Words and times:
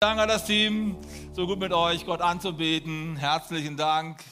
Danke 0.00 0.22
an 0.22 0.28
das 0.28 0.44
Team, 0.44 0.96
so 1.32 1.44
gut 1.48 1.58
mit 1.58 1.72
euch, 1.72 2.06
Gott 2.06 2.20
anzubeten. 2.20 3.16
Herzlichen 3.16 3.76
Dank. 3.76 4.22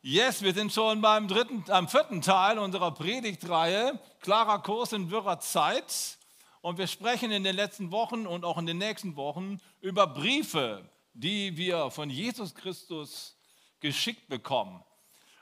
Yes, 0.00 0.40
wir 0.40 0.54
sind 0.54 0.72
schon 0.72 1.02
beim 1.02 1.28
dritten, 1.28 1.70
am 1.70 1.86
vierten 1.86 2.22
Teil 2.22 2.58
unserer 2.58 2.92
Predigtreihe, 2.92 4.00
klarer 4.22 4.62
Kurs 4.62 4.94
in 4.94 5.10
wirrer 5.10 5.38
Zeit. 5.38 6.16
Und 6.62 6.78
wir 6.78 6.86
sprechen 6.86 7.30
in 7.30 7.44
den 7.44 7.56
letzten 7.56 7.90
Wochen 7.90 8.26
und 8.26 8.46
auch 8.46 8.56
in 8.56 8.64
den 8.64 8.78
nächsten 8.78 9.16
Wochen 9.16 9.60
über 9.82 10.06
Briefe, 10.06 10.88
die 11.12 11.58
wir 11.58 11.90
von 11.90 12.08
Jesus 12.08 12.54
Christus 12.54 13.36
geschickt 13.80 14.30
bekommen. 14.30 14.82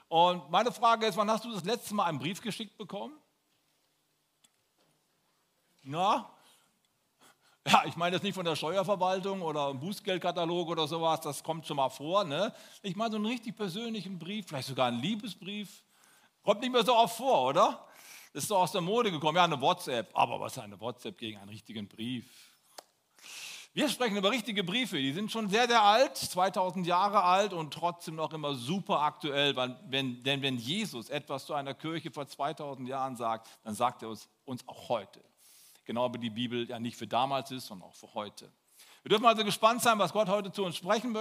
Und 0.09 0.50
meine 0.50 0.73
Frage 0.73 1.07
ist, 1.07 1.16
wann 1.16 1.30
hast 1.30 1.45
du 1.45 1.52
das 1.52 1.62
letzte 1.62 1.95
Mal 1.95 2.07
einen 2.07 2.18
Brief 2.18 2.41
geschickt 2.41 2.77
bekommen? 2.77 3.16
Na, 5.84 6.36
ja, 7.67 7.83
ich 7.85 7.96
meine 7.96 8.17
das 8.17 8.23
nicht 8.23 8.35
von 8.35 8.45
der 8.45 8.55
Steuerverwaltung 8.55 9.43
oder 9.43 9.69
einem 9.69 9.80
Bußgeldkatalog 9.80 10.69
oder 10.69 10.87
sowas, 10.87 11.20
das 11.20 11.43
kommt 11.43 11.66
schon 11.66 11.77
mal 11.77 11.88
vor. 11.88 12.23
Ne? 12.24 12.52
Ich 12.83 12.95
meine 12.95 13.11
so 13.11 13.16
einen 13.16 13.27
richtig 13.27 13.57
persönlichen 13.57 14.19
Brief, 14.19 14.47
vielleicht 14.47 14.69
sogar 14.69 14.87
einen 14.87 15.01
Liebesbrief. 15.01 15.83
Kommt 16.45 16.60
nicht 16.60 16.73
mehr 16.73 16.84
so 16.84 16.95
oft 16.95 17.16
vor, 17.16 17.48
oder? 17.48 17.84
Das 18.33 18.45
ist 18.45 18.48
so 18.48 18.57
aus 18.57 18.71
der 18.71 18.83
Mode 18.83 19.10
gekommen. 19.10 19.37
Ja, 19.37 19.45
eine 19.45 19.60
WhatsApp. 19.60 20.10
Aber 20.15 20.38
was 20.38 20.57
ist 20.57 20.62
eine 20.62 20.79
WhatsApp 20.80 21.19
gegen 21.19 21.38
einen 21.38 21.48
richtigen 21.48 21.88
Brief? 21.88 22.24
Wir 23.74 23.88
sprechen 23.88 24.16
über 24.16 24.30
richtige 24.30 24.62
Briefe, 24.62 24.96
die 24.96 25.12
sind 25.12 25.30
schon 25.30 25.51
sehr, 25.51 25.66
sehr 25.66 25.83
alt, 25.83 26.16
2000 26.16 26.87
Jahre 26.87 27.24
alt 27.24 27.52
und 27.52 27.74
trotzdem 27.74 28.15
noch 28.15 28.33
immer 28.33 28.55
super 28.55 29.01
aktuell. 29.01 29.57
Wenn, 29.88 30.23
denn 30.23 30.41
wenn 30.41 30.57
Jesus 30.57 31.10
etwas 31.10 31.45
zu 31.45 31.52
einer 31.52 31.74
Kirche 31.74 32.10
vor 32.10 32.27
2000 32.27 32.88
Jahren 32.88 33.16
sagt, 33.16 33.48
dann 33.65 33.74
sagt 33.74 34.02
er 34.02 34.09
uns, 34.09 34.29
uns 34.45 34.66
auch 34.69 34.88
heute 34.88 35.21
genau 35.86 36.12
wie 36.12 36.18
die 36.18 36.30
Bibel 36.30 36.68
ja 36.68 36.78
nicht 36.78 36.96
für 36.96 37.06
damals 37.06 37.50
ist, 37.50 37.66
sondern 37.66 37.88
auch 37.88 37.95
für 37.95 38.12
heute. 38.12 38.50
Wir 39.02 39.10
dürfen 39.10 39.26
also 39.26 39.45
gespannt 39.45 39.82
sein, 39.82 39.98
was 39.98 40.12
Gott 40.12 40.28
heute 40.28 40.50
zu 40.50 40.64
uns 40.64 40.76
sprechen 40.76 41.16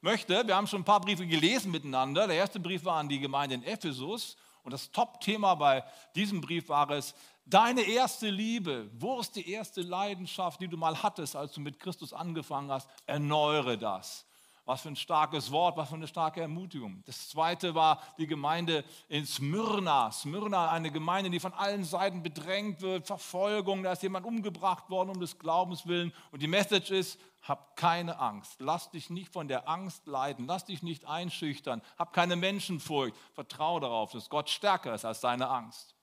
möchte. 0.00 0.46
Wir 0.46 0.56
haben 0.56 0.66
schon 0.66 0.80
ein 0.80 0.84
paar 0.84 1.02
Briefe 1.02 1.26
gelesen 1.26 1.70
miteinander. 1.70 2.26
Der 2.26 2.36
erste 2.36 2.58
Brief 2.58 2.84
war 2.84 2.96
an 2.96 3.08
die 3.08 3.20
Gemeinde 3.20 3.56
in 3.56 3.62
Ephesus 3.62 4.36
und 4.62 4.72
das 4.72 4.90
Top-Thema 4.90 5.54
bei 5.54 5.84
diesem 6.14 6.40
Brief 6.40 6.68
war 6.70 6.90
es, 6.90 7.14
deine 7.44 7.82
erste 7.82 8.30
Liebe, 8.30 8.90
wo 8.98 9.20
ist 9.20 9.36
die 9.36 9.50
erste 9.50 9.82
Leidenschaft, 9.82 10.60
die 10.60 10.66
du 10.66 10.76
mal 10.76 11.02
hattest, 11.02 11.36
als 11.36 11.52
du 11.52 11.60
mit 11.60 11.78
Christus 11.78 12.12
angefangen 12.12 12.70
hast? 12.70 12.88
Erneuere 13.06 13.76
das. 13.76 14.26
Was 14.66 14.82
für 14.82 14.88
ein 14.88 14.96
starkes 14.96 15.50
Wort, 15.52 15.76
was 15.76 15.88
für 15.88 15.94
eine 15.94 16.08
starke 16.08 16.40
Ermutigung. 16.40 17.02
Das 17.06 17.28
zweite 17.30 17.74
war 17.74 18.02
die 18.18 18.26
Gemeinde 18.26 18.84
in 19.08 19.24
Smyrna. 19.24 20.10
Smyrna, 20.10 20.70
eine 20.70 20.90
Gemeinde, 20.90 21.30
die 21.30 21.40
von 21.40 21.54
allen 21.54 21.84
Seiten 21.84 22.22
bedrängt 22.22 22.82
wird, 22.82 23.06
Verfolgung, 23.06 23.84
da 23.84 23.92
ist 23.92 24.02
jemand 24.02 24.26
umgebracht 24.26 24.90
worden 24.90 25.10
um 25.10 25.20
des 25.20 25.38
Glaubens 25.38 25.86
willen. 25.86 26.12
Und 26.32 26.42
die 26.42 26.48
Message 26.48 26.90
ist, 26.90 27.18
hab 27.42 27.76
keine 27.76 28.18
Angst. 28.18 28.56
Lass 28.58 28.90
dich 28.90 29.08
nicht 29.08 29.32
von 29.32 29.46
der 29.46 29.68
Angst 29.68 30.06
leiden. 30.06 30.46
Lass 30.46 30.64
dich 30.64 30.82
nicht 30.82 31.06
einschüchtern. 31.06 31.80
Hab 31.96 32.12
keine 32.12 32.34
Menschenfurcht. 32.34 33.14
Vertraue 33.34 33.80
darauf, 33.80 34.10
dass 34.12 34.28
Gott 34.28 34.50
stärker 34.50 34.94
ist 34.94 35.04
als 35.04 35.20
deine 35.20 35.48
Angst. 35.48 35.94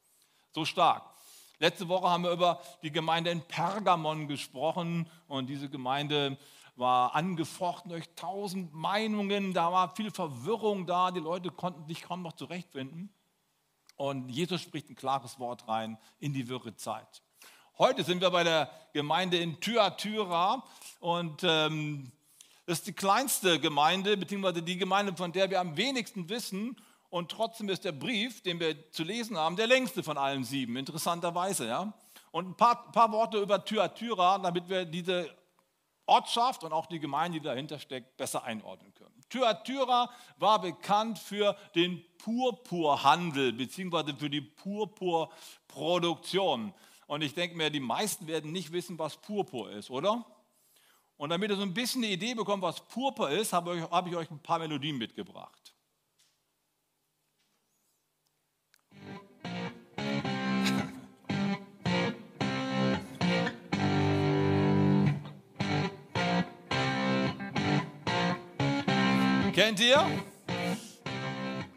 So 0.52 0.64
stark. 0.64 1.03
Letzte 1.59 1.88
Woche 1.88 2.09
haben 2.09 2.23
wir 2.23 2.31
über 2.31 2.61
die 2.81 2.92
Gemeinde 2.92 3.31
in 3.31 3.42
Pergamon 3.42 4.27
gesprochen 4.27 5.09
und 5.27 5.48
diese 5.48 5.70
Gemeinde 5.70 6.38
war 6.76 7.16
angefochten 7.16 7.90
durch 7.90 8.10
tausend 8.16 8.74
Meinungen, 8.74 9.54
da 9.54 9.72
war 9.72 9.96
viel 9.96 10.12
Verwirrung 10.12 10.86
da, 10.86 11.12
die 11.12 11.20
Leute 11.20 11.52
konnten 11.52 11.86
sich 11.88 12.02
kaum 12.02 12.24
noch 12.24 12.34
zurechtfinden. 12.34 13.14
Und 13.96 14.30
Jesus 14.30 14.62
spricht 14.62 14.90
ein 14.90 14.96
klares 14.96 15.40
Wort 15.40 15.68
rein 15.68 15.98
in 16.20 16.34
die 16.34 16.50
wirre 16.50 16.76
Zeit. 16.76 17.22
Heute 17.78 18.04
sind 18.04 18.22
wir 18.22 18.32
bei 18.32 18.44
der 18.44 18.72
Gemeinde 18.94 19.38
in 19.38 19.60
Thyatira 19.60 20.64
und 21.00 21.44
ähm, 21.44 22.12
das 22.66 22.80
ist 22.80 22.88
die 22.88 22.94
kleinste 22.94 23.60
Gemeinde, 23.60 24.16
beziehungsweise 24.16 24.62
die 24.62 24.78
Gemeinde, 24.78 25.16
von 25.16 25.32
der 25.32 25.50
wir 25.50 25.60
am 25.60 25.76
wenigsten 25.76 26.30
wissen. 26.30 26.78
Und 27.10 27.30
trotzdem 27.30 27.70
ist 27.70 27.84
der 27.84 27.92
Brief, 27.92 28.42
den 28.42 28.60
wir 28.60 28.90
zu 28.92 29.04
lesen 29.04 29.38
haben, 29.38 29.56
der 29.56 29.67
längste 29.67 30.02
von 30.02 30.17
allen 30.17 30.44
sieben, 30.44 30.78
interessanterweise. 30.78 31.67
Ja? 31.67 31.94
Und 32.32 32.50
ein 32.50 32.58
paar, 32.58 32.92
paar 32.92 33.12
Worte 33.12 33.38
über 33.38 33.64
Thyatira, 33.64 34.39
damit 34.39 34.70
wir 34.70 34.86
diese 34.86 35.30
Ortschaft 36.05 36.64
und 36.64 36.71
auch 36.73 36.86
die 36.87 36.99
Gemeinde, 36.99 37.39
die 37.39 37.45
dahinter 37.45 37.80
steckt, 37.80 38.17
besser 38.17 38.43
einordnen 38.43 38.93
können. 38.93 39.15
Thyatira 39.30 40.09
war 40.37 40.59
bekannt 40.59 41.17
für 41.17 41.55
den 41.75 42.03
Purpurhandel 42.17 43.53
bzw. 43.53 44.14
für 44.14 44.30
die 44.30 44.41
Purpurproduktion. 44.41 46.73
Und 47.08 47.21
ich 47.21 47.33
denke 47.33 47.55
mir, 47.55 47.69
die 47.69 47.80
meisten 47.80 48.27
werden 48.27 48.52
nicht 48.52 48.71
wissen, 48.71 48.99
was 48.99 49.17
Purpur 49.17 49.71
ist, 49.71 49.89
oder? 49.89 50.25
Und 51.17 51.30
damit 51.30 51.52
ihr 51.52 51.55
so 51.55 51.61
ein 51.61 51.73
bisschen 51.73 52.03
eine 52.03 52.14
Idee 52.14 52.33
bekommt, 52.33 52.64
was 52.64 52.81
Purpur 52.81 53.30
ist, 53.30 53.53
habe 53.53 53.77
ich, 53.77 53.83
habe 53.89 54.09
ich 54.09 54.15
euch 54.15 54.31
ein 54.31 54.39
paar 54.39 54.59
Melodien 54.59 54.97
mitgebracht. 54.97 55.73
Kennt 69.53 69.80
ihr? 69.80 70.03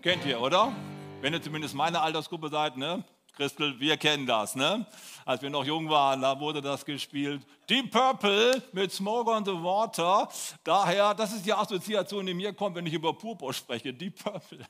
Kennt 0.00 0.24
ihr, 0.24 0.40
oder? 0.40 0.72
Wenn 1.20 1.34
ihr 1.34 1.42
zumindest 1.42 1.74
meine 1.74 2.00
Altersgruppe 2.00 2.48
seid, 2.48 2.78
ne? 2.78 3.04
Christel, 3.34 3.78
wir 3.78 3.98
kennen 3.98 4.24
das, 4.24 4.56
ne? 4.56 4.86
Als 5.26 5.42
wir 5.42 5.50
noch 5.50 5.62
jung 5.62 5.90
waren, 5.90 6.22
da 6.22 6.40
wurde 6.40 6.62
das 6.62 6.86
gespielt. 6.86 7.42
Deep 7.68 7.90
Purple 7.90 8.62
mit 8.72 8.92
Smoke 8.92 9.30
on 9.30 9.44
the 9.44 9.52
Water. 9.52 10.26
Daher, 10.64 11.12
das 11.12 11.34
ist 11.34 11.44
die 11.44 11.52
Assoziation, 11.52 12.24
die 12.24 12.32
mir 12.32 12.54
kommt, 12.54 12.76
wenn 12.76 12.86
ich 12.86 12.94
über 12.94 13.12
Purpur 13.12 13.52
spreche. 13.52 13.92
Deep 13.92 14.24
Purple. 14.24 14.64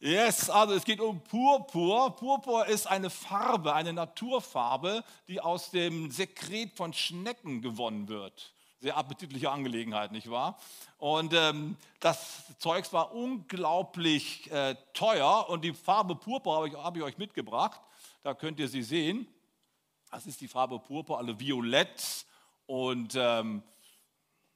Yes, 0.00 0.48
also 0.48 0.72
es 0.72 0.84
geht 0.86 1.00
um 1.00 1.22
Purpur. 1.22 2.16
Purpur 2.16 2.64
ist 2.64 2.86
eine 2.86 3.10
Farbe, 3.10 3.74
eine 3.74 3.92
Naturfarbe, 3.92 5.04
die 5.28 5.42
aus 5.42 5.70
dem 5.70 6.10
Sekret 6.10 6.74
von 6.78 6.94
Schnecken 6.94 7.60
gewonnen 7.60 8.08
wird. 8.08 8.55
Sehr 8.78 8.96
appetitliche 8.96 9.50
Angelegenheit, 9.50 10.12
nicht 10.12 10.30
wahr? 10.30 10.58
Und 10.98 11.32
ähm, 11.32 11.76
das 12.00 12.44
Zeugs 12.58 12.92
war 12.92 13.14
unglaublich 13.14 14.50
äh, 14.50 14.76
teuer 14.92 15.48
und 15.48 15.64
die 15.64 15.72
Farbe 15.72 16.14
Purpur 16.14 16.56
habe 16.56 16.68
ich, 16.68 16.74
hab 16.74 16.96
ich 16.96 17.02
euch 17.02 17.18
mitgebracht. 17.18 17.80
Da 18.22 18.34
könnt 18.34 18.60
ihr 18.60 18.68
sie 18.68 18.82
sehen. 18.82 19.26
Das 20.10 20.26
ist 20.26 20.40
die 20.40 20.48
Farbe 20.48 20.78
Purpur, 20.78 21.18
also 21.18 21.38
violett. 21.40 22.26
Und 22.66 23.14
ähm, 23.16 23.62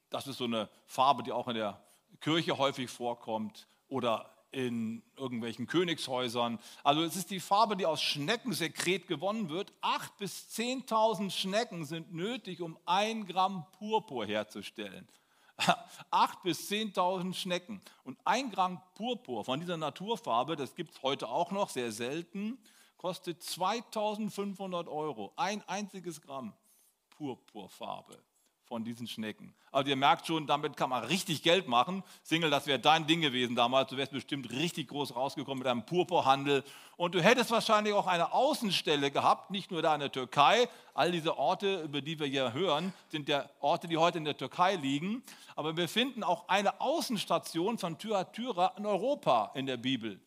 das 0.09 0.27
ist 0.27 0.37
so 0.37 0.45
eine 0.45 0.69
Farbe, 0.85 1.23
die 1.23 1.31
auch 1.31 1.47
in 1.47 1.55
der 1.55 1.81
Kirche 2.19 2.57
häufig 2.57 2.89
vorkommt 2.89 3.67
oder 3.87 4.30
in 4.51 5.01
irgendwelchen 5.15 5.67
Königshäusern. 5.67 6.59
Also 6.83 7.03
es 7.03 7.15
ist 7.15 7.31
die 7.31 7.39
Farbe, 7.39 7.77
die 7.77 7.85
aus 7.85 8.01
Schneckensekret 8.01 9.07
gewonnen 9.07 9.49
wird. 9.49 9.73
Acht 9.81 10.17
bis 10.17 10.47
10.000 10.55 11.31
Schnecken 11.31 11.85
sind 11.85 12.13
nötig, 12.13 12.61
um 12.61 12.77
ein 12.85 13.25
Gramm 13.25 13.65
Purpur 13.77 14.25
herzustellen. 14.25 15.07
Acht 16.11 16.43
bis 16.43 16.69
10.000 16.69 17.33
Schnecken. 17.33 17.81
Und 18.03 18.19
ein 18.25 18.51
Gramm 18.51 18.81
Purpur 18.95 19.45
von 19.45 19.59
dieser 19.59 19.77
Naturfarbe, 19.77 20.55
das 20.55 20.75
gibt 20.75 20.91
es 20.91 21.01
heute 21.03 21.27
auch 21.27 21.51
noch, 21.51 21.69
sehr 21.69 21.91
selten, 21.91 22.57
kostet 22.97 23.41
2.500 23.41 24.87
Euro. 24.87 25.33
Ein 25.35 25.63
einziges 25.67 26.21
Gramm 26.21 26.53
Purpurfarbe 27.11 28.17
von 28.71 28.85
diesen 28.85 29.05
Schnecken. 29.05 29.53
Also 29.69 29.89
ihr 29.89 29.97
merkt 29.97 30.25
schon, 30.25 30.47
damit 30.47 30.77
kann 30.77 30.89
man 30.89 31.03
richtig 31.03 31.43
Geld 31.43 31.67
machen. 31.67 32.03
Single, 32.23 32.49
das 32.49 32.67
wäre 32.67 32.79
dein 32.79 33.05
Ding 33.05 33.19
gewesen 33.19 33.53
damals. 33.53 33.89
Du 33.89 33.97
wärst 33.97 34.13
bestimmt 34.13 34.49
richtig 34.49 34.87
groß 34.87 35.13
rausgekommen 35.13 35.59
mit 35.59 35.67
einem 35.67 35.85
Purpurhandel. 35.85 36.63
Und 36.95 37.13
du 37.13 37.21
hättest 37.21 37.51
wahrscheinlich 37.51 37.93
auch 37.93 38.07
eine 38.07 38.31
Außenstelle 38.31 39.11
gehabt, 39.11 39.51
nicht 39.51 39.71
nur 39.71 39.81
da 39.81 39.93
in 39.93 39.99
der 39.99 40.13
Türkei. 40.13 40.69
All 40.93 41.11
diese 41.11 41.37
Orte, 41.37 41.81
über 41.81 42.01
die 42.01 42.17
wir 42.17 42.27
hier 42.27 42.53
hören, 42.53 42.93
sind 43.09 43.27
ja 43.27 43.49
Orte, 43.59 43.89
die 43.89 43.97
heute 43.97 44.19
in 44.19 44.23
der 44.23 44.37
Türkei 44.37 44.75
liegen. 44.75 45.21
Aber 45.57 45.75
wir 45.75 45.89
finden 45.89 46.23
auch 46.23 46.47
eine 46.47 46.79
Außenstation 46.79 47.77
von 47.77 47.97
Thyatira 47.97 48.73
in 48.77 48.85
Europa 48.85 49.51
in 49.53 49.65
der 49.65 49.75
Bibel. 49.75 50.21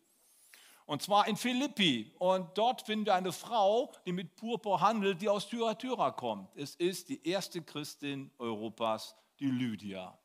Und 0.86 1.02
zwar 1.02 1.26
in 1.28 1.36
Philippi. 1.36 2.12
Und 2.18 2.58
dort 2.58 2.82
finden 2.82 3.06
wir 3.06 3.14
eine 3.14 3.32
Frau, 3.32 3.92
die 4.04 4.12
mit 4.12 4.36
Purpur 4.36 4.80
handelt, 4.80 5.22
die 5.22 5.28
aus 5.28 5.48
Thyatira 5.48 6.10
kommt. 6.10 6.54
Es 6.56 6.74
ist 6.74 7.08
die 7.08 7.26
erste 7.26 7.62
Christin 7.62 8.30
Europas, 8.38 9.14
die 9.40 9.50
Lydia. 9.50 10.18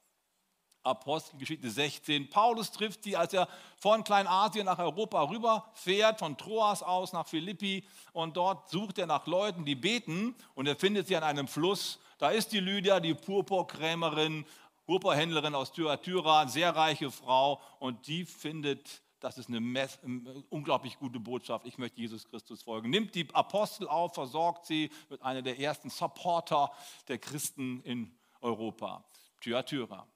Apostelgeschichte 0.84 1.70
16. 1.70 2.30
Paulus 2.30 2.72
trifft 2.72 3.04
sie, 3.04 3.16
als 3.16 3.34
er 3.34 3.48
von 3.78 4.04
Kleinasien 4.04 4.66
nach 4.66 4.80
Europa 4.80 5.24
rüberfährt, 5.24 6.20
von 6.20 6.38
Troas 6.38 6.84
aus 6.84 7.14
nach 7.14 7.28
Philippi. 7.28 7.86
Und 8.14 8.38
dort 8.38 8.70
sucht 8.70 8.98
er 8.98 9.06
nach 9.06 9.28
Leuten, 9.28 9.66
die 9.66 9.76
beten. 9.76 10.36
Und 10.56 10.68
er 10.68 10.76
findet 10.76 11.08
sie 11.08 11.16
an 11.16 11.24
einem 11.24 11.48
Fluss. 11.48 12.00
Da 12.18 12.30
ist 12.30 12.52
die 12.52 12.60
Lydia, 12.60 13.00
die 13.00 13.14
Purpurkrämerin, 13.14 14.46
Purpurhändlerin 14.86 15.56
aus 15.56 15.72
Thyatira, 15.72 16.48
sehr 16.48 16.76
reiche 16.76 17.12
Frau. 17.12 17.62
Und 17.80 18.08
die 18.08 18.26
findet 18.26 19.02
das 19.20 19.38
ist 19.38 19.50
eine 19.50 20.46
unglaublich 20.50 20.98
gute 20.98 21.20
Botschaft. 21.20 21.66
Ich 21.66 21.78
möchte 21.78 22.00
Jesus 22.00 22.26
Christus 22.26 22.64
folgen. 22.64 22.90
Nimmt 22.90 23.16
die 23.16 23.28
Apostel 23.34 23.88
auf, 23.88 24.14
versorgt 24.14 24.66
sie, 24.66 24.90
wird 25.10 25.22
einer 25.22 25.42
der 25.42 25.60
ersten 25.60 25.90
Supporter 25.90 26.72
der 27.08 27.18
Christen 27.18 27.82
in 27.84 28.16
Europa. 28.42 29.04
Thyatira. 29.42 30.08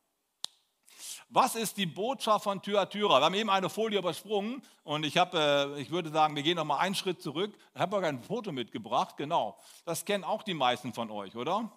Was 1.30 1.56
ist 1.56 1.78
die 1.78 1.86
Botschaft 1.86 2.44
von 2.44 2.62
Thyatira? 2.62 3.20
Wir 3.20 3.26
haben 3.26 3.34
eben 3.34 3.50
eine 3.50 3.70
Folie 3.70 4.00
übersprungen 4.00 4.62
und 4.84 5.06
ich, 5.06 5.18
habe, 5.18 5.76
äh, 5.76 5.82
ich 5.82 5.90
würde 5.92 6.10
sagen, 6.10 6.36
wir 6.36 6.44
gehen 6.44 6.56
noch 6.56 6.66
mal 6.66 6.78
einen 6.78 6.96
Schritt 6.96 7.22
zurück. 7.22 7.58
Ich 7.74 7.82
habe 7.82 7.98
euch 7.98 8.06
ein 8.06 8.24
Foto 8.24 8.52
mitgebracht, 8.52 9.18
genau. 9.18 9.58
Das 9.86 10.06
kennen 10.06 10.24
auch 10.24 10.44
die 10.44 10.54
meisten 10.54 10.94
von 10.94 11.10
euch, 11.10 11.36
oder? 11.36 11.72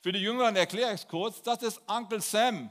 Für 0.00 0.12
die 0.12 0.20
Jüngeren 0.20 0.56
erkläre 0.56 0.94
ich 0.94 1.02
es 1.02 1.08
kurz. 1.08 1.42
Das 1.42 1.62
ist 1.62 1.82
Uncle 1.86 2.20
Sam. 2.20 2.70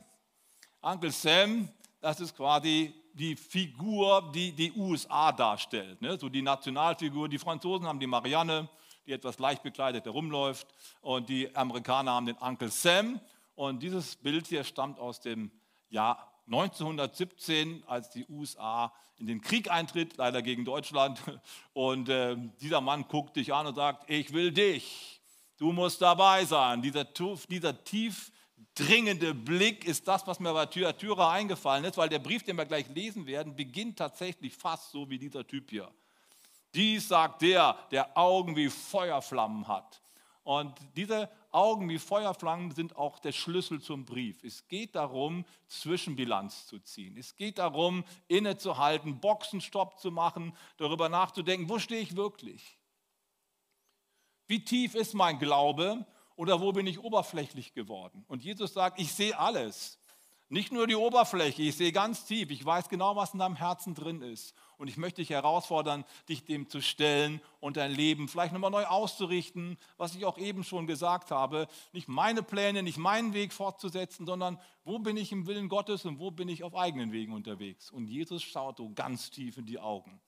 Uncle 0.81 1.11
Sam, 1.11 1.69
das 1.99 2.19
ist 2.19 2.35
quasi 2.35 2.93
die 3.17 3.35
Figur, 3.35 4.31
die 4.33 4.51
die 4.51 4.71
USA 4.73 5.31
darstellt. 5.31 6.01
Ne? 6.01 6.17
So 6.17 6.29
die 6.29 6.41
Nationalfigur. 6.41 7.27
Die 7.27 7.39
Franzosen 7.39 7.87
haben 7.87 7.99
die 7.99 8.07
Marianne, 8.07 8.69
die 9.05 9.11
etwas 9.11 9.39
leicht 9.39 9.63
bekleidet 9.63 10.05
herumläuft. 10.05 10.67
Und 11.01 11.27
die 11.29 11.53
Amerikaner 11.55 12.11
haben 12.11 12.27
den 12.27 12.37
Uncle 12.37 12.69
Sam. 12.69 13.19
Und 13.55 13.81
dieses 13.81 14.15
Bild 14.15 14.47
hier 14.47 14.63
stammt 14.63 14.99
aus 14.99 15.19
dem 15.19 15.51
Jahr 15.89 16.31
1917, 16.45 17.83
als 17.87 18.09
die 18.11 18.25
USA 18.29 18.93
in 19.17 19.25
den 19.25 19.41
Krieg 19.41 19.71
eintritt, 19.71 20.15
leider 20.17 20.41
gegen 20.41 20.63
Deutschland. 20.63 21.19
Und 21.73 22.09
äh, 22.09 22.37
dieser 22.61 22.81
Mann 22.81 23.07
guckt 23.07 23.35
dich 23.35 23.53
an 23.53 23.65
und 23.65 23.75
sagt, 23.75 24.09
ich 24.09 24.31
will 24.31 24.51
dich. 24.51 25.19
Du 25.57 25.71
musst 25.71 26.01
dabei 26.03 26.45
sein. 26.45 26.83
Dieser, 26.83 27.05
dieser 27.49 27.83
tief 27.83 28.31
dringende 28.77 29.33
Blick 29.33 29.85
ist 29.85 30.07
das, 30.07 30.25
was 30.27 30.39
mir 30.39 30.53
bei 30.53 30.65
Thyatira 30.65 31.31
eingefallen 31.31 31.85
ist, 31.85 31.97
weil 31.97 32.09
der 32.09 32.19
Brief, 32.19 32.43
den 32.43 32.57
wir 32.57 32.65
gleich 32.65 32.87
lesen 32.89 33.25
werden, 33.25 33.55
beginnt 33.55 33.97
tatsächlich 33.97 34.53
fast 34.53 34.91
so 34.91 35.09
wie 35.09 35.17
dieser 35.17 35.45
Typ 35.45 35.69
hier. 35.69 35.91
Dies 36.73 37.07
sagt 37.07 37.41
der, 37.41 37.77
der 37.91 38.17
Augen 38.17 38.55
wie 38.55 38.69
Feuerflammen 38.69 39.67
hat. 39.67 40.01
Und 40.43 40.75
diese 40.95 41.29
Augen 41.51 41.89
wie 41.89 41.97
Feuerflammen 41.97 42.71
sind 42.71 42.95
auch 42.95 43.19
der 43.19 43.31
Schlüssel 43.31 43.81
zum 43.81 44.05
Brief. 44.05 44.43
Es 44.43 44.67
geht 44.67 44.95
darum, 44.95 45.43
Zwischenbilanz 45.67 46.67
zu 46.67 46.79
ziehen. 46.79 47.17
Es 47.17 47.35
geht 47.35 47.57
darum, 47.57 48.03
innezuhalten, 48.27 49.19
Boxenstopp 49.19 49.99
zu 49.99 50.11
machen, 50.11 50.55
darüber 50.77 51.09
nachzudenken, 51.09 51.67
wo 51.67 51.79
stehe 51.79 52.01
ich 52.01 52.15
wirklich? 52.15 52.77
Wie 54.47 54.63
tief 54.63 54.95
ist 54.95 55.13
mein 55.13 55.39
Glaube 55.39 56.05
oder 56.37 56.61
wo 56.61 56.71
bin 56.71 56.87
ich 56.87 56.99
oberflächlich 56.99 57.73
geworden? 57.73 58.23
Und 58.29 58.43
Jesus 58.43 58.73
sagt, 58.73 59.01
ich 59.01 59.11
sehe 59.11 59.37
alles. 59.37 59.99
Nicht 60.49 60.71
nur 60.71 60.87
die 60.87 60.95
Oberfläche, 60.95 61.63
ich 61.63 61.75
sehe 61.75 61.91
ganz 61.91 62.23
tief. 62.23 62.51
Ich 62.51 62.63
weiß 62.63 62.87
genau, 62.87 63.17
was 63.17 63.33
in 63.33 63.39
deinem 63.39 63.57
Herzen 63.57 63.95
drin 63.95 64.21
ist. 64.21 64.55
Und 64.77 64.87
ich 64.87 64.95
möchte 64.95 65.19
dich 65.19 65.31
herausfordern, 65.31 66.05
dich 66.29 66.45
dem 66.45 66.69
zu 66.69 66.81
stellen 66.81 67.41
und 67.59 67.75
dein 67.75 67.91
Leben 67.91 68.29
vielleicht 68.29 68.53
nochmal 68.53 68.71
neu 68.71 68.85
auszurichten, 68.85 69.77
was 69.97 70.15
ich 70.15 70.23
auch 70.23 70.37
eben 70.37 70.63
schon 70.63 70.87
gesagt 70.87 71.31
habe. 71.31 71.67
Nicht 71.91 72.07
meine 72.07 72.43
Pläne, 72.43 72.81
nicht 72.81 72.97
meinen 72.97 73.33
Weg 73.33 73.51
fortzusetzen, 73.51 74.25
sondern 74.25 74.57
wo 74.85 74.99
bin 74.99 75.17
ich 75.17 75.33
im 75.33 75.47
Willen 75.47 75.67
Gottes 75.67 76.05
und 76.05 76.17
wo 76.17 76.31
bin 76.31 76.47
ich 76.47 76.63
auf 76.63 76.75
eigenen 76.75 77.11
Wegen 77.11 77.33
unterwegs. 77.33 77.91
Und 77.91 78.07
Jesus 78.07 78.41
schaut 78.41 78.77
so 78.77 78.89
ganz 78.93 79.29
tief 79.31 79.57
in 79.57 79.65
die 79.65 79.79
Augen. 79.79 80.21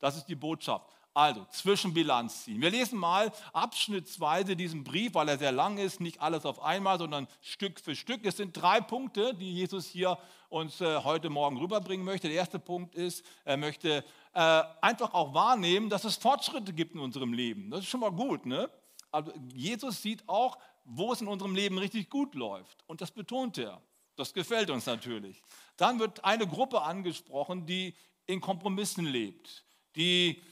Das 0.00 0.18
ist 0.18 0.26
die 0.26 0.34
Botschaft. 0.34 0.86
Also, 1.12 1.44
Zwischenbilanz 1.50 2.44
ziehen. 2.44 2.62
Wir 2.62 2.70
lesen 2.70 2.96
mal 2.96 3.32
abschnittsweise 3.52 4.54
diesen 4.54 4.84
Brief, 4.84 5.14
weil 5.14 5.28
er 5.28 5.38
sehr 5.38 5.50
lang 5.50 5.76
ist, 5.76 6.00
nicht 6.00 6.20
alles 6.20 6.46
auf 6.46 6.62
einmal, 6.62 6.98
sondern 6.98 7.26
Stück 7.40 7.80
für 7.80 7.96
Stück. 7.96 8.24
Es 8.24 8.36
sind 8.36 8.52
drei 8.52 8.80
Punkte, 8.80 9.34
die 9.34 9.52
Jesus 9.52 9.86
hier 9.86 10.18
uns 10.50 10.80
äh, 10.80 11.02
heute 11.02 11.28
Morgen 11.28 11.56
rüberbringen 11.56 12.06
möchte. 12.06 12.28
Der 12.28 12.36
erste 12.36 12.60
Punkt 12.60 12.94
ist, 12.94 13.24
er 13.44 13.56
möchte 13.56 14.04
äh, 14.34 14.62
einfach 14.80 15.12
auch 15.12 15.34
wahrnehmen, 15.34 15.90
dass 15.90 16.04
es 16.04 16.16
Fortschritte 16.16 16.72
gibt 16.72 16.94
in 16.94 17.00
unserem 17.00 17.32
Leben. 17.32 17.70
Das 17.70 17.80
ist 17.80 17.88
schon 17.88 18.00
mal 18.00 18.12
gut. 18.12 18.46
Ne? 18.46 18.70
Also 19.10 19.32
Jesus 19.52 20.02
sieht 20.02 20.28
auch, 20.28 20.58
wo 20.84 21.12
es 21.12 21.20
in 21.20 21.26
unserem 21.26 21.56
Leben 21.56 21.78
richtig 21.78 22.08
gut 22.08 22.36
läuft. 22.36 22.84
Und 22.86 23.00
das 23.00 23.10
betont 23.10 23.58
er. 23.58 23.82
Das 24.14 24.32
gefällt 24.32 24.70
uns 24.70 24.86
natürlich. 24.86 25.42
Dann 25.76 25.98
wird 25.98 26.24
eine 26.24 26.46
Gruppe 26.46 26.82
angesprochen, 26.82 27.66
die 27.66 27.94
in 28.26 28.40
Kompromissen 28.40 29.06
lebt, 29.06 29.64
die 29.96 30.42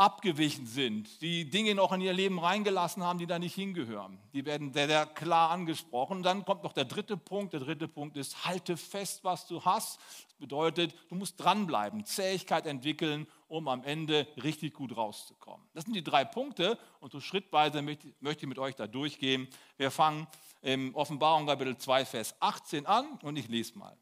abgewichen 0.00 0.66
sind, 0.66 1.20
die 1.20 1.50
Dinge 1.50 1.74
noch 1.74 1.92
in 1.92 2.00
ihr 2.00 2.14
Leben 2.14 2.38
reingelassen 2.38 3.04
haben, 3.04 3.18
die 3.18 3.26
da 3.26 3.38
nicht 3.38 3.54
hingehören. 3.54 4.18
Die 4.32 4.46
werden 4.46 4.72
sehr, 4.72 4.88
sehr 4.88 5.04
klar 5.04 5.50
angesprochen. 5.50 6.22
Dann 6.22 6.46
kommt 6.46 6.62
noch 6.62 6.72
der 6.72 6.86
dritte 6.86 7.18
Punkt. 7.18 7.52
Der 7.52 7.60
dritte 7.60 7.86
Punkt 7.86 8.16
ist, 8.16 8.46
halte 8.46 8.78
fest, 8.78 9.24
was 9.24 9.46
du 9.46 9.62
hast. 9.62 10.00
Das 10.24 10.34
bedeutet, 10.38 10.94
du 11.10 11.16
musst 11.16 11.38
dranbleiben, 11.38 12.06
Zähigkeit 12.06 12.66
entwickeln, 12.66 13.26
um 13.46 13.68
am 13.68 13.84
Ende 13.84 14.26
richtig 14.42 14.72
gut 14.72 14.96
rauszukommen. 14.96 15.66
Das 15.74 15.84
sind 15.84 15.94
die 15.94 16.02
drei 16.02 16.24
Punkte 16.24 16.78
und 17.00 17.12
so 17.12 17.20
schrittweise 17.20 17.82
möchte 17.82 18.08
ich 18.22 18.46
mit 18.46 18.58
euch 18.58 18.76
da 18.76 18.86
durchgehen. 18.86 19.48
Wir 19.76 19.90
fangen 19.90 20.26
im 20.62 20.94
Offenbarung 20.94 21.46
Kapitel 21.46 21.76
2, 21.76 22.06
Vers 22.06 22.34
18 22.40 22.86
an 22.86 23.18
und 23.22 23.36
ich 23.36 23.48
lese 23.48 23.78
mal. 23.78 23.98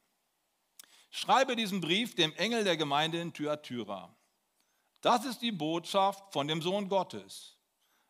Schreibe 1.10 1.56
diesen 1.56 1.80
Brief 1.80 2.14
dem 2.14 2.32
Engel 2.34 2.62
der 2.62 2.76
Gemeinde 2.76 3.20
in 3.20 3.32
Thyatira 3.32 4.14
das 5.00 5.24
ist 5.24 5.42
die 5.42 5.52
Botschaft 5.52 6.32
von 6.32 6.48
dem 6.48 6.62
Sohn 6.62 6.88
Gottes, 6.88 7.56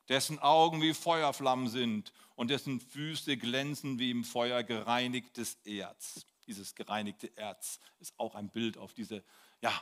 dessen 0.09 0.39
Augen 0.39 0.81
wie 0.81 0.95
Feuerflammen 0.95 1.69
sind 1.69 2.13
und 2.35 2.49
dessen 2.49 2.81
Füße 2.81 3.37
glänzen 3.37 3.99
wie 3.99 4.11
im 4.11 4.25
Feuer 4.25 4.63
gereinigtes 4.63 5.55
Erz. 5.65 6.27
Dieses 6.47 6.75
gereinigte 6.75 7.27
Erz 7.37 7.79
ist 7.99 8.19
auch 8.19 8.35
ein 8.35 8.51
Bild 8.51 8.79
auf 8.79 8.95
diese, 8.95 9.23
ja, 9.61 9.73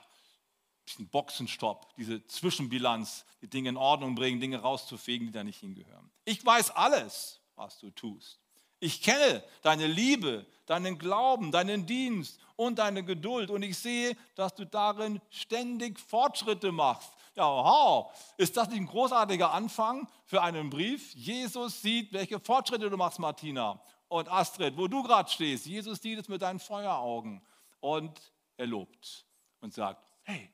diesen 0.88 1.08
Boxenstopp, 1.08 1.94
diese 1.96 2.26
Zwischenbilanz, 2.26 3.24
die 3.40 3.48
Dinge 3.48 3.68
in 3.68 3.76
Ordnung 3.76 4.14
bringen, 4.14 4.40
Dinge 4.40 4.58
rauszufegen, 4.58 5.26
die 5.26 5.32
da 5.32 5.44
nicht 5.44 5.60
hingehören. 5.60 6.10
Ich 6.24 6.44
weiß 6.44 6.70
alles, 6.70 7.40
was 7.54 7.78
du 7.78 7.90
tust. 7.90 8.40
Ich 8.78 9.02
kenne 9.02 9.42
deine 9.62 9.86
Liebe, 9.86 10.46
deinen 10.66 10.98
Glauben, 10.98 11.50
deinen 11.50 11.86
Dienst 11.86 12.38
und 12.56 12.78
deine 12.78 13.04
Geduld 13.04 13.50
und 13.50 13.62
ich 13.62 13.78
sehe, 13.78 14.16
dass 14.34 14.54
du 14.54 14.66
darin 14.66 15.20
ständig 15.30 15.98
Fortschritte 15.98 16.72
machst. 16.72 17.10
Ja, 17.34 17.44
wow, 17.44 18.12
ist 18.38 18.56
das 18.56 18.68
nicht 18.68 18.80
ein 18.80 18.86
großartiger 18.86 19.52
Anfang 19.52 20.08
für 20.24 20.42
einen 20.42 20.70
Brief? 20.70 21.14
Jesus 21.14 21.82
sieht, 21.82 22.12
welche 22.12 22.40
Fortschritte 22.40 22.88
du 22.88 22.96
machst, 22.96 23.18
Martina 23.18 23.80
und 24.08 24.30
Astrid, 24.30 24.76
wo 24.76 24.88
du 24.88 25.02
gerade 25.02 25.30
stehst. 25.30 25.66
Jesus 25.66 26.00
sieht 26.00 26.18
es 26.18 26.28
mit 26.28 26.42
deinen 26.42 26.58
Feueraugen 26.58 27.42
und 27.80 28.20
er 28.56 28.66
lobt 28.66 29.26
und 29.60 29.74
sagt, 29.74 30.02
hey, 30.22 30.50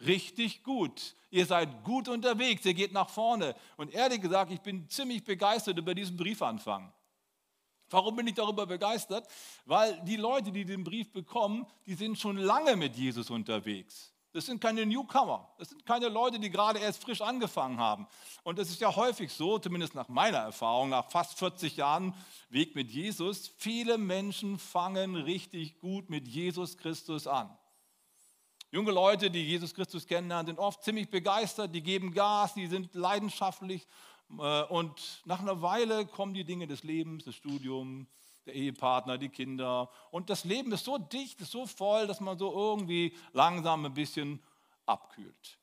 richtig 0.00 0.62
gut. 0.62 1.14
Ihr 1.30 1.46
seid 1.46 1.84
gut 1.84 2.08
unterwegs, 2.08 2.64
ihr 2.64 2.74
geht 2.74 2.92
nach 2.92 3.08
vorne. 3.08 3.54
Und 3.76 3.92
ehrlich 3.92 4.20
gesagt, 4.20 4.50
ich 4.52 4.60
bin 4.60 4.88
ziemlich 4.88 5.24
begeistert 5.24 5.78
über 5.78 5.94
diesen 5.94 6.16
Briefanfang. 6.16 6.92
Warum 7.90 8.16
bin 8.16 8.26
ich 8.26 8.34
darüber 8.34 8.66
begeistert? 8.66 9.26
Weil 9.64 10.00
die 10.04 10.16
Leute, 10.16 10.52
die 10.52 10.64
den 10.64 10.84
Brief 10.84 11.12
bekommen, 11.12 11.66
die 11.86 11.94
sind 11.94 12.18
schon 12.18 12.36
lange 12.36 12.76
mit 12.76 12.96
Jesus 12.96 13.30
unterwegs. 13.30 14.12
Das 14.32 14.46
sind 14.46 14.60
keine 14.60 14.84
Newcomer. 14.84 15.48
Das 15.58 15.70
sind 15.70 15.86
keine 15.86 16.08
Leute, 16.08 16.38
die 16.38 16.50
gerade 16.50 16.78
erst 16.78 17.02
frisch 17.02 17.22
angefangen 17.22 17.78
haben. 17.78 18.06
Und 18.42 18.58
es 18.58 18.68
ist 18.68 18.80
ja 18.80 18.94
häufig 18.94 19.32
so, 19.32 19.58
zumindest 19.58 19.94
nach 19.94 20.08
meiner 20.08 20.38
Erfahrung, 20.38 20.90
nach 20.90 21.10
fast 21.10 21.38
40 21.38 21.76
Jahren 21.76 22.14
Weg 22.50 22.74
mit 22.74 22.90
Jesus, 22.90 23.50
viele 23.56 23.96
Menschen 23.96 24.58
fangen 24.58 25.16
richtig 25.16 25.78
gut 25.78 26.10
mit 26.10 26.28
Jesus 26.28 26.76
Christus 26.76 27.26
an. 27.26 27.56
Junge 28.70 28.90
Leute, 28.90 29.30
die 29.30 29.46
Jesus 29.46 29.72
Christus 29.72 30.06
kennenlernen, 30.06 30.46
sind 30.46 30.58
oft 30.58 30.84
ziemlich 30.84 31.10
begeistert, 31.10 31.74
die 31.74 31.82
geben 31.82 32.12
Gas, 32.12 32.52
die 32.52 32.66
sind 32.66 32.94
leidenschaftlich 32.94 33.86
und 34.28 35.22
nach 35.24 35.40
einer 35.40 35.62
Weile 35.62 36.06
kommen 36.06 36.34
die 36.34 36.44
Dinge 36.44 36.66
des 36.66 36.82
Lebens, 36.82 37.24
das 37.24 37.34
Studium, 37.34 38.06
der 38.46 38.54
Ehepartner, 38.54 39.18
die 39.18 39.28
Kinder. 39.28 39.90
Und 40.10 40.30
das 40.30 40.44
Leben 40.44 40.72
ist 40.72 40.84
so 40.84 40.98
dicht, 40.98 41.40
ist 41.40 41.52
so 41.52 41.66
voll, 41.66 42.06
dass 42.06 42.20
man 42.20 42.38
so 42.38 42.52
irgendwie 42.52 43.14
langsam 43.32 43.84
ein 43.84 43.94
bisschen 43.94 44.42
abkühlt. 44.86 45.58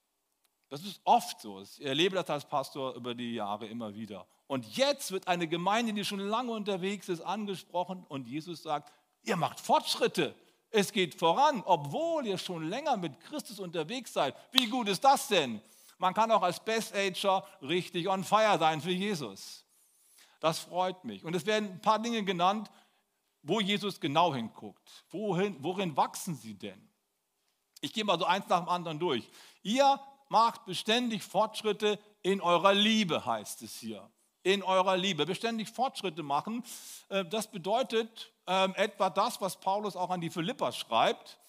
Das 0.70 0.84
ist 0.84 1.00
oft 1.04 1.42
so. 1.42 1.62
Ich 1.62 1.84
erlebe 1.84 2.16
das 2.16 2.30
als 2.30 2.46
Pastor 2.46 2.96
über 2.96 3.14
die 3.14 3.36
Jahre 3.36 3.68
immer 3.68 3.94
wieder. 3.94 4.26
Und 4.48 4.66
jetzt 4.78 5.12
wird 5.12 5.28
eine 5.28 5.48
Gemeinde, 5.48 5.94
die 5.94 6.06
schon 6.06 6.20
lange 6.20 6.52
unterwegs 6.52 7.10
ist, 7.10 7.22
angesprochen 7.22 8.06
und 8.08 8.28
Jesus 8.28 8.64
sagt, 8.64 8.92
ihr 9.24 9.36
macht 9.36 9.60
Fortschritte. 9.60 10.36
Es 10.70 10.92
geht 10.92 11.16
voran, 11.16 11.64
obwohl 11.66 12.26
ihr 12.26 12.38
schon 12.38 12.68
länger 12.68 12.98
mit 12.98 13.20
Christus 13.22 13.60
unterwegs 13.60 14.14
seid. 14.14 14.36
Wie 14.52 14.68
gut 14.68 14.88
ist 14.88 15.04
das 15.04 15.28
denn? 15.28 15.62
Man 15.98 16.14
kann 16.14 16.32
auch 16.32 16.42
als 16.42 16.60
Best-Ager 16.60 17.46
richtig 17.62 18.08
on 18.08 18.24
fire 18.24 18.58
sein 18.60 18.82
für 18.82 18.92
Jesus. 18.92 19.66
Das 20.40 20.60
freut 20.60 21.04
mich. 21.06 21.24
Und 21.24 21.36
es 21.36 21.46
werden 21.46 21.70
ein 21.70 21.82
paar 21.82 22.00
Dinge 22.00 22.24
genannt, 22.24 22.70
wo 23.42 23.60
Jesus 23.60 24.00
genau 24.00 24.34
hinguckt. 24.34 25.04
Wohin, 25.10 25.56
worin 25.64 25.96
wachsen 25.96 26.36
sie 26.36 26.56
denn? 26.56 26.90
Ich 27.82 27.94
gehe 27.94 28.04
mal 28.04 28.20
so 28.20 28.26
eins 28.26 28.48
nach 28.48 28.60
dem 28.60 28.70
anderen 28.70 29.00
durch. 29.00 29.30
Ihr 29.62 30.00
macht 30.30 30.66
beständig 30.66 31.24
Fortschritte 31.24 32.00
in 32.24 32.42
eurer 32.42 32.74
Liebe, 32.74 33.26
heißt 33.26 33.62
es 33.62 33.78
hier. 33.78 34.10
In 34.44 34.64
eurer 34.64 34.98
Liebe. 34.98 35.26
Beständig 35.26 35.70
Fortschritte 35.70 36.24
machen. 36.24 36.64
Äh, 37.10 37.26
das 37.26 37.50
bedeutet 37.50 38.32
ähm, 38.48 38.74
etwa 38.76 39.10
das, 39.10 39.40
was 39.42 39.60
Paulus 39.60 39.96
auch 39.96 40.10
an 40.10 40.22
die 40.22 40.30
Philipper 40.30 40.72
schreibt. 40.72 41.40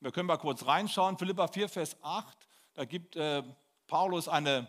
Wir 0.00 0.12
können 0.12 0.26
mal 0.26 0.38
kurz 0.38 0.64
reinschauen. 0.64 1.18
Philippa 1.18 1.48
4, 1.48 1.68
Vers 1.68 1.96
8. 2.02 2.36
Da 2.74 2.84
gibt 2.84 3.16
äh, 3.16 3.42
Paulus 3.90 4.28
eine, 4.28 4.68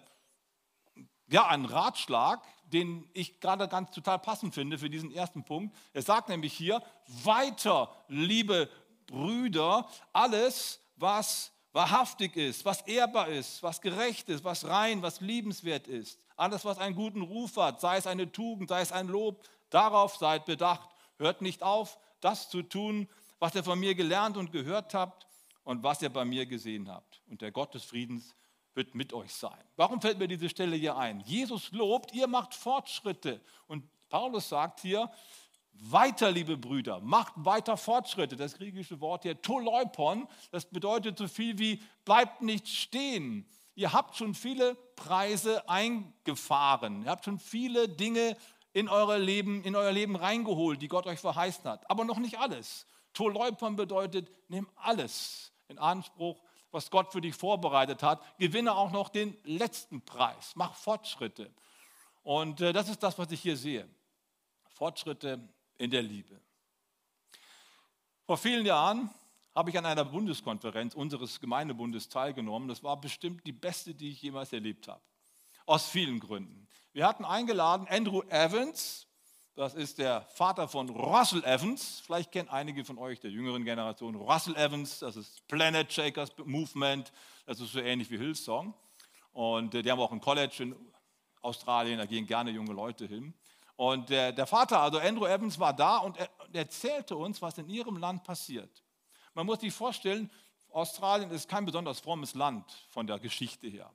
ja, 1.28 1.48
einen 1.48 1.66
Ratschlag, 1.66 2.42
den 2.64 3.08
ich 3.14 3.40
gerade 3.40 3.68
ganz 3.68 3.92
total 3.92 4.18
passend 4.18 4.56
finde 4.56 4.80
für 4.80 4.90
diesen 4.90 5.12
ersten 5.12 5.46
Punkt. 5.46 5.78
Er 5.94 6.02
sagt 6.02 6.28
nämlich 6.28 6.54
hier, 6.54 6.82
weiter, 7.24 7.96
liebe 8.08 8.68
Brüder, 9.06 9.88
alles, 10.12 10.82
was 10.96 11.52
wahrhaftig 11.72 12.36
ist, 12.36 12.66
was 12.66 12.82
ehrbar 12.82 13.28
ist, 13.28 13.62
was 13.62 13.80
gerecht 13.80 14.28
ist, 14.28 14.44
was 14.44 14.68
rein, 14.68 15.04
was 15.04 15.22
liebenswert 15.22 15.88
ist, 15.88 16.20
alles, 16.36 16.66
was 16.66 16.80
einen 16.80 16.96
guten 16.96 17.22
Ruf 17.22 17.56
hat, 17.58 17.80
sei 17.80 17.98
es 17.98 18.08
eine 18.08 18.32
Tugend, 18.32 18.70
sei 18.70 18.82
es 18.82 18.92
ein 18.92 19.08
Lob, 19.08 19.48
darauf 19.70 20.18
seid 20.18 20.46
bedacht. 20.46 20.90
Hört 21.20 21.42
nicht 21.42 21.62
auf, 21.62 22.00
das 22.22 22.50
zu 22.50 22.64
tun, 22.64 23.08
was 23.38 23.54
ihr 23.54 23.64
von 23.64 23.80
mir 23.80 23.94
gelernt 23.94 24.36
und 24.36 24.52
gehört 24.52 24.96
habt 24.96 25.28
und 25.64 25.84
was 25.84 26.02
ihr 26.02 26.10
bei 26.10 26.26
mir 26.26 26.48
gesehen 26.48 26.90
habt. 26.90 27.22
Und 27.28 27.42
der 27.42 27.52
Gott 27.52 27.76
des 27.76 27.84
Friedens 27.84 28.34
wird 28.74 28.96
mit 28.96 29.14
euch 29.14 29.34
sein. 29.34 29.64
Warum 29.76 30.02
fällt 30.02 30.20
mir 30.20 30.28
diese 30.28 30.50
Stelle 30.50 30.76
hier 30.76 30.98
ein? 30.98 31.20
Jesus 31.22 31.72
lobt, 31.72 32.14
ihr 32.14 32.28
macht 32.28 32.54
Fortschritte. 32.54 33.42
Und 33.68 33.84
Paulus 34.10 34.50
sagt 34.50 34.82
hier, 34.82 35.10
weiter, 35.74 36.32
liebe 36.32 36.58
Brüder, 36.58 37.00
macht 37.00 37.34
weiter 37.38 37.78
Fortschritte. 37.78 38.36
Das 38.36 38.56
griechische 38.56 39.00
Wort 39.02 39.24
hier, 39.24 39.42
toleupon, 39.42 40.28
das 40.52 40.66
bedeutet 40.66 41.18
so 41.18 41.28
viel 41.28 41.58
wie 41.58 41.82
bleibt 42.06 42.42
nicht 42.42 42.68
stehen. 42.68 43.48
Ihr 43.76 43.94
habt 43.94 44.16
schon 44.16 44.36
viele 44.36 44.76
Preise 44.96 45.68
eingefahren. 45.68 47.04
Ihr 47.04 47.10
habt 47.10 47.26
schon 47.26 47.40
viele 47.40 47.90
Dinge 47.90 48.38
in 48.74 48.90
euer 48.90 49.18
Leben, 49.18 49.64
in 49.64 49.76
euer 49.76 49.92
Leben 49.92 50.16
reingeholt, 50.16 50.82
die 50.82 50.88
Gott 50.88 51.08
euch 51.08 51.20
verheißen 51.20 51.64
hat. 51.66 51.90
Aber 51.90 52.06
noch 52.06 52.20
nicht 52.20 52.40
alles. 52.40 52.86
Toleupon 53.14 53.76
bedeutet, 53.76 54.30
nimm 54.48 54.70
alles 54.76 55.52
in 55.68 55.78
Anspruch, 55.78 56.42
was 56.72 56.90
Gott 56.90 57.12
für 57.12 57.22
dich 57.22 57.36
vorbereitet 57.36 58.04
hat. 58.04 58.22
Gewinne 58.40 58.76
auch 58.76 58.92
noch 58.92 59.10
den 59.10 59.38
letzten 59.44 60.02
Preis. 60.02 60.54
Mach 60.56 60.76
Fortschritte. 60.76 61.52
Und 62.24 62.62
äh, 62.62 62.74
das 62.74 62.90
ist 62.90 63.04
das, 63.04 63.18
was 63.18 63.32
ich 63.32 63.42
hier 63.42 63.58
sehe. 63.58 63.88
Fortschritte 64.70 65.40
in 65.78 65.92
der 65.92 66.02
Liebe. 66.02 66.40
Vor 68.26 68.38
vielen 68.38 68.66
Jahren 68.66 69.10
habe 69.54 69.70
ich 69.70 69.78
an 69.78 69.86
einer 69.86 70.06
Bundeskonferenz 70.06 70.96
unseres 70.96 71.40
Gemeindebundes 71.40 72.10
teilgenommen. 72.10 72.68
Das 72.68 72.84
war 72.84 73.00
bestimmt 73.00 73.46
die 73.46 73.52
beste, 73.52 73.94
die 73.94 74.12
ich 74.12 74.22
jemals 74.22 74.54
erlebt 74.54 74.88
habe. 74.88 75.02
Aus 75.66 75.88
vielen 75.90 76.20
Gründen. 76.20 76.68
Wir 76.94 77.08
hatten 77.08 77.26
eingeladen 77.26 77.88
Andrew 77.90 78.22
Evans, 78.30 79.08
das 79.62 79.76
ist 79.76 80.00
der 80.00 80.24
Vater 80.24 80.68
von 80.68 80.90
Russell 80.90 81.44
Evans. 81.44 82.02
Vielleicht 82.04 82.32
kennen 82.32 82.50
einige 82.50 82.84
von 82.84 82.98
euch 82.98 83.20
der 83.20 83.30
jüngeren 83.30 83.64
Generation 83.64 84.16
Russell 84.16 84.56
Evans. 84.56 84.98
Das 84.98 85.16
ist 85.16 85.48
Planet 85.48 85.94
Shakers 85.94 86.32
Movement. 86.44 87.12
Das 87.46 87.60
ist 87.60 87.72
so 87.72 87.80
ähnlich 87.80 88.10
wie 88.10 88.18
Hillsong. 88.18 88.74
Und 89.34 89.76
äh, 89.76 89.84
die 89.84 89.92
haben 89.92 90.00
auch 90.00 90.12
ein 90.12 90.20
College 90.20 90.64
in 90.64 90.76
Australien. 91.44 92.00
Da 92.00 92.08
gehen 92.08 92.26
gerne 92.26 92.50
junge 92.50 92.74
Leute 92.74 93.06
hin. 93.06 93.36
Und 93.76 94.10
der, 94.10 94.32
der 94.32 94.48
Vater, 94.48 94.80
also 94.80 94.98
Andrew 94.98 95.28
Evans, 95.28 95.60
war 95.60 95.76
da 95.76 95.98
und 95.98 96.18
er, 96.18 96.30
erzählte 96.54 97.16
uns, 97.16 97.40
was 97.40 97.60
in 97.60 97.70
ihrem 97.70 97.98
Land 97.98 98.24
passiert. 98.24 98.84
Man 99.36 99.46
muss 99.46 99.60
sich 99.60 99.72
vorstellen, 99.72 100.32
Australien 100.72 101.30
ist 101.30 101.48
kein 101.48 101.66
besonders 101.66 102.00
frommes 102.00 102.34
Land 102.34 102.66
von 102.90 103.06
der 103.06 103.20
Geschichte 103.20 103.68
her. 103.68 103.94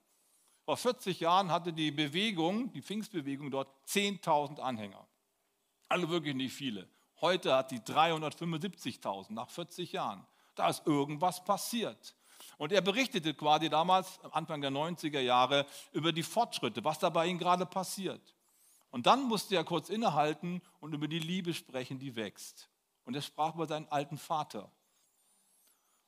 Vor 0.63 0.77
40 0.77 1.19
Jahren 1.19 1.51
hatte 1.51 1.73
die 1.73 1.91
Bewegung, 1.91 2.71
die 2.71 2.81
Pfingstbewegung 2.81 3.51
dort 3.51 3.67
10.000 3.85 4.61
Anhänger. 4.61 5.05
Alle 5.87 6.09
wirklich 6.09 6.35
nicht 6.35 6.53
viele. 6.53 6.87
Heute 7.21 7.55
hat 7.55 7.71
die 7.71 7.79
375.000 7.79 9.33
nach 9.33 9.49
40 9.49 9.91
Jahren. 9.91 10.25
Da 10.55 10.69
ist 10.69 10.85
irgendwas 10.85 11.43
passiert. 11.43 12.15
Und 12.57 12.71
er 12.71 12.81
berichtete 12.81 13.33
quasi 13.33 13.69
damals, 13.69 14.19
Anfang 14.31 14.61
der 14.61 14.71
90er 14.71 15.19
Jahre, 15.19 15.65
über 15.91 16.11
die 16.11 16.23
Fortschritte, 16.23 16.83
was 16.83 16.99
da 16.99 17.09
bei 17.09 17.27
ihm 17.27 17.37
gerade 17.37 17.65
passiert. 17.65 18.35
Und 18.89 19.05
dann 19.05 19.23
musste 19.23 19.55
er 19.55 19.63
kurz 19.63 19.89
innehalten 19.89 20.61
und 20.79 20.93
über 20.93 21.07
die 21.07 21.19
Liebe 21.19 21.53
sprechen, 21.53 21.99
die 21.99 22.15
wächst. 22.15 22.69
Und 23.05 23.15
er 23.15 23.21
sprach 23.21 23.55
über 23.55 23.67
seinen 23.67 23.87
alten 23.89 24.17
Vater 24.17 24.71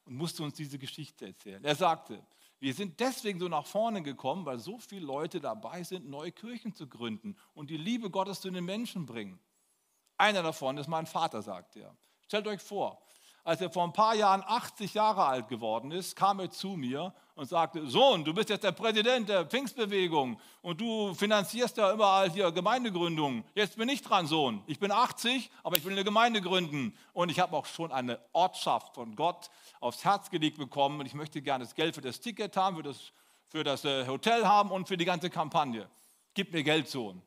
und 0.05 0.15
musste 0.15 0.43
uns 0.43 0.55
diese 0.55 0.79
Geschichte 0.79 1.27
erzählen. 1.27 1.63
Er 1.63 1.75
sagte, 1.75 2.25
wir 2.59 2.73
sind 2.73 2.99
deswegen 2.99 3.39
so 3.39 3.47
nach 3.47 3.65
vorne 3.65 4.01
gekommen, 4.01 4.45
weil 4.45 4.59
so 4.59 4.79
viele 4.79 5.05
Leute 5.05 5.39
dabei 5.39 5.83
sind, 5.83 6.09
neue 6.09 6.31
Kirchen 6.31 6.73
zu 6.73 6.87
gründen 6.87 7.37
und 7.53 7.69
die 7.69 7.77
Liebe 7.77 8.09
Gottes 8.09 8.41
zu 8.41 8.49
den 8.49 8.65
Menschen 8.65 9.05
bringen. 9.05 9.39
Einer 10.19 10.43
davon 10.43 10.77
ist 10.77 10.89
mein 10.89 11.05
Vater, 11.05 11.41
sagt 11.41 11.77
er. 11.77 11.95
Stellt 12.27 12.45
euch 12.45 12.61
vor, 12.61 13.01
als 13.45 13.61
er 13.61 13.69
vor 13.69 13.85
ein 13.85 13.93
paar 13.93 14.13
Jahren 14.15 14.43
80 14.45 14.93
Jahre 14.93 15.25
alt 15.25 15.47
geworden 15.47 15.91
ist, 15.91 16.13
kam 16.17 16.41
er 16.41 16.51
zu 16.51 16.71
mir 16.71 17.13
und 17.35 17.47
sagte, 17.47 17.87
Sohn, 17.87 18.25
du 18.25 18.33
bist 18.33 18.49
jetzt 18.49 18.65
der 18.65 18.73
Präsident 18.73 19.29
der 19.29 19.45
Pfingstbewegung 19.45 20.37
und 20.61 20.81
du 20.81 21.13
finanzierst 21.13 21.77
ja 21.77 21.93
überall 21.93 22.29
hier 22.29 22.51
Gemeindegründungen. 22.51 23.45
Jetzt 23.55 23.77
bin 23.77 23.87
ich 23.87 24.01
dran, 24.01 24.27
Sohn. 24.27 24.61
Ich 24.67 24.77
bin 24.77 24.91
80, 24.91 25.49
aber 25.63 25.77
ich 25.77 25.85
will 25.85 25.93
eine 25.93 26.03
Gemeinde 26.03 26.41
gründen. 26.41 26.93
Und 27.13 27.29
ich 27.31 27.39
habe 27.39 27.55
auch 27.55 27.65
schon 27.65 27.93
eine 27.93 28.19
Ortschaft 28.33 28.95
von 28.95 29.15
Gott 29.15 29.49
aufs 29.79 30.03
Herz 30.03 30.29
gelegt 30.29 30.57
bekommen 30.57 30.99
und 30.99 31.05
ich 31.05 31.13
möchte 31.13 31.41
gerne 31.41 31.63
das 31.63 31.75
Geld 31.75 31.95
für 31.95 32.01
das 32.01 32.19
Ticket 32.19 32.57
haben, 32.57 32.75
für 32.75 32.83
das, 32.83 33.13
für 33.47 33.63
das 33.63 33.85
äh, 33.85 34.05
Hotel 34.05 34.45
haben 34.45 34.69
und 34.69 34.89
für 34.89 34.97
die 34.97 35.05
ganze 35.05 35.29
Kampagne. 35.29 35.89
Gib 36.33 36.51
mir 36.51 36.63
Geld, 36.63 36.89
Sohn. 36.89 37.21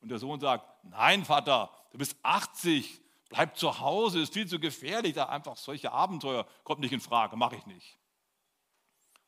Und 0.00 0.10
der 0.10 0.20
Sohn 0.20 0.38
sagt, 0.38 0.64
nein, 0.84 1.24
Vater, 1.24 1.70
du 1.94 1.98
bist 1.98 2.16
80, 2.24 3.00
bleib 3.28 3.56
zu 3.56 3.78
Hause, 3.78 4.20
ist 4.20 4.34
viel 4.34 4.48
zu 4.48 4.58
gefährlich, 4.58 5.14
da 5.14 5.26
einfach 5.26 5.56
solche 5.56 5.92
Abenteuer 5.92 6.44
kommt 6.64 6.80
nicht 6.80 6.92
in 6.92 6.98
Frage, 6.98 7.36
mache 7.36 7.54
ich 7.54 7.66
nicht. 7.66 7.96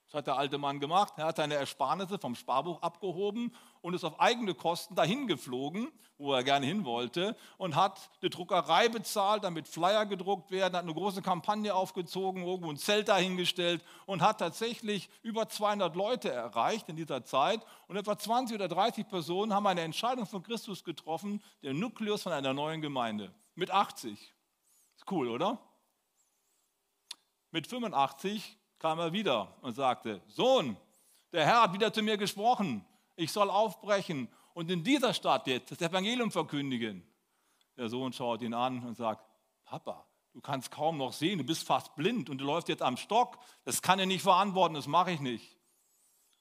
Das 0.07 0.15
hat 0.15 0.29
der 0.29 0.37
alte 0.37 0.57
Mann 0.57 0.79
gemacht. 0.79 1.15
Er 1.17 1.27
hat 1.27 1.37
seine 1.37 1.55
Ersparnisse 1.55 2.19
vom 2.19 2.37
Sparbuch 2.37 2.81
abgehoben 2.81 3.53
und 3.81 3.95
ist 3.95 4.05
auf 4.05 4.21
eigene 4.21 4.55
Kosten 4.55 4.95
dahin 4.95 5.27
geflogen, 5.27 5.91
wo 6.17 6.33
er 6.33 6.45
gerne 6.45 6.65
hin 6.65 6.85
wollte, 6.85 7.37
und 7.59 7.75
hat 7.75 8.11
eine 8.21 8.31
Druckerei 8.31 8.89
bezahlt, 8.89 9.43
damit 9.43 9.67
Flyer 9.67 10.07
gedruckt 10.07 10.51
werden, 10.51 10.77
hat 10.77 10.85
eine 10.85 10.95
große 10.95 11.23
Kampagne 11.23 11.75
aufgezogen, 11.75 12.45
irgendwo 12.45 12.71
ein 12.71 12.77
Zelt 12.77 13.09
dahingestellt 13.09 13.85
und 14.07 14.23
hat 14.23 14.39
tatsächlich 14.39 15.11
über 15.23 15.49
200 15.49 15.95
Leute 15.97 16.31
erreicht 16.31 16.89
in 16.89 16.97
dieser 16.97 17.25
Zeit. 17.25 17.61
Und 17.89 17.97
etwa 17.97 18.17
20 18.17 18.55
oder 18.55 18.69
30 18.69 19.09
Personen 19.09 19.53
haben 19.53 19.67
eine 19.67 19.83
Entscheidung 19.83 20.27
von 20.27 20.43
Christus 20.43 20.85
getroffen, 20.85 21.43
der 21.63 21.75
Nukleus 21.75 22.23
von 22.23 22.33
einer 22.33 22.55
neuen 22.55 22.81
Gemeinde. 22.81 23.35
Mit 23.57 23.73
80. 23.73 24.13
Ist 24.97 25.11
cool, 25.11 25.29
oder? 25.29 25.59
Mit 27.51 27.67
85 27.67 28.57
kam 28.79 28.99
er 28.99 29.13
wieder 29.13 29.57
und 29.63 29.75
sagte, 29.75 30.23
Sohn, 30.27 30.77
der 31.33 31.45
Herr 31.45 31.63
hat 31.63 31.73
wieder 31.73 31.93
zu 31.93 32.03
mir 32.03 32.17
gesprochen, 32.17 32.85
ich 33.17 33.33
soll 33.33 33.51
aufbrechen 33.51 34.29
und 34.55 34.71
in 34.71 34.85
dieser 34.85 35.15
Stadt 35.15 35.47
jetzt 35.47 35.71
das 35.71 35.81
Evangelium 35.81 36.31
verkündigen. 36.31 37.07
Der 37.77 37.89
Sohn 37.89 38.13
schaut 38.13 38.43
ihn 38.43 38.55
an 38.55 38.85
und 38.85 38.97
sagt, 38.97 39.25
Papa, 39.65 40.07
du 40.33 40.41
kannst 40.41 40.71
kaum 40.71 40.99
noch 40.99 41.13
sehen, 41.13 41.39
du 41.39 41.45
bist 41.45 41.67
fast 41.67 41.95
blind 41.95 42.31
und 42.31 42.39
du 42.39 42.45
läufst 42.45 42.69
jetzt 42.69 42.83
am 42.83 42.97
Stock, 42.97 43.39
das 43.65 43.83
kann 43.83 43.99
er 43.99 44.07
nicht 44.07 44.23
verantworten, 44.23 44.75
das 44.75 44.87
mache 44.87 45.11
ich 45.11 45.21
nicht. 45.21 45.57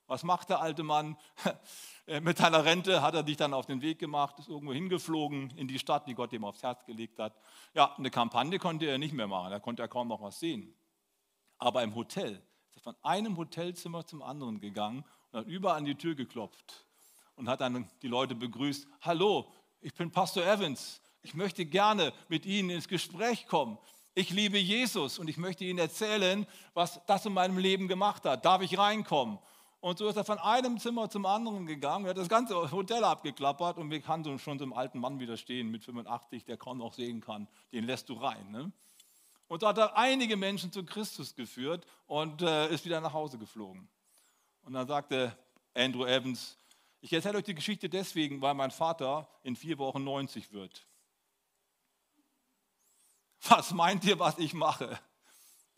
Was 0.08 0.24
macht 0.24 0.50
der 0.50 0.62
alte 0.62 0.84
Mann? 0.84 1.18
Mit 2.22 2.38
seiner 2.38 2.64
Rente 2.64 3.02
hat 3.02 3.16
er 3.16 3.24
dich 3.24 3.38
dann 3.38 3.56
auf 3.56 3.66
den 3.66 3.82
Weg 3.82 3.98
gemacht, 3.98 4.38
ist 4.38 4.48
irgendwo 4.48 4.72
hingeflogen 4.72 5.50
in 5.58 5.68
die 5.68 5.80
Stadt, 5.80 6.08
die 6.08 6.14
Gott 6.14 6.32
ihm 6.32 6.46
aufs 6.46 6.62
Herz 6.62 6.86
gelegt 6.86 7.18
hat. 7.18 7.36
Ja, 7.74 7.96
eine 7.98 8.12
Kampagne 8.12 8.60
konnte 8.60 8.86
er 8.86 9.00
nicht 9.00 9.14
mehr 9.14 9.28
machen, 9.28 9.50
da 9.50 9.60
konnte 9.60 9.82
er 9.82 9.88
kaum 9.88 10.08
noch 10.08 10.22
was 10.22 10.40
sehen 10.40 10.76
aber 11.58 11.84
im 11.84 11.96
Hotel. 11.96 12.42
Ist 12.70 12.78
er 12.78 12.82
von 12.82 12.96
einem 13.04 13.38
Hotelzimmer 13.38 14.06
zum 14.06 14.22
anderen 14.22 14.60
gegangen 14.60 15.04
und 15.32 15.40
hat 15.40 15.48
überall 15.48 15.78
an 15.78 15.86
die 15.86 15.96
Tür 15.96 16.16
geklopft 16.16 16.86
und 17.36 17.50
hat 17.50 17.62
dann 17.62 17.90
die 18.02 18.08
Leute 18.08 18.36
begrüßt. 18.36 18.88
Hallo, 19.02 19.52
ich 19.82 19.94
bin 19.94 20.12
Pastor 20.12 20.44
Evans. 20.44 21.02
Ich 21.22 21.34
möchte 21.34 21.66
gerne 21.66 22.14
mit 22.28 22.46
Ihnen 22.46 22.70
ins 22.70 22.88
Gespräch 22.88 23.48
kommen. 23.48 23.78
Ich 24.14 24.30
liebe 24.30 24.58
Jesus 24.58 25.20
und 25.20 25.28
ich 25.28 25.38
möchte 25.38 25.66
Ihnen 25.66 25.80
erzählen, 25.80 26.48
was 26.74 27.02
das 27.06 27.26
in 27.26 27.34
meinem 27.34 27.58
Leben 27.58 27.88
gemacht 27.88 28.24
hat. 28.26 28.46
Darf 28.46 28.62
ich 28.62 28.78
reinkommen? 28.78 29.40
Und 29.82 30.00
so 30.00 30.08
ist 30.08 30.16
er 30.16 30.24
von 30.24 30.40
einem 30.40 30.80
Zimmer 30.80 31.10
zum 31.10 31.26
anderen 31.26 31.66
gegangen. 31.66 32.08
Hat 32.08 32.18
das 32.18 32.30
ganze 32.30 32.72
Hotel 32.72 33.04
abgeklappert 33.04 33.78
und 33.78 33.92
wir 33.92 34.02
kannten 34.02 34.40
schon 34.40 34.58
so 34.58 34.64
einem 34.64 34.74
alten 34.74 35.00
Mann 35.00 35.20
widerstehen 35.20 35.70
mit 35.70 35.84
85, 35.84 36.46
der 36.46 36.58
kaum 36.58 36.80
noch 36.80 36.94
sehen 36.94 37.22
kann. 37.22 37.48
Den 37.72 37.84
lässt 37.84 38.10
du 38.10 38.14
rein. 38.14 38.50
Ne? 38.50 38.72
Und 39.48 39.62
so 39.62 39.68
hat 39.68 39.78
er 39.78 39.96
einige 39.98 40.38
Menschen 40.38 40.72
zu 40.72 40.84
Christus 40.84 41.36
geführt 41.36 41.86
und 42.08 42.42
äh, 42.42 42.70
ist 42.74 42.86
wieder 42.86 43.00
nach 43.02 43.14
Hause 43.14 43.38
geflogen. 43.38 43.88
Und 44.64 44.74
dann 44.74 44.88
sagte 44.88 45.38
Andrew 45.74 46.06
Evans, 46.06 46.58
ich 47.02 47.14
erzähle 47.14 47.38
euch 47.38 47.44
die 47.44 47.54
Geschichte 47.54 47.88
deswegen, 47.88 48.42
weil 48.42 48.56
mein 48.56 48.72
Vater 48.72 49.30
in 49.44 49.56
vier 49.56 49.78
Wochen 49.78 50.04
90 50.04 50.52
wird. 50.52 50.88
Was 53.48 53.72
meint 53.72 54.04
ihr, 54.06 54.18
was 54.18 54.40
ich 54.40 54.56
mache? 54.56 55.00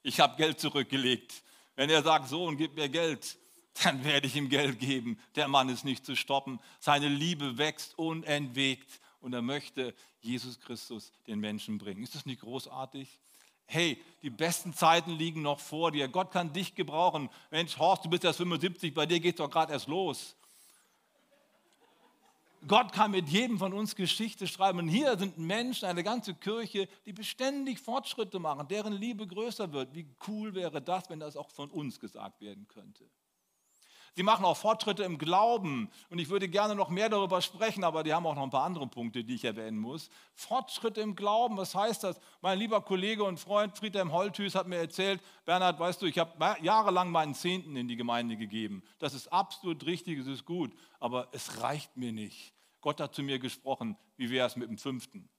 Ich 0.03 0.21
habe 0.21 0.37
Geld 0.37 0.59
zurückgelegt. 0.59 1.43
Wenn 1.75 1.89
er 1.89 2.01
sagt, 2.01 2.29
Sohn, 2.29 2.55
gib 2.55 2.75
mir 2.75 2.87
Geld, 2.87 3.37
dann 3.83 4.05
werde 4.05 4.27
ich 4.27 4.37
ihm 4.37 4.47
Geld 4.47 4.79
geben. 4.79 5.19
Der 5.35 5.49
Mann 5.49 5.67
ist 5.67 5.83
nicht 5.83 6.05
zu 6.05 6.15
stoppen. 6.15 6.61
Seine 6.79 7.09
Liebe 7.09 7.57
wächst 7.57 7.97
unentwegt 7.97 9.01
und 9.19 9.33
er 9.33 9.41
möchte 9.41 9.93
Jesus 10.21 10.61
Christus 10.61 11.11
den 11.27 11.39
Menschen 11.39 11.77
bringen. 11.77 12.03
Ist 12.03 12.15
das 12.15 12.25
nicht 12.25 12.41
großartig? 12.41 13.19
Hey, 13.67 14.01
die 14.21 14.29
besten 14.29 14.73
Zeiten 14.73 15.11
liegen 15.11 15.41
noch 15.41 15.59
vor 15.59 15.91
dir. 15.91 16.07
Gott 16.07 16.31
kann 16.31 16.51
dich 16.51 16.73
gebrauchen. 16.73 17.29
Mensch, 17.51 17.77
Horst, 17.77 18.05
du 18.05 18.09
bist 18.09 18.23
erst 18.23 18.37
75, 18.37 18.93
bei 18.93 19.05
dir 19.05 19.19
geht 19.19 19.35
es 19.35 19.37
doch 19.37 19.49
gerade 19.49 19.73
erst 19.73 19.87
los. 19.87 20.35
Gott 22.65 22.91
kann 22.91 23.11
mit 23.11 23.29
jedem 23.29 23.59
von 23.59 23.71
uns 23.73 23.95
Geschichte 23.95 24.47
schreiben. 24.47 24.79
Und 24.79 24.87
hier 24.87 25.17
sind 25.17 25.37
Menschen, 25.37 25.85
eine 25.85 26.03
ganze 26.03 26.33
Kirche, 26.33 26.89
die 27.05 27.13
beständig 27.13 27.79
Fortschritte 27.79 28.39
machen, 28.39 28.67
deren 28.67 28.93
Liebe 28.93 29.27
größer 29.27 29.71
wird. 29.71 29.93
Wie 29.93 30.07
cool 30.27 30.55
wäre 30.55 30.81
das, 30.81 31.09
wenn 31.09 31.19
das 31.19 31.37
auch 31.37 31.49
von 31.49 31.69
uns 31.69 31.99
gesagt 31.99 32.41
werden 32.41 32.67
könnte? 32.67 33.05
Sie 34.17 34.23
machen 34.23 34.45
auch 34.45 34.57
Fortschritte 34.57 35.03
im 35.03 35.19
Glauben. 35.19 35.91
Und 36.09 36.17
ich 36.17 36.27
würde 36.29 36.49
gerne 36.49 36.73
noch 36.73 36.89
mehr 36.89 37.07
darüber 37.07 37.39
sprechen, 37.39 37.83
aber 37.83 38.01
die 38.01 38.15
haben 38.15 38.25
auch 38.25 38.33
noch 38.33 38.41
ein 38.41 38.49
paar 38.49 38.63
andere 38.63 38.87
Punkte, 38.87 39.23
die 39.23 39.35
ich 39.35 39.45
erwähnen 39.45 39.77
muss. 39.77 40.09
Fortschritte 40.33 41.01
im 41.01 41.15
Glauben, 41.15 41.55
was 41.55 41.75
heißt 41.75 42.03
das? 42.03 42.19
Mein 42.41 42.57
lieber 42.57 42.81
Kollege 42.81 43.23
und 43.23 43.39
Freund 43.39 43.77
Friedhelm 43.77 44.11
Holthüß 44.11 44.55
hat 44.55 44.67
mir 44.67 44.77
erzählt, 44.77 45.21
Bernhard, 45.45 45.79
weißt 45.79 46.01
du, 46.01 46.07
ich 46.07 46.17
habe 46.17 46.33
jahrelang 46.63 47.11
meinen 47.11 47.35
Zehnten 47.35 47.75
in 47.75 47.87
die 47.87 47.95
Gemeinde 47.95 48.37
gegeben. 48.37 48.81
Das 48.97 49.13
ist 49.13 49.31
absolut 49.31 49.85
richtig, 49.85 50.17
es 50.17 50.25
ist 50.25 50.45
gut, 50.45 50.73
aber 50.99 51.27
es 51.31 51.61
reicht 51.61 51.95
mir 51.95 52.11
nicht. 52.11 52.55
Gott 52.81 52.99
hat 52.99 53.13
zu 53.13 53.21
mir 53.21 53.37
gesprochen, 53.37 53.97
wie 54.15 54.31
wäre 54.31 54.47
es 54.47 54.55
mit 54.55 54.67
dem 54.67 54.79
Fünften? 54.79 55.29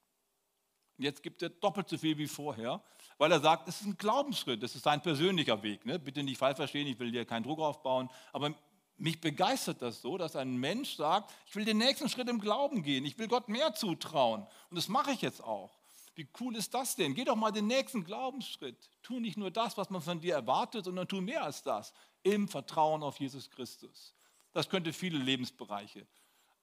Jetzt 0.99 1.23
gibt 1.23 1.43
er 1.43 1.49
doppelt 1.49 1.89
so 1.89 1.97
viel 1.97 2.19
wie 2.19 2.27
vorher, 2.27 2.83
weil 3.19 3.31
er 3.31 3.39
sagt, 3.39 3.69
es 3.69 3.81
ist 3.81 3.87
ein 3.87 3.97
Glaubensschritt, 3.97 4.63
es 4.65 4.75
ist 4.75 4.83
sein 4.83 5.01
persönlicher 5.01 5.63
Weg. 5.63 5.87
Ne? 5.87 5.99
Bitte 5.99 6.25
nicht 6.25 6.39
falsch 6.39 6.57
verstehen, 6.57 6.89
ich 6.89 6.99
will 6.99 7.13
dir 7.13 7.25
keinen 7.25 7.45
Druck 7.45 7.61
aufbauen, 7.61 8.09
aber 8.33 8.53
mich 8.99 9.21
begeistert 9.21 9.81
das 9.81 10.03
so, 10.03 10.19
dass 10.19 10.37
ein 10.37 10.57
Mensch 10.57 10.97
sagt, 10.97 11.33
ich 11.47 11.57
will 11.57 11.65
den 11.65 11.79
nächsten 11.79 12.09
Schritt 12.09 12.29
im 12.29 12.41
Glauben 12.41 12.83
gehen, 12.83 13.05
ich 13.05 13.19
will 13.19 13.29
Gott 13.29 13.49
mehr 13.49 13.75
zutrauen. 13.75 14.43
Und 14.71 14.77
das 14.77 14.89
mache 14.89 15.13
ich 15.13 15.23
jetzt 15.23 15.43
auch. 15.43 15.79
Wie 16.19 16.29
cool 16.41 16.57
ist 16.57 16.75
das 16.75 16.97
denn? 16.97 17.15
Geh 17.15 17.25
doch 17.25 17.37
mal 17.37 17.53
den 17.53 17.69
nächsten 17.69 18.03
Glaubensschritt. 18.03 18.91
Tu 19.03 19.21
nicht 19.21 19.37
nur 19.37 19.53
das, 19.53 19.77
was 19.77 19.89
man 19.89 20.03
von 20.03 20.21
dir 20.21 20.35
erwartet, 20.35 20.85
sondern 20.85 21.07
tu 21.07 21.21
mehr 21.21 21.45
als 21.45 21.63
das. 21.63 21.93
Im 22.25 22.49
Vertrauen 22.49 23.05
auf 23.05 23.21
Jesus 23.21 23.49
Christus. 23.51 24.15
Das 24.53 24.69
könnte 24.69 24.93
viele 24.93 25.19
Lebensbereiche 25.19 26.09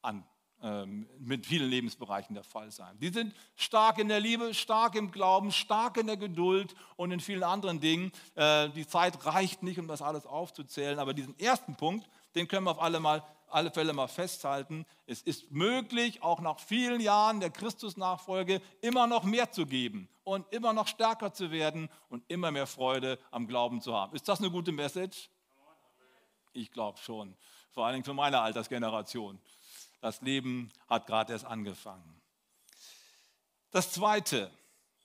an, 0.02 0.26
ähm, 0.60 1.08
mit 1.18 1.46
vielen 1.46 1.70
Lebensbereichen 1.70 2.34
der 2.34 2.44
Fall 2.44 2.70
sein. 2.70 2.98
Die 2.98 3.08
sind 3.08 3.34
stark 3.54 3.98
in 3.98 4.08
der 4.08 4.20
Liebe, 4.20 4.52
stark 4.52 4.94
im 4.94 5.10
Glauben, 5.10 5.50
stark 5.50 5.96
in 5.96 6.06
der 6.06 6.18
Geduld 6.18 6.74
und 6.96 7.10
in 7.10 7.20
vielen 7.20 7.42
anderen 7.42 7.80
Dingen. 7.80 8.12
Äh, 8.34 8.68
die 8.70 8.86
Zeit 8.86 9.24
reicht 9.24 9.62
nicht, 9.62 9.78
um 9.78 9.88
das 9.88 10.02
alles 10.02 10.26
aufzuzählen, 10.26 10.98
aber 10.98 11.14
diesen 11.14 11.38
ersten 11.38 11.76
Punkt, 11.76 12.06
den 12.36 12.46
können 12.46 12.64
wir 12.64 12.72
auf 12.72 12.80
alle, 12.80 13.00
mal, 13.00 13.24
alle 13.48 13.70
Fälle 13.70 13.92
mal 13.92 14.08
festhalten. 14.08 14.86
Es 15.06 15.22
ist 15.22 15.50
möglich, 15.50 16.22
auch 16.22 16.40
nach 16.40 16.60
vielen 16.60 17.00
Jahren 17.00 17.40
der 17.40 17.50
Christusnachfolge 17.50 18.60
immer 18.82 19.06
noch 19.06 19.24
mehr 19.24 19.50
zu 19.50 19.66
geben 19.66 20.08
und 20.22 20.46
immer 20.52 20.72
noch 20.72 20.86
stärker 20.86 21.32
zu 21.32 21.50
werden 21.50 21.88
und 22.08 22.22
immer 22.28 22.50
mehr 22.50 22.66
Freude 22.66 23.18
am 23.30 23.48
Glauben 23.48 23.80
zu 23.80 23.94
haben. 23.94 24.14
Ist 24.14 24.28
das 24.28 24.38
eine 24.40 24.50
gute 24.50 24.70
Message? 24.70 25.30
Ich 26.52 26.70
glaube 26.70 26.98
schon. 26.98 27.34
Vor 27.72 27.86
allen 27.86 27.94
Dingen 27.94 28.04
für 28.04 28.14
meine 28.14 28.40
Altersgeneration. 28.40 29.38
Das 30.00 30.20
Leben 30.20 30.70
hat 30.88 31.06
gerade 31.06 31.32
erst 31.32 31.46
angefangen. 31.46 32.20
Das 33.70 33.92
Zweite 33.92 34.50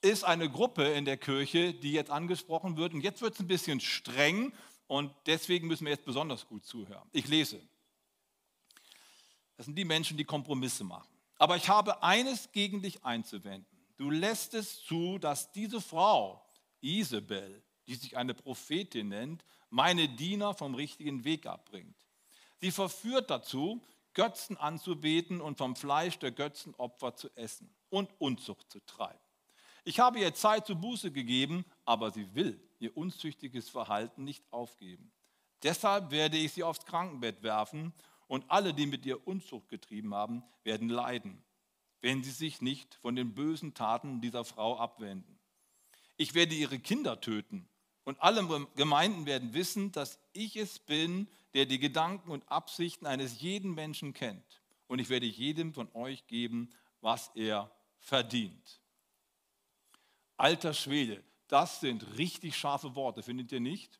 ist 0.01 0.23
eine 0.23 0.49
Gruppe 0.49 0.83
in 0.83 1.05
der 1.05 1.17
Kirche, 1.17 1.73
die 1.73 1.93
jetzt 1.93 2.09
angesprochen 2.09 2.77
wird. 2.77 2.93
Und 2.93 3.01
jetzt 3.01 3.21
wird 3.21 3.35
es 3.35 3.39
ein 3.39 3.47
bisschen 3.47 3.79
streng, 3.79 4.53
und 4.91 5.15
deswegen 5.25 5.67
müssen 5.67 5.85
wir 5.85 5.93
jetzt 5.93 6.03
besonders 6.03 6.45
gut 6.45 6.65
zuhören. 6.65 7.07
Ich 7.13 7.25
lese. 7.29 7.61
Das 9.55 9.65
sind 9.65 9.77
die 9.77 9.85
Menschen, 9.85 10.17
die 10.17 10.25
Kompromisse 10.25 10.83
machen. 10.83 11.07
Aber 11.37 11.55
ich 11.55 11.69
habe 11.69 12.03
eines 12.03 12.51
gegen 12.51 12.81
dich 12.81 13.05
einzuwenden. 13.05 13.65
Du 13.95 14.09
lässt 14.09 14.53
es 14.53 14.83
zu, 14.83 15.17
dass 15.17 15.49
diese 15.53 15.79
Frau, 15.79 16.45
Isabel, 16.81 17.63
die 17.87 17.95
sich 17.95 18.17
eine 18.17 18.33
Prophetin 18.33 19.07
nennt, 19.07 19.45
meine 19.69 20.09
Diener 20.09 20.53
vom 20.55 20.75
richtigen 20.75 21.23
Weg 21.23 21.45
abbringt. 21.45 21.95
Sie 22.57 22.71
verführt 22.71 23.29
dazu, 23.29 23.81
Götzen 24.13 24.57
anzubeten 24.57 25.39
und 25.39 25.57
vom 25.57 25.77
Fleisch 25.77 26.19
der 26.19 26.33
Götzenopfer 26.33 27.15
zu 27.15 27.29
essen 27.37 27.73
und 27.87 28.09
Unzucht 28.19 28.69
zu 28.69 28.81
treiben. 28.81 29.21
Ich 29.85 30.01
habe 30.01 30.19
ihr 30.19 30.33
Zeit 30.33 30.67
zur 30.67 30.75
Buße 30.75 31.13
gegeben, 31.13 31.63
aber 31.91 32.09
sie 32.09 32.33
will 32.35 32.57
ihr 32.79 32.95
unzüchtiges 32.95 33.67
Verhalten 33.69 34.23
nicht 34.23 34.45
aufgeben. 34.49 35.11
Deshalb 35.61 36.09
werde 36.09 36.37
ich 36.37 36.53
sie 36.53 36.63
aufs 36.63 36.85
Krankenbett 36.85 37.43
werfen 37.43 37.91
und 38.27 38.49
alle, 38.49 38.73
die 38.73 38.85
mit 38.85 39.05
ihr 39.05 39.27
Unzucht 39.27 39.67
getrieben 39.67 40.15
haben, 40.15 40.41
werden 40.63 40.87
leiden, 40.87 41.43
wenn 41.99 42.23
sie 42.23 42.31
sich 42.31 42.61
nicht 42.61 42.95
von 42.95 43.17
den 43.17 43.35
bösen 43.35 43.73
Taten 43.73 44.21
dieser 44.21 44.45
Frau 44.45 44.77
abwenden. 44.77 45.37
Ich 46.15 46.33
werde 46.33 46.55
ihre 46.55 46.79
Kinder 46.79 47.19
töten 47.19 47.67
und 48.05 48.21
alle 48.21 48.47
Gemeinden 48.77 49.25
werden 49.25 49.53
wissen, 49.53 49.91
dass 49.91 50.17
ich 50.31 50.55
es 50.55 50.79
bin, 50.79 51.27
der 51.53 51.65
die 51.65 51.77
Gedanken 51.77 52.31
und 52.31 52.49
Absichten 52.49 53.05
eines 53.05 53.41
jeden 53.41 53.73
Menschen 53.73 54.13
kennt. 54.13 54.61
Und 54.87 54.99
ich 54.99 55.09
werde 55.09 55.25
jedem 55.25 55.73
von 55.73 55.93
euch 55.93 56.25
geben, 56.27 56.69
was 57.01 57.31
er 57.35 57.69
verdient. 57.99 58.79
Alter 60.37 60.73
Schwede, 60.73 61.21
das 61.51 61.81
sind 61.81 62.17
richtig 62.17 62.55
scharfe 62.55 62.95
Worte, 62.95 63.21
findet 63.21 63.51
ihr 63.51 63.59
nicht? 63.59 63.99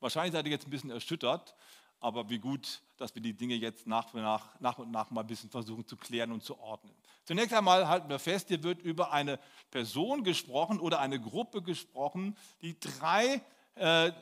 Wahrscheinlich 0.00 0.32
seid 0.32 0.46
ihr 0.46 0.52
jetzt 0.52 0.66
ein 0.66 0.70
bisschen 0.70 0.90
erschüttert, 0.90 1.54
aber 2.00 2.28
wie 2.30 2.38
gut, 2.38 2.82
dass 2.96 3.14
wir 3.14 3.22
die 3.22 3.34
Dinge 3.34 3.54
jetzt 3.54 3.86
nach 3.86 4.12
und 4.14 4.22
nach, 4.22 4.58
nach, 4.60 4.78
und 4.78 4.90
nach 4.90 5.10
mal 5.10 5.20
ein 5.20 5.26
bisschen 5.26 5.50
versuchen 5.50 5.86
zu 5.86 5.96
klären 5.96 6.32
und 6.32 6.42
zu 6.42 6.58
ordnen. 6.58 6.94
Zunächst 7.24 7.54
einmal 7.54 7.86
halten 7.86 8.08
wir 8.08 8.18
fest, 8.18 8.48
hier 8.48 8.62
wird 8.62 8.82
über 8.82 9.12
eine 9.12 9.38
Person 9.70 10.24
gesprochen 10.24 10.80
oder 10.80 11.00
eine 11.00 11.20
Gruppe 11.20 11.62
gesprochen, 11.62 12.36
die 12.60 12.78
drei, 12.78 13.42
äh, 13.74 14.12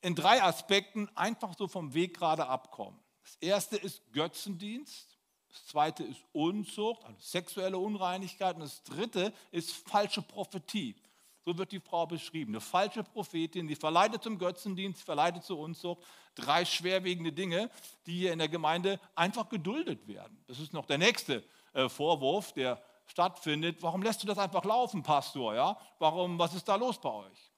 in 0.00 0.14
drei 0.14 0.42
Aspekten 0.42 1.08
einfach 1.16 1.56
so 1.56 1.68
vom 1.68 1.94
Weg 1.94 2.16
gerade 2.16 2.46
abkommen. 2.46 2.98
Das 3.22 3.36
erste 3.36 3.76
ist 3.76 4.00
Götzendienst, 4.12 5.18
das 5.48 5.66
zweite 5.66 6.04
ist 6.04 6.24
Unzucht, 6.32 7.04
also 7.04 7.18
sexuelle 7.20 7.78
Unreinigkeit 7.78 8.56
und 8.56 8.62
das 8.62 8.82
dritte 8.82 9.32
ist 9.50 9.72
falsche 9.72 10.22
Prophetie. 10.22 10.96
So 11.44 11.58
wird 11.58 11.72
die 11.72 11.80
Frau 11.80 12.06
beschrieben. 12.06 12.52
Eine 12.52 12.60
falsche 12.60 13.04
Prophetin, 13.04 13.68
die 13.68 13.74
verleitet 13.74 14.22
zum 14.22 14.38
Götzendienst, 14.38 15.02
verleitet 15.02 15.44
zur 15.44 15.58
Unzucht. 15.58 16.02
Drei 16.34 16.64
schwerwiegende 16.64 17.32
Dinge, 17.32 17.70
die 18.06 18.18
hier 18.18 18.32
in 18.32 18.38
der 18.38 18.48
Gemeinde 18.48 18.98
einfach 19.14 19.48
geduldet 19.48 20.08
werden. 20.08 20.42
Das 20.46 20.58
ist 20.58 20.72
noch 20.72 20.86
der 20.86 20.98
nächste 20.98 21.44
äh, 21.74 21.88
Vorwurf, 21.88 22.52
der 22.52 22.82
stattfindet. 23.06 23.82
Warum 23.82 24.02
lässt 24.02 24.22
du 24.22 24.26
das 24.26 24.38
einfach 24.38 24.64
laufen, 24.64 25.02
Pastor? 25.02 25.54
Ja? 25.54 25.78
Warum, 25.98 26.38
was 26.38 26.54
ist 26.54 26.66
da 26.66 26.76
los 26.76 26.98
bei 26.98 27.10
euch? 27.10 27.52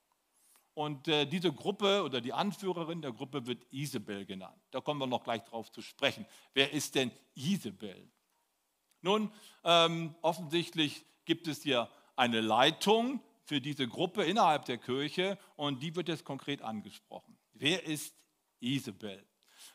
Und 0.75 1.09
äh, 1.09 1.25
diese 1.25 1.53
Gruppe 1.53 2.03
oder 2.03 2.21
die 2.21 2.33
Anführerin 2.33 3.01
der 3.01 3.13
Gruppe 3.13 3.47
wird 3.47 3.65
Isabel 3.71 4.27
genannt. 4.27 4.61
Da 4.73 4.81
kommen 4.81 5.01
wir 5.01 5.07
noch 5.07 5.25
gleich 5.25 5.43
drauf 5.45 5.71
zu 5.71 5.81
sprechen. 5.81 6.27
Wer 6.53 6.73
ist 6.73 6.95
denn 6.97 7.11
Isabel? 7.35 8.11
Nun, 9.01 9.33
ähm, 9.65 10.15
offensichtlich 10.21 11.05
gibt 11.25 11.47
es 11.47 11.63
hier 11.63 11.89
eine 12.17 12.41
Leitung, 12.41 13.21
für 13.47 13.61
diese 13.61 13.87
Gruppe 13.87 14.25
innerhalb 14.25 14.65
der 14.65 14.77
Kirche 14.77 15.39
und 15.55 15.83
die 15.83 15.95
wird 15.95 16.09
jetzt 16.09 16.25
konkret 16.25 16.63
angesprochen. 16.63 17.39
Wer 17.55 17.85
ist 17.87 18.13
Isabel? 18.61 19.25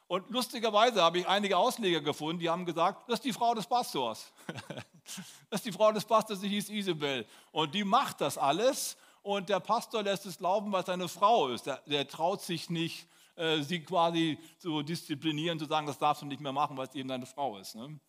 Und 0.07 0.29
lustigerweise 0.29 1.01
habe 1.01 1.19
ich 1.19 1.27
einige 1.27 1.57
Ausleger 1.57 2.01
gefunden, 2.01 2.39
die 2.39 2.49
haben 2.49 2.65
gesagt, 2.65 3.10
das 3.10 3.19
ist 3.19 3.25
die 3.25 3.34
Frau 3.34 3.55
des 3.55 3.65
Pastors. 3.65 4.31
das 5.49 5.62
ist 5.62 5.65
die 5.65 5.71
Frau 5.71 5.91
des 5.93 6.03
Pastors, 6.03 6.41
die 6.41 6.49
hieß 6.49 6.69
Isabel. 6.69 7.25
Und 7.51 7.73
die 7.73 7.86
macht 7.86 8.19
das 8.19 8.38
alles 8.38 8.97
und 9.23 9.47
der 9.47 9.62
Pastor 9.62 10.03
lässt 10.03 10.25
es 10.25 10.38
glauben, 10.38 10.71
weil 10.73 10.86
seine 10.86 11.07
Frau 11.07 11.47
ist. 11.47 11.65
Der, 11.65 11.81
der 11.86 12.05
traut 12.07 12.41
sich 12.41 12.69
nicht, 12.69 13.07
äh, 13.36 13.62
sie 13.62 13.81
quasi 13.81 14.38
zu 14.57 14.81
disziplinieren, 14.81 15.57
zu 15.57 15.65
sagen, 15.65 15.88
das 15.88 15.97
darfst 15.97 16.21
du 16.21 16.25
nicht 16.25 16.41
mehr 16.41 16.51
machen, 16.51 16.75
weil 16.75 16.88
es 16.88 16.95
eben 16.95 17.07
deine 17.07 17.25
Frau 17.25 17.57
ist. 17.57 17.75
Ne? 17.75 17.84
Und 17.84 18.01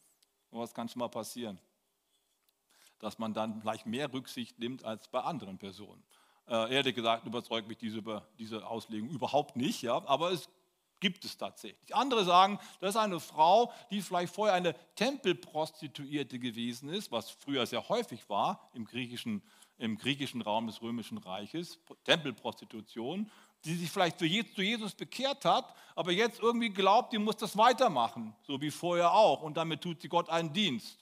was 0.51 0.75
kann 0.75 0.89
schon 0.89 0.99
mal 0.99 1.09
passieren? 1.09 1.61
Dass 3.03 3.19
man 3.19 3.35
dann 3.35 3.61
vielleicht 3.61 3.87
mehr 3.87 4.13
Rücksicht 4.13 4.59
nimmt 4.59 4.85
als 4.85 5.09
bei 5.09 5.21
anderen 5.21 5.59
Personen. 5.59 6.03
Äh, 6.49 6.75
ehrlich 6.75 6.95
gesagt 6.95 7.27
überzeugt 7.27 7.69
mich 7.69 7.79
diese, 7.79 8.03
diese 8.39 8.67
Auslegung 8.67 9.11
überhaupt 9.11 9.57
nicht, 9.57 9.83
ja, 9.83 10.03
aber 10.07 10.31
es 10.31 10.49
gibt 11.01 11.25
es 11.25 11.37
tatsächlich. 11.37 11.95
Andere 11.95 12.25
sagen, 12.25 12.61
das 12.81 12.91
ist 12.91 13.01
eine 13.01 13.19
Frau, 13.19 13.73
die 13.91 14.01
vielleicht 14.01 14.33
vorher 14.33 14.55
eine 14.55 14.75
Tempelprostituierte 14.95 16.39
gewesen 16.39 16.89
ist, 16.89 17.11
was 17.11 17.31
früher 17.31 17.67
sehr 17.67 17.89
häufig 17.89 18.29
war 18.29 18.71
im 18.73 18.85
griechischen, 18.85 19.43
im 19.79 19.99
griechischen 19.99 20.43
Raum 20.43 20.69
des 20.69 20.81
Römischen 20.81 21.19
Reiches, 21.19 21.81
Tempelprostitution, 22.05 23.29
die 23.65 23.75
sich 23.75 23.91
vielleicht 23.91 24.19
zu 24.19 24.27
Jesus 24.27 24.95
bekehrt 24.95 25.45
hat, 25.45 25.75
aber 25.97 26.13
jetzt 26.13 26.41
irgendwie 26.41 26.71
glaubt, 26.71 27.13
die 27.13 27.19
muss 27.19 27.37
das 27.37 27.57
weitermachen, 27.57 28.35
so 28.43 28.61
wie 28.61 28.71
vorher 28.71 29.13
auch, 29.13 29.43
und 29.43 29.57
damit 29.57 29.81
tut 29.81 30.01
sie 30.03 30.09
Gott 30.09 30.31
einen 30.31 30.53
Dienst. 30.53 31.02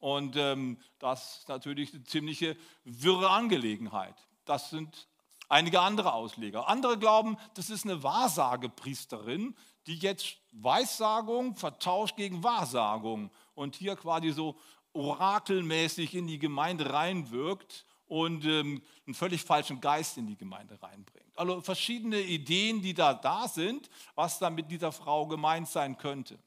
Und 0.00 0.36
ähm, 0.36 0.78
das 0.98 1.38
ist 1.38 1.48
natürlich 1.48 1.92
eine 1.92 2.04
ziemliche 2.04 2.56
wirre 2.84 3.30
Angelegenheit. 3.30 4.14
Das 4.44 4.70
sind 4.70 5.08
einige 5.48 5.80
andere 5.80 6.12
Ausleger. 6.12 6.68
Andere 6.68 6.98
glauben, 6.98 7.36
das 7.54 7.70
ist 7.70 7.84
eine 7.84 8.02
Wahrsagepriesterin, 8.02 9.56
die 9.86 9.96
jetzt 9.96 10.36
Weissagung 10.52 11.56
vertauscht 11.56 12.16
gegen 12.16 12.42
Wahrsagung 12.42 13.30
und 13.54 13.74
hier 13.74 13.96
quasi 13.96 14.30
so 14.30 14.56
orakelmäßig 14.92 16.14
in 16.14 16.26
die 16.26 16.38
Gemeinde 16.38 16.92
reinwirkt 16.92 17.84
und 18.06 18.44
ähm, 18.44 18.82
einen 19.06 19.14
völlig 19.14 19.42
falschen 19.42 19.80
Geist 19.80 20.16
in 20.16 20.26
die 20.26 20.36
Gemeinde 20.36 20.80
reinbringt. 20.82 21.38
Also 21.38 21.60
verschiedene 21.60 22.20
Ideen, 22.20 22.82
die 22.82 22.94
da 22.94 23.14
da 23.14 23.48
sind, 23.48 23.90
was 24.14 24.38
da 24.38 24.50
mit 24.50 24.70
dieser 24.70 24.92
Frau 24.92 25.26
gemeint 25.26 25.68
sein 25.68 25.96
könnte. 25.98 26.38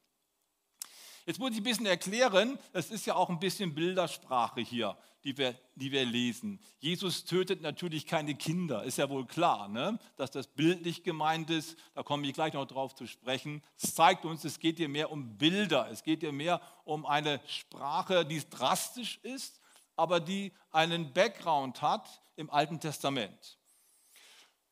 Jetzt 1.32 1.40
muss 1.40 1.52
ich 1.52 1.60
ein 1.60 1.64
bisschen 1.64 1.86
erklären, 1.86 2.60
es 2.74 2.92
ist 2.92 3.06
ja 3.06 3.16
auch 3.16 3.30
ein 3.30 3.40
bisschen 3.40 3.74
Bildersprache 3.74 4.60
hier, 4.60 4.98
die 5.24 5.38
wir, 5.38 5.58
die 5.76 5.90
wir 5.90 6.04
lesen. 6.04 6.60
Jesus 6.80 7.24
tötet 7.24 7.62
natürlich 7.62 8.06
keine 8.06 8.36
Kinder, 8.36 8.84
ist 8.84 8.98
ja 8.98 9.10
wohl 9.10 9.26
klar, 9.26 9.70
ne? 9.70 9.98
dass 10.18 10.32
das 10.32 10.48
bildlich 10.48 11.04
gemeint 11.04 11.50
ist. 11.50 11.78
Da 11.94 12.04
komme 12.04 12.28
ich 12.28 12.34
gleich 12.34 12.52
noch 12.52 12.66
drauf 12.66 12.96
zu 12.96 13.08
sprechen. 13.08 13.64
Es 13.82 13.96
zeigt 13.96 14.26
uns, 14.26 14.44
es 14.44 14.60
geht 14.60 14.76
hier 14.76 14.90
mehr 14.90 15.10
um 15.10 15.38
Bilder, 15.38 15.88
es 15.90 16.04
geht 16.04 16.20
hier 16.20 16.34
mehr 16.34 16.60
um 16.84 17.06
eine 17.06 17.40
Sprache, 17.48 18.26
die 18.26 18.44
drastisch 18.50 19.18
ist, 19.24 19.62
aber 19.96 20.20
die 20.20 20.52
einen 20.70 21.14
Background 21.14 21.82
hat 21.82 22.10
im 22.36 22.50
Alten 22.50 22.82
Testament. 22.82 23.58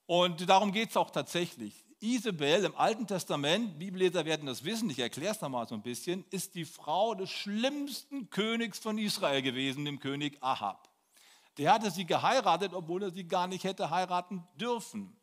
Und 0.08 0.50
darum 0.50 0.74
geht 0.74 0.90
es 0.90 0.98
auch 0.98 1.12
tatsächlich. 1.12 1.86
Isabel 2.02 2.64
im 2.64 2.76
Alten 2.78 3.08
Testament, 3.08 3.78
Bibelleser 3.78 4.24
werden 4.24 4.46
das 4.46 4.64
wissen, 4.64 4.90
ich 4.90 5.00
erkläre 5.00 5.34
es 5.34 5.42
mal 5.42 5.68
so 5.68 5.76
ein 5.76 5.82
bisschen, 5.82 6.24
ist 6.30 6.56
die 6.56 6.64
Frau 6.64 7.14
des 7.14 7.30
schlimmsten 7.30 8.30
Königs 8.30 8.80
von 8.80 8.98
Israel 8.98 9.42
gewesen, 9.42 9.84
dem 9.84 10.00
König 10.00 10.38
Ahab. 10.42 10.90
Der 11.58 11.74
hatte 11.74 11.92
sie 11.92 12.06
geheiratet, 12.06 12.74
obwohl 12.74 13.04
er 13.04 13.12
sie 13.12 13.28
gar 13.28 13.48
nicht 13.48 13.66
hätte 13.66 13.90
heiraten 13.90 14.48
dürfen. 14.56 15.14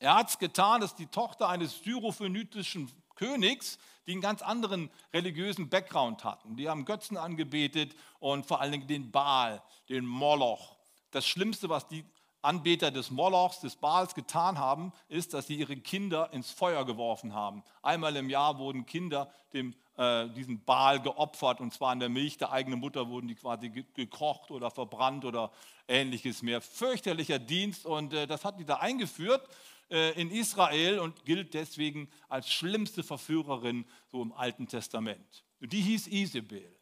Er 0.00 0.16
hat 0.16 0.30
es 0.30 0.38
getan, 0.40 0.80
dass 0.80 0.96
die 0.96 1.06
Tochter 1.06 1.48
eines 1.48 1.78
syrophönitischen 1.78 2.90
Königs, 3.14 3.78
die 4.08 4.12
einen 4.12 4.20
ganz 4.20 4.42
anderen 4.42 4.90
religiösen 5.14 5.68
Background 5.68 6.24
hatten. 6.24 6.56
Die 6.56 6.68
haben 6.68 6.84
Götzen 6.84 7.16
angebetet 7.16 7.94
und 8.18 8.46
vor 8.46 8.60
allen 8.60 8.72
Dingen 8.72 8.88
den 8.88 9.12
Baal, 9.12 9.62
den 9.88 10.04
Moloch. 10.06 10.76
Das 11.12 11.24
Schlimmste, 11.24 11.68
was 11.68 11.86
die 11.86 12.04
Anbeter 12.42 12.90
des 12.90 13.10
Molochs, 13.10 13.60
des 13.60 13.76
Baals 13.76 14.14
getan 14.14 14.58
haben, 14.58 14.92
ist, 15.08 15.32
dass 15.32 15.46
sie 15.46 15.54
ihre 15.54 15.76
Kinder 15.76 16.32
ins 16.32 16.50
Feuer 16.50 16.84
geworfen 16.84 17.34
haben. 17.34 17.62
Einmal 17.82 18.16
im 18.16 18.28
Jahr 18.28 18.58
wurden 18.58 18.84
Kinder 18.84 19.32
dem, 19.52 19.74
äh, 19.96 20.28
diesem 20.30 20.64
Baal 20.64 21.00
geopfert 21.00 21.60
und 21.60 21.72
zwar 21.72 21.92
in 21.92 22.00
der 22.00 22.08
Milch 22.08 22.38
der 22.38 22.50
eigenen 22.50 22.80
Mutter 22.80 23.08
wurden 23.08 23.28
die 23.28 23.36
quasi 23.36 23.70
gekocht 23.94 24.50
oder 24.50 24.70
verbrannt 24.70 25.24
oder 25.24 25.52
ähnliches 25.86 26.42
mehr. 26.42 26.60
Fürchterlicher 26.60 27.38
Dienst 27.38 27.86
und 27.86 28.12
äh, 28.12 28.26
das 28.26 28.44
hat 28.44 28.58
die 28.58 28.64
da 28.64 28.76
eingeführt 28.76 29.48
äh, 29.90 30.20
in 30.20 30.30
Israel 30.30 30.98
und 30.98 31.24
gilt 31.24 31.54
deswegen 31.54 32.08
als 32.28 32.50
schlimmste 32.50 33.04
Verführerin 33.04 33.84
so 34.10 34.20
im 34.20 34.32
Alten 34.32 34.66
Testament. 34.66 35.44
Die 35.60 35.80
hieß 35.80 36.08
Isabel. 36.08 36.76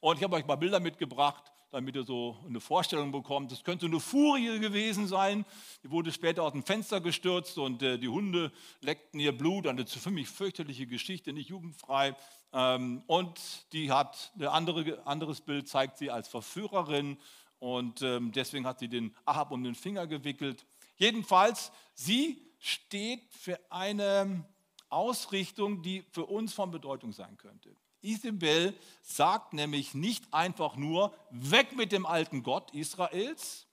Und 0.00 0.18
ich 0.18 0.22
habe 0.22 0.36
euch 0.36 0.46
mal 0.46 0.56
Bilder 0.56 0.78
mitgebracht 0.78 1.50
damit 1.70 1.96
ihr 1.96 2.04
so 2.04 2.36
eine 2.46 2.60
Vorstellung 2.60 3.12
bekommt. 3.12 3.52
Das 3.52 3.62
könnte 3.62 3.86
eine 3.86 4.00
Furie 4.00 4.58
gewesen 4.58 5.06
sein. 5.06 5.44
Die 5.82 5.90
wurde 5.90 6.12
später 6.12 6.42
aus 6.42 6.52
dem 6.52 6.62
Fenster 6.62 7.00
gestürzt 7.00 7.58
und 7.58 7.82
äh, 7.82 7.98
die 7.98 8.08
Hunde 8.08 8.52
leckten 8.80 9.20
ihr 9.20 9.36
Blut. 9.36 9.66
Eine 9.66 9.86
für 9.86 10.10
mich 10.10 10.28
fürchterliche 10.28 10.86
Geschichte, 10.86 11.32
nicht 11.32 11.50
jugendfrei. 11.50 12.16
Ähm, 12.52 13.02
und 13.06 13.40
die 13.72 13.92
hat 13.92 14.32
ein 14.38 14.46
andere, 14.46 15.06
anderes 15.06 15.40
Bild, 15.40 15.68
zeigt 15.68 15.98
sie 15.98 16.10
als 16.10 16.28
Verführerin 16.28 17.18
und 17.58 18.02
ähm, 18.02 18.32
deswegen 18.32 18.66
hat 18.66 18.78
sie 18.78 18.88
den 18.88 19.14
Ahab 19.24 19.50
um 19.50 19.62
den 19.62 19.74
Finger 19.74 20.06
gewickelt. 20.06 20.64
Jedenfalls, 20.96 21.72
sie 21.94 22.40
steht 22.58 23.22
für 23.32 23.58
eine 23.70 24.44
Ausrichtung, 24.90 25.82
die 25.82 26.04
für 26.12 26.26
uns 26.26 26.52
von 26.52 26.70
Bedeutung 26.70 27.12
sein 27.12 27.36
könnte. 27.36 27.74
Isabel 28.00 28.74
sagt 29.02 29.52
nämlich 29.52 29.94
nicht 29.94 30.32
einfach 30.32 30.76
nur, 30.76 31.12
weg 31.30 31.76
mit 31.76 31.92
dem 31.92 32.06
alten 32.06 32.42
Gott 32.42 32.72
Israels, 32.72 33.66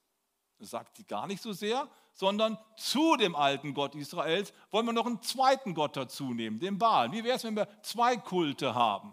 sagt 0.58 0.96
sie 0.96 1.04
gar 1.04 1.26
nicht 1.26 1.42
so 1.42 1.52
sehr, 1.52 1.88
sondern 2.12 2.58
zu 2.76 3.16
dem 3.16 3.36
alten 3.36 3.74
Gott 3.74 3.94
Israels 3.94 4.52
wollen 4.70 4.86
wir 4.86 4.92
noch 4.92 5.06
einen 5.06 5.22
zweiten 5.22 5.74
Gott 5.74 5.96
dazu 5.96 6.32
nehmen, 6.32 6.58
den 6.58 6.78
Baal. 6.78 7.12
Wie 7.12 7.22
wäre 7.22 7.36
es, 7.36 7.44
wenn 7.44 7.56
wir 7.56 7.68
zwei 7.82 8.16
Kulte 8.16 8.74
haben? 8.74 9.12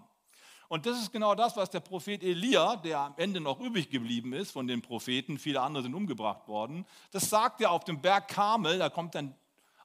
Und 0.69 0.85
das 0.87 0.99
ist 0.99 1.11
genau 1.11 1.35
das, 1.35 1.55
was 1.55 1.69
der 1.69 1.81
Prophet 1.81 2.23
Elia, 2.23 2.77
der 2.77 2.99
am 2.99 3.13
Ende 3.17 3.39
noch 3.39 3.59
übrig 3.59 3.91
geblieben 3.91 4.33
ist 4.33 4.51
von 4.51 4.65
den 4.65 4.81
Propheten, 4.81 5.37
viele 5.37 5.61
andere 5.61 5.83
sind 5.83 5.93
umgebracht 5.93 6.47
worden, 6.47 6.85
das 7.11 7.29
sagt 7.29 7.61
er 7.61 7.71
auf 7.71 7.83
dem 7.83 8.01
Berg 8.01 8.27
Karmel, 8.29 8.79
da 8.79 8.89
kommt 8.89 9.13
dann 9.13 9.35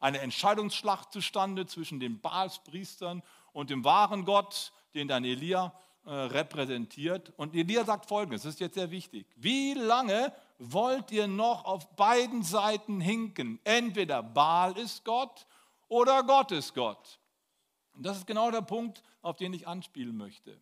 eine 0.00 0.20
Entscheidungsschlacht 0.20 1.12
zustande 1.12 1.66
zwischen 1.66 2.00
den 2.00 2.20
Baalspriestern 2.20 3.22
und 3.52 3.70
dem 3.70 3.84
wahren 3.84 4.24
Gott 4.24 4.72
den 4.94 5.08
dann 5.08 5.24
Elia 5.24 5.72
äh, 6.04 6.10
repräsentiert. 6.10 7.32
Und 7.36 7.54
Elia 7.54 7.84
sagt 7.84 8.06
folgendes, 8.06 8.42
das 8.42 8.54
ist 8.54 8.60
jetzt 8.60 8.74
sehr 8.74 8.90
wichtig. 8.90 9.26
Wie 9.36 9.74
lange 9.74 10.32
wollt 10.58 11.10
ihr 11.10 11.26
noch 11.26 11.64
auf 11.64 11.94
beiden 11.96 12.42
Seiten 12.42 13.00
hinken? 13.00 13.60
Entweder 13.64 14.22
Baal 14.22 14.76
ist 14.76 15.04
Gott 15.04 15.46
oder 15.88 16.22
Gott 16.22 16.52
ist 16.52 16.74
Gott. 16.74 17.18
Und 17.94 18.04
das 18.04 18.18
ist 18.18 18.26
genau 18.26 18.50
der 18.50 18.62
Punkt, 18.62 19.02
auf 19.22 19.36
den 19.36 19.52
ich 19.52 19.66
anspielen 19.66 20.16
möchte. 20.16 20.60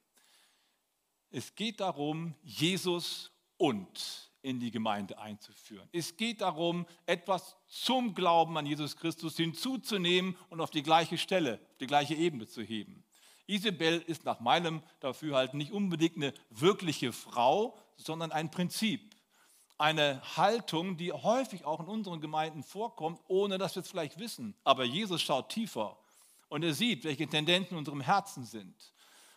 Es 1.31 1.55
geht 1.55 1.81
darum, 1.81 2.35
Jesus 2.43 3.31
und 3.59 4.31
in 4.47 4.61
die 4.61 4.71
Gemeinde 4.71 5.19
einzuführen. 5.19 5.89
Es 5.93 6.17
geht 6.17 6.41
darum, 6.41 6.87
etwas 7.05 7.57
zum 7.67 8.15
Glauben 8.15 8.57
an 8.57 8.65
Jesus 8.65 8.97
Christus 8.97 9.37
hinzuzunehmen 9.37 10.37
und 10.51 10.61
auf 10.61 10.71
die 10.71 10.85
gleiche 10.85 11.19
Stelle, 11.19 11.59
die 11.81 11.89
gleiche 11.89 12.15
Ebene 12.15 12.47
zu 12.47 12.63
heben. 12.63 13.05
Isabel 13.49 13.99
ist 14.07 14.25
nach 14.25 14.39
meinem 14.39 14.83
Dafürhalten 15.01 15.59
nicht 15.59 15.73
unbedingt 15.73 16.17
eine 16.17 16.33
wirkliche 16.51 17.13
Frau, 17.13 17.77
sondern 17.97 18.31
ein 18.31 18.53
Prinzip. 18.53 19.17
Eine 19.79 20.23
Haltung, 20.37 20.97
die 20.97 21.13
häufig 21.13 21.65
auch 21.65 21.81
in 21.81 21.87
unseren 21.87 22.21
Gemeinden 22.21 22.63
vorkommt, 22.63 23.21
ohne 23.27 23.59
dass 23.59 23.75
wir 23.75 23.83
es 23.83 23.91
vielleicht 23.91 24.21
wissen. 24.21 24.55
Aber 24.63 24.85
Jesus 24.85 25.23
schaut 25.23 25.49
tiefer 25.49 25.99
und 26.49 26.63
er 26.63 26.73
sieht, 26.73 27.03
welche 27.03 27.27
Tendenzen 27.27 27.73
in 27.73 27.79
unserem 27.79 28.01
Herzen 28.01 28.45
sind. 28.45 28.93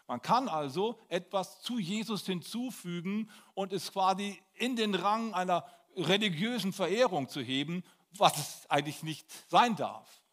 Man 0.10 0.24
kann 0.24 0.50
also 0.50 1.00
etwas 1.08 1.62
zu 1.62 1.78
Jesus 1.78 2.26
hinzufügen 2.26 3.30
und 3.54 3.72
es 3.72 3.92
quasi 3.92 4.42
in 4.56 4.76
den 4.76 4.96
Rang 4.96 5.36
einer 5.36 5.64
religiösen 5.96 6.74
Verehrung 6.74 7.30
zu 7.30 7.42
heben, 7.42 7.84
was 8.18 8.36
es 8.36 8.70
eigentlich 8.72 9.04
nicht 9.04 9.28
sein 9.52 9.76
darf. 9.76 10.24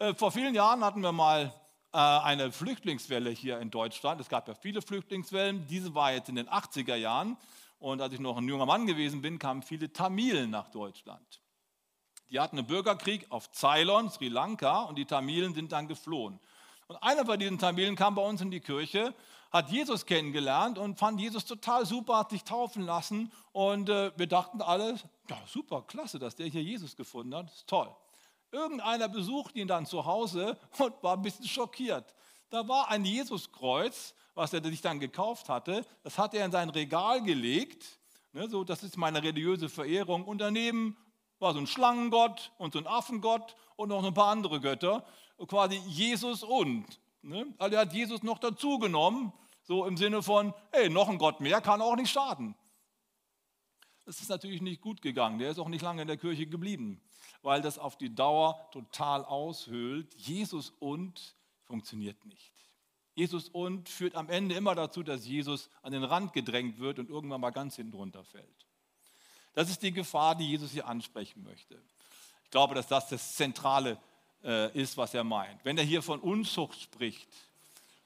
Äh, 0.00 0.12
vor 0.14 0.32
vielen 0.32 0.56
Jahren 0.56 0.84
hatten 0.84 1.02
wir 1.02 1.12
mal 1.12 1.54
äh, 1.92 1.98
eine 1.98 2.50
Flüchtlingswelle 2.50 3.30
hier 3.30 3.60
in 3.60 3.70
Deutschland. 3.70 4.20
Es 4.20 4.28
gab 4.28 4.48
ja 4.48 4.54
viele 4.54 4.82
Flüchtlingswellen. 4.82 5.68
Diese 5.68 5.94
war 5.94 6.12
jetzt 6.12 6.28
in 6.28 6.34
den 6.34 6.48
80er 6.48 6.96
Jahren. 6.96 7.36
Und 7.78 8.02
als 8.02 8.12
ich 8.12 8.18
noch 8.18 8.38
ein 8.38 8.48
junger 8.48 8.66
Mann 8.66 8.88
gewesen 8.88 9.22
bin, 9.22 9.38
kamen 9.38 9.62
viele 9.62 9.92
Tamilen 9.92 10.50
nach 10.50 10.68
Deutschland. 10.68 11.40
Die 12.30 12.40
hatten 12.40 12.58
einen 12.58 12.66
Bürgerkrieg 12.66 13.30
auf 13.30 13.52
Ceylon, 13.52 14.10
Sri 14.10 14.26
Lanka, 14.26 14.82
und 14.82 14.96
die 14.96 15.06
Tamilen 15.06 15.54
sind 15.54 15.70
dann 15.70 15.86
geflohen. 15.86 16.40
Und 16.90 17.00
einer 17.04 17.24
von 17.24 17.38
diesen 17.38 17.56
Tamilen 17.56 17.94
kam 17.94 18.16
bei 18.16 18.22
uns 18.22 18.40
in 18.40 18.50
die 18.50 18.58
Kirche, 18.58 19.14
hat 19.52 19.70
Jesus 19.70 20.06
kennengelernt 20.06 20.76
und 20.76 20.98
fand 20.98 21.20
Jesus 21.20 21.44
total 21.44 21.86
super, 21.86 22.16
hat 22.16 22.30
sich 22.30 22.42
taufen 22.42 22.82
lassen. 22.82 23.30
Und 23.52 23.88
äh, 23.88 24.10
wir 24.16 24.26
dachten 24.26 24.60
alle, 24.60 24.98
ja, 25.28 25.38
super, 25.46 25.82
klasse, 25.82 26.18
dass 26.18 26.34
der 26.34 26.48
hier 26.48 26.64
Jesus 26.64 26.96
gefunden 26.96 27.32
hat, 27.36 27.46
ist 27.46 27.68
toll. 27.68 27.88
Irgendeiner 28.50 29.08
besucht 29.08 29.54
ihn 29.54 29.68
dann 29.68 29.86
zu 29.86 30.04
Hause 30.04 30.58
und 30.78 30.92
war 31.00 31.16
ein 31.16 31.22
bisschen 31.22 31.46
schockiert. 31.46 32.12
Da 32.50 32.66
war 32.66 32.88
ein 32.88 33.04
Jesuskreuz, 33.04 34.12
was 34.34 34.52
er 34.52 34.60
sich 34.60 34.80
dann 34.80 34.98
gekauft 34.98 35.48
hatte. 35.48 35.86
Das 36.02 36.18
hat 36.18 36.34
er 36.34 36.44
in 36.44 36.50
sein 36.50 36.70
Regal 36.70 37.22
gelegt. 37.22 38.00
Ne, 38.32 38.48
so, 38.48 38.64
das 38.64 38.82
ist 38.82 38.96
meine 38.96 39.22
religiöse 39.22 39.68
Verehrung. 39.68 40.24
Und 40.24 40.38
daneben 40.38 40.96
war 41.38 41.52
so 41.52 41.60
ein 41.60 41.68
Schlangengott 41.68 42.50
und 42.58 42.72
so 42.72 42.80
ein 42.80 42.88
Affengott 42.88 43.54
und 43.76 43.90
noch 43.90 44.04
ein 44.04 44.12
paar 44.12 44.32
andere 44.32 44.60
Götter. 44.60 45.04
Quasi 45.46 45.76
Jesus 45.86 46.42
und. 46.42 46.86
Ne? 47.22 47.46
Also 47.58 47.76
er 47.76 47.82
hat 47.82 47.92
Jesus 47.92 48.22
noch 48.22 48.38
dazu 48.38 48.78
genommen, 48.78 49.32
so 49.62 49.86
im 49.86 49.96
Sinne 49.96 50.22
von, 50.22 50.54
hey, 50.72 50.88
noch 50.88 51.08
ein 51.08 51.18
Gott 51.18 51.40
mehr 51.40 51.60
kann 51.60 51.80
auch 51.80 51.96
nicht 51.96 52.10
schaden. 52.10 52.54
Das 54.04 54.20
ist 54.20 54.28
natürlich 54.28 54.60
nicht 54.62 54.80
gut 54.80 55.02
gegangen. 55.02 55.38
Der 55.38 55.50
ist 55.50 55.58
auch 55.58 55.68
nicht 55.68 55.82
lange 55.82 56.02
in 56.02 56.08
der 56.08 56.16
Kirche 56.16 56.46
geblieben 56.46 57.00
weil 57.42 57.62
das 57.62 57.78
auf 57.78 57.96
die 57.96 58.14
Dauer 58.14 58.68
total 58.72 59.24
aushöhlt. 59.24 60.14
Jesus 60.16 60.72
und 60.78 61.36
funktioniert 61.64 62.24
nicht. 62.26 62.52
Jesus 63.14 63.48
und 63.48 63.88
führt 63.88 64.14
am 64.14 64.28
Ende 64.28 64.54
immer 64.54 64.74
dazu, 64.74 65.02
dass 65.02 65.26
Jesus 65.26 65.68
an 65.82 65.92
den 65.92 66.04
Rand 66.04 66.32
gedrängt 66.32 66.78
wird 66.78 66.98
und 66.98 67.10
irgendwann 67.10 67.40
mal 67.40 67.50
ganz 67.50 67.76
hinten 67.76 67.94
runterfällt. 67.94 68.66
Das 69.52 69.68
ist 69.68 69.82
die 69.82 69.92
Gefahr, 69.92 70.36
die 70.36 70.48
Jesus 70.48 70.70
hier 70.70 70.86
ansprechen 70.86 71.42
möchte. 71.42 71.82
Ich 72.44 72.50
glaube, 72.50 72.74
dass 72.74 72.86
das 72.86 73.08
das 73.08 73.34
Zentrale 73.34 73.98
äh, 74.44 74.72
ist, 74.78 74.96
was 74.96 75.14
er 75.14 75.24
meint. 75.24 75.64
Wenn 75.64 75.78
er 75.78 75.84
hier 75.84 76.02
von 76.02 76.20
Unzucht 76.20 76.80
spricht 76.80 77.28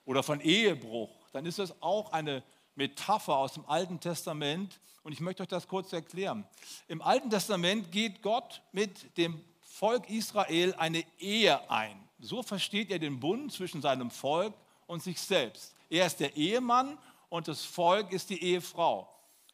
oder 0.05 0.23
von 0.23 0.40
Ehebruch, 0.40 1.11
dann 1.33 1.47
ist 1.47 1.59
das 1.59 1.75
auch 1.83 2.12
eine 2.12 2.42
Metapher 2.75 3.37
aus 3.37 3.55
dem 3.55 3.64
Alten 3.66 4.01
Testament, 4.01 4.79
und 5.05 5.12
ich 5.12 5.20
möchte 5.20 5.42
euch 5.42 5.49
das 5.49 5.68
kurz 5.68 5.92
erklären. 5.92 6.47
Im 6.88 7.03
Alten 7.03 7.29
Testament 7.29 7.92
geht 7.92 8.23
Gott 8.23 8.62
mit 8.73 9.16
dem 9.18 9.38
Volk 9.61 10.09
Israel 10.09 10.75
eine 10.79 11.05
Ehe 11.18 11.70
ein. 11.70 12.09
So 12.18 12.42
versteht 12.42 12.90
er 12.90 12.99
den 12.99 13.20
Bund 13.20 13.53
zwischen 13.53 13.83
seinem 13.83 14.11
Volk 14.11 14.55
und 14.87 15.03
sich 15.03 15.20
selbst. 15.20 15.75
Er 15.90 16.07
ist 16.07 16.20
der 16.20 16.35
Ehemann 16.37 16.97
und 17.29 17.49
das 17.49 17.64
Volk 17.64 18.12
ist 18.12 18.31
die 18.31 18.42
Ehefrau. 18.42 19.09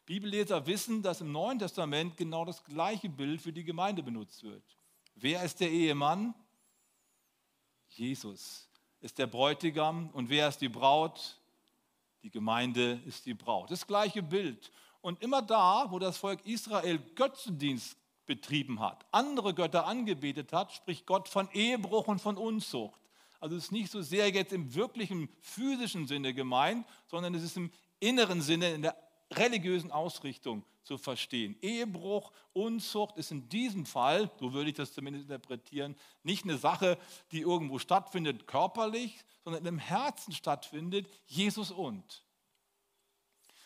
Bibelleser 0.05 0.65
wissen, 0.67 1.01
dass 1.01 1.19
im 1.19 1.33
Neuen 1.33 1.59
Testament 1.59 2.15
genau 2.15 2.45
das 2.45 2.63
gleiche 2.63 3.09
Bild 3.09 3.41
für 3.41 3.51
die 3.51 3.63
Gemeinde 3.63 4.03
benutzt 4.03 4.43
wird. 4.43 4.63
Wer 5.15 5.43
ist 5.43 5.59
der 5.59 5.69
Ehemann? 5.69 6.33
Jesus. 7.91 8.67
ist 9.01 9.17
der 9.17 9.27
Bräutigam 9.27 10.09
und 10.13 10.29
wer 10.29 10.47
ist 10.47 10.59
die 10.59 10.69
Braut? 10.69 11.39
Die 12.23 12.29
Gemeinde 12.29 13.01
ist 13.05 13.25
die 13.25 13.33
Braut. 13.33 13.71
Das 13.71 13.85
gleiche 13.87 14.21
Bild. 14.21 14.71
Und 15.01 15.21
immer 15.23 15.41
da, 15.41 15.87
wo 15.89 15.97
das 15.97 16.17
Volk 16.17 16.45
Israel 16.45 16.99
Götzendienst 17.15 17.97
betrieben 18.27 18.79
hat, 18.79 19.05
andere 19.11 19.53
Götter 19.53 19.87
angebetet 19.87 20.53
hat, 20.53 20.71
spricht 20.71 21.07
Gott 21.07 21.27
von 21.27 21.49
Ehebruch 21.51 22.07
und 22.07 22.19
von 22.19 22.37
Unzucht. 22.37 22.99
Also 23.39 23.55
es 23.55 23.65
ist 23.65 23.71
nicht 23.71 23.91
so 23.91 24.03
sehr 24.03 24.29
jetzt 24.29 24.53
im 24.53 24.75
wirklichen 24.75 25.27
physischen 25.41 26.05
Sinne 26.05 26.33
gemeint, 26.33 26.85
sondern 27.07 27.33
es 27.33 27.41
ist 27.41 27.57
im 27.57 27.71
inneren 27.99 28.41
Sinne, 28.41 28.71
in 28.71 28.83
der 28.83 28.95
religiösen 29.31 29.91
Ausrichtung 29.91 30.63
zu 30.83 30.97
verstehen. 30.97 31.55
Ehebruch, 31.61 32.31
Unzucht 32.53 33.17
ist 33.17 33.31
in 33.31 33.47
diesem 33.49 33.85
Fall, 33.85 34.31
so 34.39 34.53
würde 34.53 34.69
ich 34.69 34.75
das 34.75 34.93
zumindest 34.93 35.25
interpretieren, 35.25 35.95
nicht 36.23 36.43
eine 36.43 36.57
Sache, 36.57 36.97
die 37.31 37.41
irgendwo 37.41 37.79
stattfindet 37.79 38.47
körperlich, 38.47 39.19
sondern 39.43 39.65
im 39.65 39.77
Herzen 39.77 40.33
stattfindet, 40.33 41.07
Jesus 41.27 41.71
und. 41.71 42.23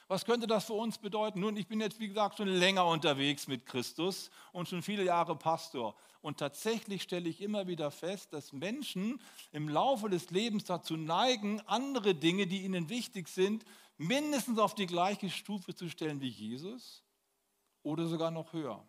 Was 0.07 0.23
könnte 0.23 0.45
das 0.45 0.65
für 0.65 0.73
uns 0.73 0.99
bedeuten? 0.99 1.39
Nun, 1.39 1.57
ich 1.57 1.67
bin 1.67 1.81
jetzt, 1.81 1.99
wie 1.99 2.07
gesagt, 2.07 2.37
schon 2.37 2.47
länger 2.47 2.85
unterwegs 2.85 3.47
mit 3.47 3.65
Christus 3.65 4.29
und 4.51 4.69
schon 4.69 4.83
viele 4.83 5.03
Jahre 5.03 5.35
Pastor. 5.35 5.95
Und 6.21 6.37
tatsächlich 6.37 7.01
stelle 7.01 7.27
ich 7.27 7.41
immer 7.41 7.65
wieder 7.67 7.89
fest, 7.89 8.31
dass 8.31 8.53
Menschen 8.53 9.19
im 9.51 9.67
Laufe 9.67 10.07
des 10.07 10.29
Lebens 10.29 10.65
dazu 10.65 10.95
neigen, 10.95 11.59
andere 11.61 12.13
Dinge, 12.13 12.45
die 12.45 12.63
ihnen 12.63 12.89
wichtig 12.89 13.29
sind, 13.29 13.65
mindestens 13.97 14.59
auf 14.59 14.75
die 14.75 14.85
gleiche 14.85 15.31
Stufe 15.31 15.73
zu 15.73 15.89
stellen 15.89 16.21
wie 16.21 16.29
Jesus 16.29 17.04
oder 17.85 18.07
sogar 18.07 18.31
noch 18.31 18.51
höher. 18.53 18.83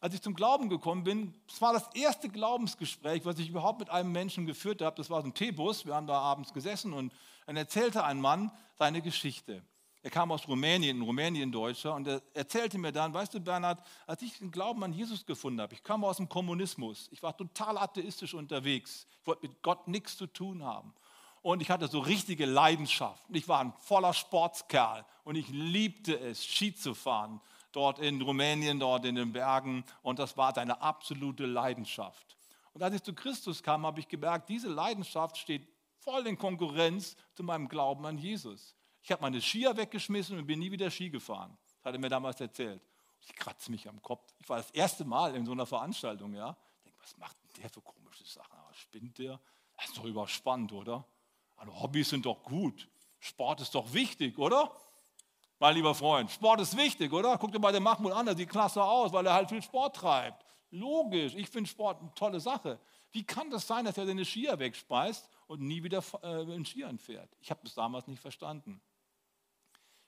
Als 0.00 0.14
ich 0.14 0.22
zum 0.22 0.34
Glauben 0.34 0.68
gekommen 0.68 1.04
bin, 1.04 1.34
das 1.46 1.60
war 1.60 1.72
das 1.72 1.88
erste 1.94 2.28
Glaubensgespräch, 2.28 3.24
was 3.24 3.38
ich 3.38 3.50
überhaupt 3.50 3.80
mit 3.80 3.90
einem 3.90 4.12
Menschen 4.12 4.46
geführt 4.46 4.80
habe. 4.82 4.96
Das 4.96 5.10
war 5.10 5.20
so 5.20 5.28
ein 5.28 5.34
Teebus, 5.34 5.84
wir 5.86 5.94
haben 5.94 6.06
da 6.06 6.18
abends 6.18 6.52
gesessen 6.52 6.92
und 6.92 7.12
dann 7.46 7.56
erzählte 7.56 8.04
ein 8.04 8.20
Mann 8.20 8.50
seine 8.78 9.02
Geschichte. 9.02 9.62
Er 10.02 10.10
kam 10.10 10.32
aus 10.32 10.48
Rumänien, 10.48 10.96
in 10.96 11.02
Rumänien 11.02 11.52
Deutscher, 11.52 11.94
und 11.94 12.08
er 12.08 12.22
erzählte 12.32 12.78
mir 12.78 12.90
dann, 12.90 13.12
weißt 13.12 13.34
du 13.34 13.40
Bernhard, 13.40 13.84
als 14.06 14.22
ich 14.22 14.38
den 14.38 14.50
Glauben 14.50 14.82
an 14.82 14.94
Jesus 14.94 15.26
gefunden 15.26 15.60
habe, 15.60 15.74
ich 15.74 15.82
kam 15.82 16.02
aus 16.04 16.16
dem 16.16 16.28
Kommunismus, 16.28 17.08
ich 17.10 17.22
war 17.22 17.36
total 17.36 17.76
atheistisch 17.76 18.32
unterwegs, 18.32 19.06
ich 19.20 19.26
wollte 19.26 19.46
mit 19.46 19.62
Gott 19.62 19.86
nichts 19.88 20.16
zu 20.16 20.26
tun 20.26 20.64
haben. 20.64 20.94
Und 21.42 21.60
ich 21.60 21.70
hatte 21.70 21.88
so 21.88 22.00
richtige 22.00 22.44
Leidenschaft. 22.44 23.24
Ich 23.30 23.48
war 23.48 23.60
ein 23.60 23.72
voller 23.80 24.12
Sportskerl 24.12 25.06
und 25.24 25.36
ich 25.36 25.48
liebte 25.48 26.18
es, 26.18 26.44
Ski 26.44 26.74
zu 26.74 26.94
fahren, 26.94 27.40
dort 27.72 27.98
in 27.98 28.20
Rumänien, 28.20 28.80
dort 28.80 29.04
in 29.04 29.14
den 29.14 29.32
Bergen. 29.32 29.84
Und 30.02 30.18
das 30.18 30.36
war 30.36 30.54
seine 30.54 30.80
absolute 30.80 31.46
Leidenschaft. 31.46 32.36
Und 32.72 32.82
als 32.82 32.94
ich 32.94 33.02
zu 33.02 33.14
Christus 33.14 33.62
kam, 33.62 33.84
habe 33.84 34.00
ich 34.00 34.08
gemerkt, 34.08 34.48
diese 34.48 34.68
Leidenschaft 34.68 35.36
steht 35.36 35.68
voll 35.98 36.26
in 36.26 36.38
Konkurrenz 36.38 37.16
zu 37.34 37.42
meinem 37.42 37.68
Glauben 37.68 38.06
an 38.06 38.18
Jesus. 38.18 38.74
Ich 39.02 39.10
habe 39.10 39.22
meine 39.22 39.40
Skier 39.40 39.76
weggeschmissen 39.76 40.38
und 40.38 40.46
bin 40.46 40.58
nie 40.58 40.70
wieder 40.70 40.90
Ski 40.90 41.10
gefahren. 41.10 41.56
Das 41.78 41.84
hat 41.86 41.94
er 41.94 42.00
mir 42.00 42.08
damals 42.08 42.40
erzählt. 42.40 42.82
Ich 43.22 43.34
kratze 43.34 43.70
mich 43.70 43.88
am 43.88 44.00
Kopf. 44.02 44.32
Ich 44.38 44.48
war 44.48 44.58
das 44.58 44.70
erste 44.70 45.04
Mal 45.04 45.34
in 45.34 45.44
so 45.44 45.52
einer 45.52 45.66
Veranstaltung. 45.66 46.34
Ja. 46.34 46.56
Ich 46.78 46.84
denke, 46.84 46.98
was 47.02 47.16
macht 47.18 47.36
denn 47.42 47.62
der 47.62 47.70
für 47.70 47.80
komische 47.80 48.24
Sachen? 48.24 48.52
Aber 48.58 48.72
spinnt 48.74 49.18
der? 49.18 49.40
Das 49.76 49.86
ist 49.86 49.98
doch 49.98 50.04
überspannt, 50.04 50.72
oder? 50.72 51.04
Also 51.56 51.78
Hobbys 51.80 52.10
sind 52.10 52.26
doch 52.26 52.42
gut. 52.42 52.88
Sport 53.18 53.60
ist 53.60 53.74
doch 53.74 53.92
wichtig, 53.92 54.38
oder? 54.38 54.74
Mein 55.62 55.74
lieber 55.74 55.94
Freund, 55.94 56.30
Sport 56.30 56.62
ist 56.62 56.74
wichtig, 56.74 57.12
oder? 57.12 57.36
Guck 57.36 57.52
dir 57.52 57.58
mal 57.58 57.70
den 57.70 57.82
Mahmoud 57.82 58.12
an, 58.12 58.24
der 58.24 58.34
sieht 58.34 58.48
klasse 58.48 58.82
aus, 58.82 59.12
weil 59.12 59.26
er 59.26 59.34
halt 59.34 59.50
viel 59.50 59.60
Sport 59.60 59.94
treibt. 59.94 60.42
Logisch, 60.70 61.34
ich 61.34 61.50
finde 61.50 61.68
Sport 61.68 62.00
eine 62.00 62.14
tolle 62.14 62.40
Sache. 62.40 62.80
Wie 63.12 63.24
kann 63.24 63.50
das 63.50 63.66
sein, 63.66 63.84
dass 63.84 63.98
er 63.98 64.06
seine 64.06 64.24
Skier 64.24 64.58
wegspeist 64.58 65.28
und 65.48 65.60
nie 65.60 65.82
wieder 65.82 66.02
äh, 66.22 66.54
in 66.54 66.64
Skiern 66.64 66.98
fährt? 66.98 67.28
Ich 67.42 67.50
habe 67.50 67.60
das 67.62 67.74
damals 67.74 68.06
nicht 68.06 68.22
verstanden. 68.22 68.80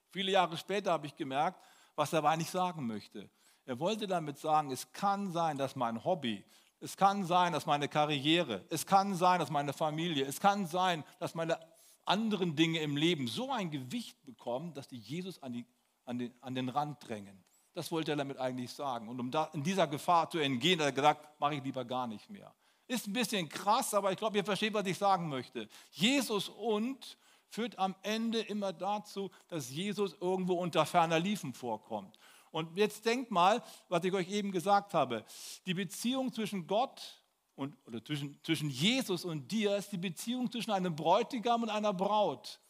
Viele 0.09 0.33
Jahre 0.33 0.57
später 0.57 0.93
habe 0.93 1.07
ich 1.07 1.15
gemerkt, 1.15 1.63
was 1.97 2.15
er 2.15 2.25
eigentlich 2.25 2.51
sagen 2.51 2.87
möchte. 2.87 3.29
Er 3.67 3.79
wollte 3.79 4.07
damit 4.07 4.39
sagen, 4.39 4.71
es 4.71 4.91
kann 4.93 5.33
sein, 5.33 5.59
dass 5.59 5.77
mein 5.77 6.03
Hobby, 6.03 6.47
es 6.81 6.97
kann 6.97 7.27
sein, 7.27 7.53
dass 7.53 7.67
meine 7.67 7.89
Karriere, 7.89 8.65
es 8.71 8.87
kann 8.87 9.15
sein, 9.15 9.39
dass 9.39 9.51
meine 9.51 9.75
Familie, 9.75 10.25
es 10.25 10.41
kann 10.41 10.67
sein, 10.67 11.05
dass 11.19 11.35
meine 11.35 11.59
anderen 12.05 12.57
Dinge 12.57 12.81
im 12.81 12.97
Leben 12.97 13.29
so 13.29 13.51
ein 13.51 13.71
Gewicht 13.71 14.23
bekommen, 14.25 14.75
dass 14.75 14.89
die 14.89 14.99
Jesus 14.99 15.43
an, 15.43 15.53
die, 15.53 15.67
an, 16.05 16.19
den, 16.19 16.33
an 16.41 16.55
den 16.55 16.69
Rand 16.69 17.07
drängen. 17.07 17.43
Das 17.75 17.91
wollte 17.91 18.13
er 18.13 18.17
damit 18.17 18.39
eigentlich 18.39 18.73
sagen. 18.73 19.09
Und 19.09 19.19
um 19.21 19.31
da, 19.31 19.45
in 19.53 19.63
dieser 19.63 19.87
Gefahr 19.87 20.29
zu 20.29 20.39
entgehen, 20.39 20.81
hat 20.81 20.87
er 20.87 20.93
gesagt, 20.93 21.41
mache 21.41 21.55
ich 21.55 21.65
lieber 21.65 21.85
gar 21.85 22.07
nicht 22.07 22.29
mehr. 22.29 22.55
Ist 22.87 23.07
ein 23.07 23.13
bisschen 23.13 23.49
krass, 23.49 23.95
aber 23.95 24.13
ich 24.13 24.19
glaube, 24.19 24.37
ihr 24.37 24.45
versteht, 24.45 24.75
was 24.75 24.87
ich 24.87 24.99
sagen 24.99 25.29
möchte. 25.29 25.69
Jesus 25.91 26.49
und 26.49 27.17
führt 27.49 27.79
am 27.79 27.95
Ende 28.03 28.41
immer 28.41 28.73
dazu, 28.73 29.31
dass 29.49 29.71
Jesus 29.71 30.17
irgendwo 30.21 30.55
unter 30.55 30.85
ferner 30.85 31.19
Liefen 31.19 31.55
vorkommt. 31.55 32.19
Und 32.51 32.77
jetzt 32.77 33.07
denkt 33.07 33.31
mal, 33.31 33.63
was 33.89 34.05
ich 34.05 34.13
euch 34.13 34.31
eben 34.31 34.53
gesagt 34.53 34.93
habe. 34.93 35.25
Die 35.65 35.75
Beziehung 35.75 36.33
zwischen 36.33 36.67
Gott 36.67 37.22
und, 37.55 37.77
oder 37.87 38.05
zwischen, 38.05 38.39
zwischen 38.43 38.71
Jesus 38.71 39.25
und 39.25 39.51
dir 39.51 39.77
ist 39.77 39.93
die 39.93 39.99
Beziehung 39.99 40.51
zwischen 40.51 40.71
einem 40.71 40.97
Bräutigam 40.97 41.63
und 41.63 41.71
einer 41.71 41.93
Braut. 41.93 42.61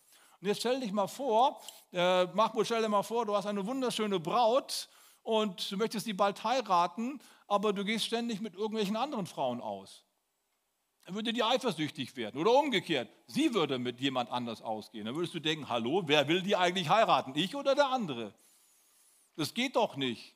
Und 0.40 0.48
jetzt 0.48 0.60
stell 0.60 0.80
dich 0.80 0.92
mal 0.92 1.06
vor, 1.06 1.60
äh, 1.92 2.24
Mahmoud, 2.26 2.66
stell 2.66 2.82
dir 2.82 2.88
mal 2.88 3.02
vor, 3.02 3.26
du 3.26 3.36
hast 3.36 3.46
eine 3.46 3.64
wunderschöne 3.64 4.18
Braut 4.18 4.88
und 5.22 5.70
du 5.70 5.76
möchtest 5.76 6.06
sie 6.06 6.14
bald 6.14 6.42
heiraten, 6.42 7.20
aber 7.46 7.72
du 7.72 7.84
gehst 7.84 8.06
ständig 8.06 8.40
mit 8.40 8.54
irgendwelchen 8.54 8.96
anderen 8.96 9.26
Frauen 9.26 9.60
aus 9.60 10.04
würde 11.08 11.32
die 11.32 11.42
eifersüchtig 11.42 12.16
werden. 12.16 12.40
Oder 12.40 12.52
umgekehrt, 12.52 13.08
sie 13.26 13.54
würde 13.54 13.78
mit 13.78 14.00
jemand 14.00 14.30
anders 14.30 14.62
ausgehen. 14.62 15.06
Dann 15.06 15.14
würdest 15.14 15.34
du 15.34 15.40
denken, 15.40 15.68
hallo, 15.68 16.02
wer 16.06 16.28
will 16.28 16.42
die 16.42 16.56
eigentlich 16.56 16.88
heiraten? 16.88 17.32
Ich 17.34 17.54
oder 17.54 17.74
der 17.74 17.88
andere? 17.88 18.34
Das 19.36 19.54
geht 19.54 19.76
doch 19.76 19.96
nicht. 19.96 20.34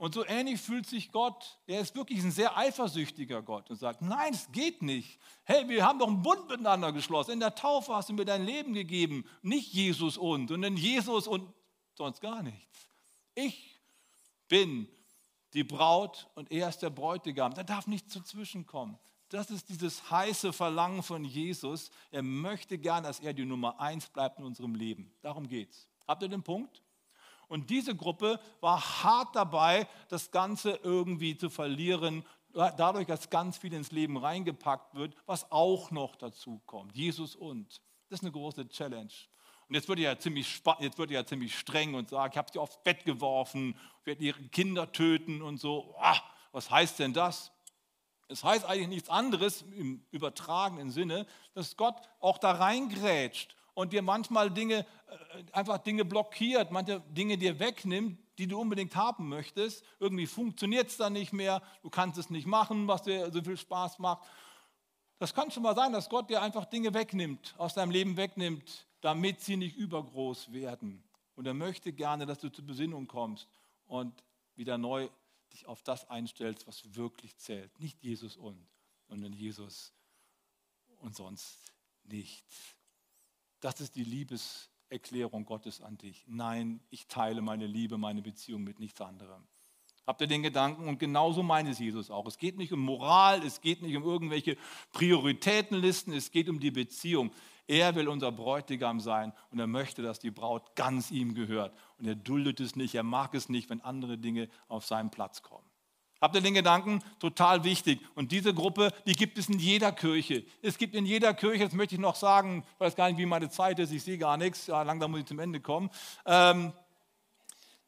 Und 0.00 0.14
so 0.14 0.24
ähnlich 0.24 0.58
fühlt 0.58 0.86
sich 0.86 1.12
Gott, 1.12 1.58
er 1.66 1.82
ist 1.82 1.94
wirklich 1.94 2.24
ein 2.24 2.30
sehr 2.30 2.56
eifersüchtiger 2.56 3.42
Gott 3.42 3.68
und 3.68 3.76
sagt, 3.76 4.00
nein, 4.00 4.32
es 4.32 4.50
geht 4.50 4.80
nicht. 4.80 5.18
Hey, 5.44 5.68
wir 5.68 5.84
haben 5.84 5.98
doch 5.98 6.08
einen 6.08 6.22
Bund 6.22 6.48
miteinander 6.48 6.90
geschlossen. 6.90 7.32
In 7.32 7.40
der 7.40 7.54
Taufe 7.54 7.94
hast 7.94 8.08
du 8.08 8.14
mir 8.14 8.24
dein 8.24 8.46
Leben 8.46 8.72
gegeben, 8.72 9.26
nicht 9.42 9.74
Jesus 9.74 10.16
und, 10.16 10.48
sondern 10.48 10.78
Jesus 10.78 11.26
und 11.26 11.52
sonst 11.92 12.22
gar 12.22 12.42
nichts. 12.42 12.88
Ich 13.34 13.78
bin 14.48 14.88
die 15.52 15.64
Braut 15.64 16.30
und 16.34 16.50
er 16.50 16.70
ist 16.70 16.78
der 16.78 16.88
Bräutigam. 16.88 17.52
Da 17.52 17.62
darf 17.62 17.86
nichts 17.86 18.14
dazwischenkommen. 18.14 18.98
Das 19.28 19.50
ist 19.50 19.68
dieses 19.68 20.10
heiße 20.10 20.54
Verlangen 20.54 21.02
von 21.02 21.26
Jesus. 21.26 21.90
Er 22.10 22.22
möchte 22.22 22.78
gern, 22.78 23.04
dass 23.04 23.20
er 23.20 23.34
die 23.34 23.44
Nummer 23.44 23.78
eins 23.78 24.08
bleibt 24.08 24.38
in 24.38 24.46
unserem 24.46 24.74
Leben. 24.74 25.12
Darum 25.20 25.46
geht's. 25.46 25.86
Habt 26.08 26.22
ihr 26.22 26.30
den 26.30 26.42
Punkt? 26.42 26.80
Und 27.50 27.68
diese 27.68 27.96
Gruppe 27.96 28.38
war 28.60 29.02
hart 29.02 29.34
dabei, 29.34 29.88
das 30.08 30.30
Ganze 30.30 30.78
irgendwie 30.84 31.36
zu 31.36 31.50
verlieren, 31.50 32.24
dadurch, 32.52 33.08
dass 33.08 33.28
ganz 33.28 33.58
viel 33.58 33.72
ins 33.72 33.90
Leben 33.90 34.16
reingepackt 34.16 34.94
wird, 34.94 35.16
was 35.26 35.50
auch 35.50 35.90
noch 35.90 36.14
dazu 36.14 36.62
kommt. 36.64 36.94
Jesus 36.94 37.34
und. 37.34 37.80
Das 38.08 38.20
ist 38.20 38.22
eine 38.22 38.30
große 38.30 38.68
Challenge. 38.68 39.10
Und 39.68 39.74
jetzt 39.74 39.88
wird 39.88 39.98
er 39.98 40.12
ja 40.12 40.18
ziemlich, 40.18 40.62
jetzt 40.78 40.96
wird 40.96 41.10
ja 41.10 41.26
ziemlich 41.26 41.58
streng 41.58 41.94
und 41.94 42.10
sagt, 42.10 42.34
ich 42.34 42.38
habe 42.38 42.50
sie 42.52 42.60
aufs 42.60 42.80
Bett 42.84 43.04
geworfen, 43.04 43.76
werde 44.04 44.22
ihre 44.22 44.42
Kinder 44.50 44.92
töten 44.92 45.42
und 45.42 45.58
so. 45.58 45.96
was 46.52 46.70
heißt 46.70 47.00
denn 47.00 47.12
das? 47.12 47.50
Es 48.28 48.44
heißt 48.44 48.64
eigentlich 48.64 48.88
nichts 48.88 49.08
anderes 49.08 49.62
im 49.62 50.06
übertragenen 50.12 50.92
Sinne, 50.92 51.26
dass 51.54 51.76
Gott 51.76 51.96
auch 52.20 52.38
da 52.38 52.52
reingrätscht 52.52 53.56
und 53.74 53.92
dir 53.92 54.02
manchmal 54.02 54.50
Dinge, 54.50 54.78
äh, 54.78 55.52
einfach 55.52 55.78
Dinge 55.78 56.04
blockiert, 56.04 56.70
manche 56.70 57.00
Dinge 57.10 57.38
dir 57.38 57.58
wegnimmt, 57.58 58.18
die 58.38 58.46
du 58.46 58.58
unbedingt 58.58 58.96
haben 58.96 59.28
möchtest. 59.28 59.84
Irgendwie 59.98 60.26
funktioniert 60.26 60.88
es 60.88 60.96
dann 60.96 61.12
nicht 61.12 61.32
mehr, 61.32 61.62
du 61.82 61.90
kannst 61.90 62.18
es 62.18 62.30
nicht 62.30 62.46
machen, 62.46 62.88
was 62.88 63.02
dir 63.02 63.30
so 63.30 63.42
viel 63.42 63.56
Spaß 63.56 63.98
macht. 63.98 64.26
Das 65.18 65.34
kann 65.34 65.50
schon 65.50 65.62
mal 65.62 65.74
sein, 65.74 65.92
dass 65.92 66.08
Gott 66.08 66.30
dir 66.30 66.40
einfach 66.40 66.64
Dinge 66.64 66.94
wegnimmt, 66.94 67.54
aus 67.58 67.74
deinem 67.74 67.90
Leben 67.90 68.16
wegnimmt, 68.16 68.86
damit 69.02 69.40
sie 69.40 69.56
nicht 69.56 69.76
übergroß 69.76 70.52
werden. 70.52 71.02
Und 71.34 71.46
er 71.46 71.54
möchte 71.54 71.92
gerne, 71.92 72.26
dass 72.26 72.38
du 72.38 72.48
zur 72.48 72.64
Besinnung 72.64 73.06
kommst 73.06 73.46
und 73.86 74.24
wieder 74.56 74.78
neu 74.78 75.08
dich 75.52 75.66
auf 75.66 75.82
das 75.82 76.08
einstellst, 76.08 76.66
was 76.66 76.94
wirklich 76.94 77.36
zählt. 77.36 77.78
Nicht 77.80 78.02
Jesus 78.02 78.36
und, 78.36 78.66
sondern 79.08 79.32
Jesus 79.32 79.92
und 81.00 81.14
sonst 81.14 81.58
nichts. 82.04 82.76
Das 83.60 83.80
ist 83.80 83.94
die 83.94 84.04
Liebeserklärung 84.04 85.44
Gottes 85.44 85.80
an 85.80 85.98
dich. 85.98 86.24
Nein, 86.26 86.80
ich 86.90 87.06
teile 87.06 87.42
meine 87.42 87.66
Liebe, 87.66 87.98
meine 87.98 88.22
Beziehung 88.22 88.64
mit 88.64 88.80
nichts 88.80 89.00
anderem. 89.00 89.46
Habt 90.06 90.22
ihr 90.22 90.26
den 90.26 90.42
Gedanken? 90.42 90.88
Und 90.88 90.98
genauso 90.98 91.42
meint 91.42 91.68
es 91.68 91.78
Jesus 91.78 92.10
auch. 92.10 92.26
Es 92.26 92.38
geht 92.38 92.56
nicht 92.56 92.72
um 92.72 92.80
Moral, 92.80 93.44
es 93.44 93.60
geht 93.60 93.82
nicht 93.82 93.96
um 93.96 94.02
irgendwelche 94.02 94.56
Prioritätenlisten, 94.92 96.12
es 96.14 96.30
geht 96.30 96.48
um 96.48 96.58
die 96.58 96.70
Beziehung. 96.70 97.30
Er 97.68 97.94
will 97.94 98.08
unser 98.08 98.32
Bräutigam 98.32 98.98
sein 98.98 99.32
und 99.50 99.60
er 99.60 99.68
möchte, 99.68 100.02
dass 100.02 100.18
die 100.18 100.32
Braut 100.32 100.74
ganz 100.74 101.12
ihm 101.12 101.34
gehört. 101.34 101.72
Und 101.98 102.08
er 102.08 102.16
duldet 102.16 102.58
es 102.58 102.74
nicht, 102.74 102.96
er 102.96 103.04
mag 103.04 103.34
es 103.34 103.48
nicht, 103.48 103.70
wenn 103.70 103.80
andere 103.82 104.18
Dinge 104.18 104.48
auf 104.66 104.84
seinen 104.84 105.10
Platz 105.10 105.42
kommen. 105.42 105.69
Habt 106.20 106.34
ihr 106.34 106.42
den 106.42 106.54
Gedanken? 106.54 107.02
Total 107.18 107.64
wichtig. 107.64 108.00
Und 108.14 108.30
diese 108.30 108.52
Gruppe, 108.52 108.92
die 109.06 109.14
gibt 109.14 109.38
es 109.38 109.48
in 109.48 109.58
jeder 109.58 109.90
Kirche. 109.90 110.44
Es 110.60 110.76
gibt 110.76 110.94
in 110.94 111.06
jeder 111.06 111.32
Kirche, 111.32 111.64
das 111.64 111.72
möchte 111.72 111.94
ich 111.94 112.00
noch 112.00 112.14
sagen, 112.14 112.62
ich 112.74 112.80
weiß 112.80 112.94
gar 112.94 113.08
nicht, 113.08 113.18
wie 113.18 113.26
meine 113.26 113.48
Zeit 113.48 113.78
ist, 113.78 113.90
ich 113.90 114.02
sehe 114.02 114.18
gar 114.18 114.36
nichts, 114.36 114.66
ja, 114.66 114.82
langsam 114.82 115.12
muss 115.12 115.20
ich 115.20 115.26
zum 115.26 115.38
Ende 115.38 115.60
kommen. 115.60 115.88
Ähm, 116.26 116.72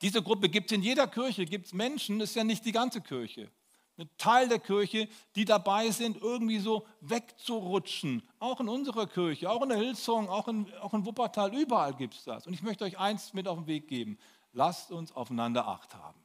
diese 0.00 0.22
Gruppe 0.22 0.48
gibt 0.48 0.70
es 0.70 0.76
in 0.76 0.82
jeder 0.82 1.06
Kirche, 1.06 1.44
gibt 1.44 1.66
es 1.66 1.74
Menschen, 1.74 2.18
das 2.18 2.30
ist 2.30 2.36
ja 2.36 2.44
nicht 2.44 2.64
die 2.64 2.72
ganze 2.72 3.02
Kirche. 3.02 3.50
Ein 3.98 4.08
Teil 4.16 4.48
der 4.48 4.58
Kirche, 4.58 5.08
die 5.36 5.44
dabei 5.44 5.90
sind, 5.90 6.16
irgendwie 6.16 6.58
so 6.58 6.86
wegzurutschen. 7.02 8.22
Auch 8.38 8.58
in 8.60 8.68
unserer 8.68 9.06
Kirche, 9.06 9.50
auch 9.50 9.62
in 9.62 9.68
der 9.68 9.78
Hillsong, 9.78 10.30
auch 10.30 10.48
in, 10.48 10.72
auch 10.80 10.94
in 10.94 11.04
Wuppertal, 11.04 11.54
überall 11.54 11.94
gibt 11.94 12.14
es 12.14 12.24
das. 12.24 12.46
Und 12.46 12.54
ich 12.54 12.62
möchte 12.62 12.84
euch 12.84 12.98
eins 12.98 13.34
mit 13.34 13.46
auf 13.46 13.58
den 13.58 13.66
Weg 13.66 13.88
geben. 13.88 14.18
Lasst 14.54 14.90
uns 14.90 15.12
aufeinander 15.12 15.68
Acht 15.68 15.94
haben. 15.94 16.21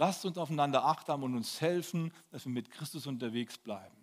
Lasst 0.00 0.24
uns 0.24 0.38
aufeinander 0.38 0.82
Acht 0.86 1.10
haben 1.10 1.24
und 1.24 1.34
uns 1.36 1.60
helfen, 1.60 2.10
dass 2.30 2.46
wir 2.46 2.52
mit 2.52 2.70
Christus 2.70 3.06
unterwegs 3.06 3.58
bleiben. 3.58 3.94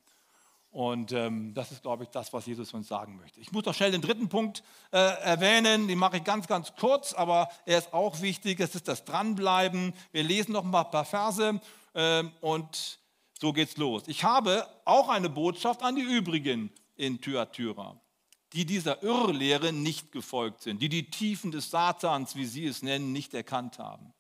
Und 0.69 1.12
ähm, 1.12 1.55
das 1.55 1.71
ist, 1.71 1.81
glaube 1.81 2.03
ich, 2.03 2.10
das, 2.10 2.31
was 2.33 2.45
Jesus 2.45 2.71
uns 2.75 2.88
sagen 2.88 3.17
möchte. 3.17 3.39
Ich 3.39 3.51
muss 3.51 3.63
doch 3.63 3.73
schnell 3.73 3.89
den 3.89 4.03
dritten 4.03 4.29
Punkt 4.29 4.62
äh, 4.91 4.97
erwähnen, 4.99 5.88
den 5.88 5.97
mache 5.97 6.17
ich 6.17 6.23
ganz, 6.23 6.45
ganz 6.45 6.75
kurz, 6.75 7.13
aber 7.13 7.49
er 7.65 7.79
ist 7.79 7.93
auch 7.93 8.21
wichtig, 8.21 8.60
es 8.60 8.75
ist 8.75 8.88
das 8.88 9.05
Dranbleiben. 9.05 9.91
Wir 10.12 10.21
lesen 10.21 10.51
noch 10.51 10.63
mal 10.63 10.83
ein 10.83 10.91
paar 10.91 11.03
Verse 11.03 11.60
äh, 11.95 12.23
und 12.41 12.99
so 13.41 13.51
geht's 13.51 13.77
los. 13.77 14.03
Ich 14.05 14.23
habe 14.23 14.67
auch 14.86 15.10
eine 15.10 15.31
Botschaft 15.31 15.81
an 15.81 15.95
die 15.95 16.03
übrigen 16.03 16.71
in 16.95 17.19
Thyatira, 17.19 17.99
die 18.53 18.67
dieser 18.67 19.01
Irrlehre 19.01 19.73
nicht 19.73 20.12
gefolgt 20.12 20.62
sind, 20.62 20.79
die 20.79 20.89
die 20.89 21.10
Tiefen 21.10 21.49
des 21.49 21.71
Satans, 21.71 22.36
wie 22.36 22.45
sie 22.45 22.67
es 22.67 22.83
nennen, 22.83 23.13
nicht 23.13 23.33
erkannt 23.33 23.79
haben. 23.79 24.13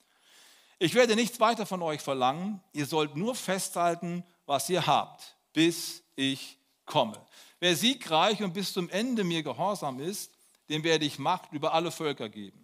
Ich 0.79 0.93
werde 0.93 1.15
nichts 1.15 1.39
weiter 1.39 1.65
von 1.65 1.81
euch 1.81 2.01
verlangen. 2.01 2.61
Ihr 2.71 2.85
sollt 2.85 3.15
nur 3.15 3.33
festhalten, 3.33 4.23
was 4.45 4.69
ihr 4.69 4.85
habt, 4.85 5.35
bis 5.51 6.03
ich 6.15 6.59
komme. 6.85 7.19
Wer 7.59 7.75
siegreich 7.75 8.43
und 8.43 8.53
bis 8.53 8.73
zum 8.73 8.87
Ende 8.89 9.23
mir 9.23 9.41
gehorsam 9.41 9.99
ist, 9.99 10.31
dem 10.69 10.83
werde 10.83 11.05
ich 11.05 11.17
Macht 11.17 11.51
über 11.51 11.73
alle 11.73 11.91
Völker 11.91 12.29
geben. 12.29 12.61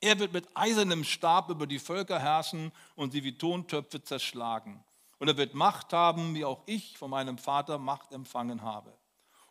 Er 0.00 0.18
wird 0.18 0.32
mit 0.32 0.48
eisernem 0.54 1.04
Stab 1.04 1.50
über 1.50 1.66
die 1.66 1.78
Völker 1.78 2.18
herrschen 2.18 2.72
und 2.96 3.12
sie 3.12 3.22
wie 3.22 3.36
Tontöpfe 3.38 4.02
zerschlagen. 4.02 4.82
Und 5.18 5.28
er 5.28 5.36
wird 5.36 5.54
Macht 5.54 5.92
haben, 5.92 6.34
wie 6.34 6.44
auch 6.44 6.62
ich 6.66 6.98
von 6.98 7.10
meinem 7.10 7.38
Vater 7.38 7.78
Macht 7.78 8.12
empfangen 8.12 8.62
habe. 8.62 8.92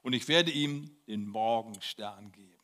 Und 0.02 0.14
ich 0.14 0.28
werde 0.28 0.52
ihm 0.52 0.98
den 1.08 1.28
Morgenstern 1.28 2.32
geben. 2.32 2.56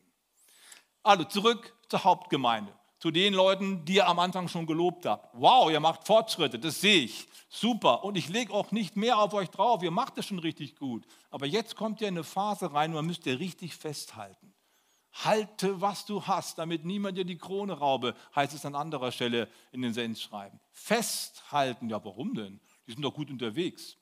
Also 1.04 1.23
zurück 1.23 1.73
zur 1.88 2.04
Hauptgemeinde 2.04 2.73
zu 3.06 3.12
den 3.12 3.36
Leuten, 3.36 3.86
die 3.86 3.98
ihr 3.98 4.08
am 4.08 4.18
Anfang 4.18 4.48
schon 4.48 4.65
gelobt 4.65 5.06
habt. 5.06 5.30
Wow, 5.34 5.70
ihr 5.70 5.80
macht 5.80 6.08
Fortschritte, 6.08 6.58
das 6.58 6.82
sehe 6.82 7.04
ich. 7.04 7.28
Super. 7.50 8.04
Und 8.04 8.18
ich 8.18 8.30
lege 8.30 8.52
auch 8.52 8.72
nicht 8.72 8.96
mehr 8.96 9.20
auf 9.20 9.36
euch 9.36 9.52
drauf, 9.52 9.84
ihr 9.84 9.91
macht 9.91 10.18
es 10.18 10.26
schon 10.26 10.39
richtig 10.39 10.76
gut. 10.76 11.06
Aber 11.30 11.46
jetzt 11.46 11.76
kommt 11.76 12.02
ihr 12.02 12.08
in 12.08 12.15
eine 12.15 12.24
Phase 12.24 12.74
rein, 12.74 12.96
wo 12.96 13.02
müsst 13.04 13.28
ihr 13.28 13.39
richtig 13.39 13.76
festhalten. 13.76 14.56
Halte, 15.24 15.80
was 15.82 16.08
du 16.08 16.26
hast, 16.26 16.58
damit 16.58 16.84
niemand 16.84 17.15
dir 17.15 17.26
die 17.26 17.38
Krone 17.38 17.74
raube, 17.74 18.15
heißt 18.36 18.56
es 18.56 18.65
an 18.65 18.74
anderer 18.74 19.12
Stelle 19.12 19.50
in 19.72 19.84
den 19.84 19.94
Sendschreiben. 19.94 20.60
Festhalten, 20.72 21.91
ja 21.91 22.04
warum 22.04 22.34
denn? 22.34 22.60
Die 22.88 22.94
sind 22.94 23.04
doch 23.04 23.13
gut 23.13 23.30
unterwegs. 23.30 23.98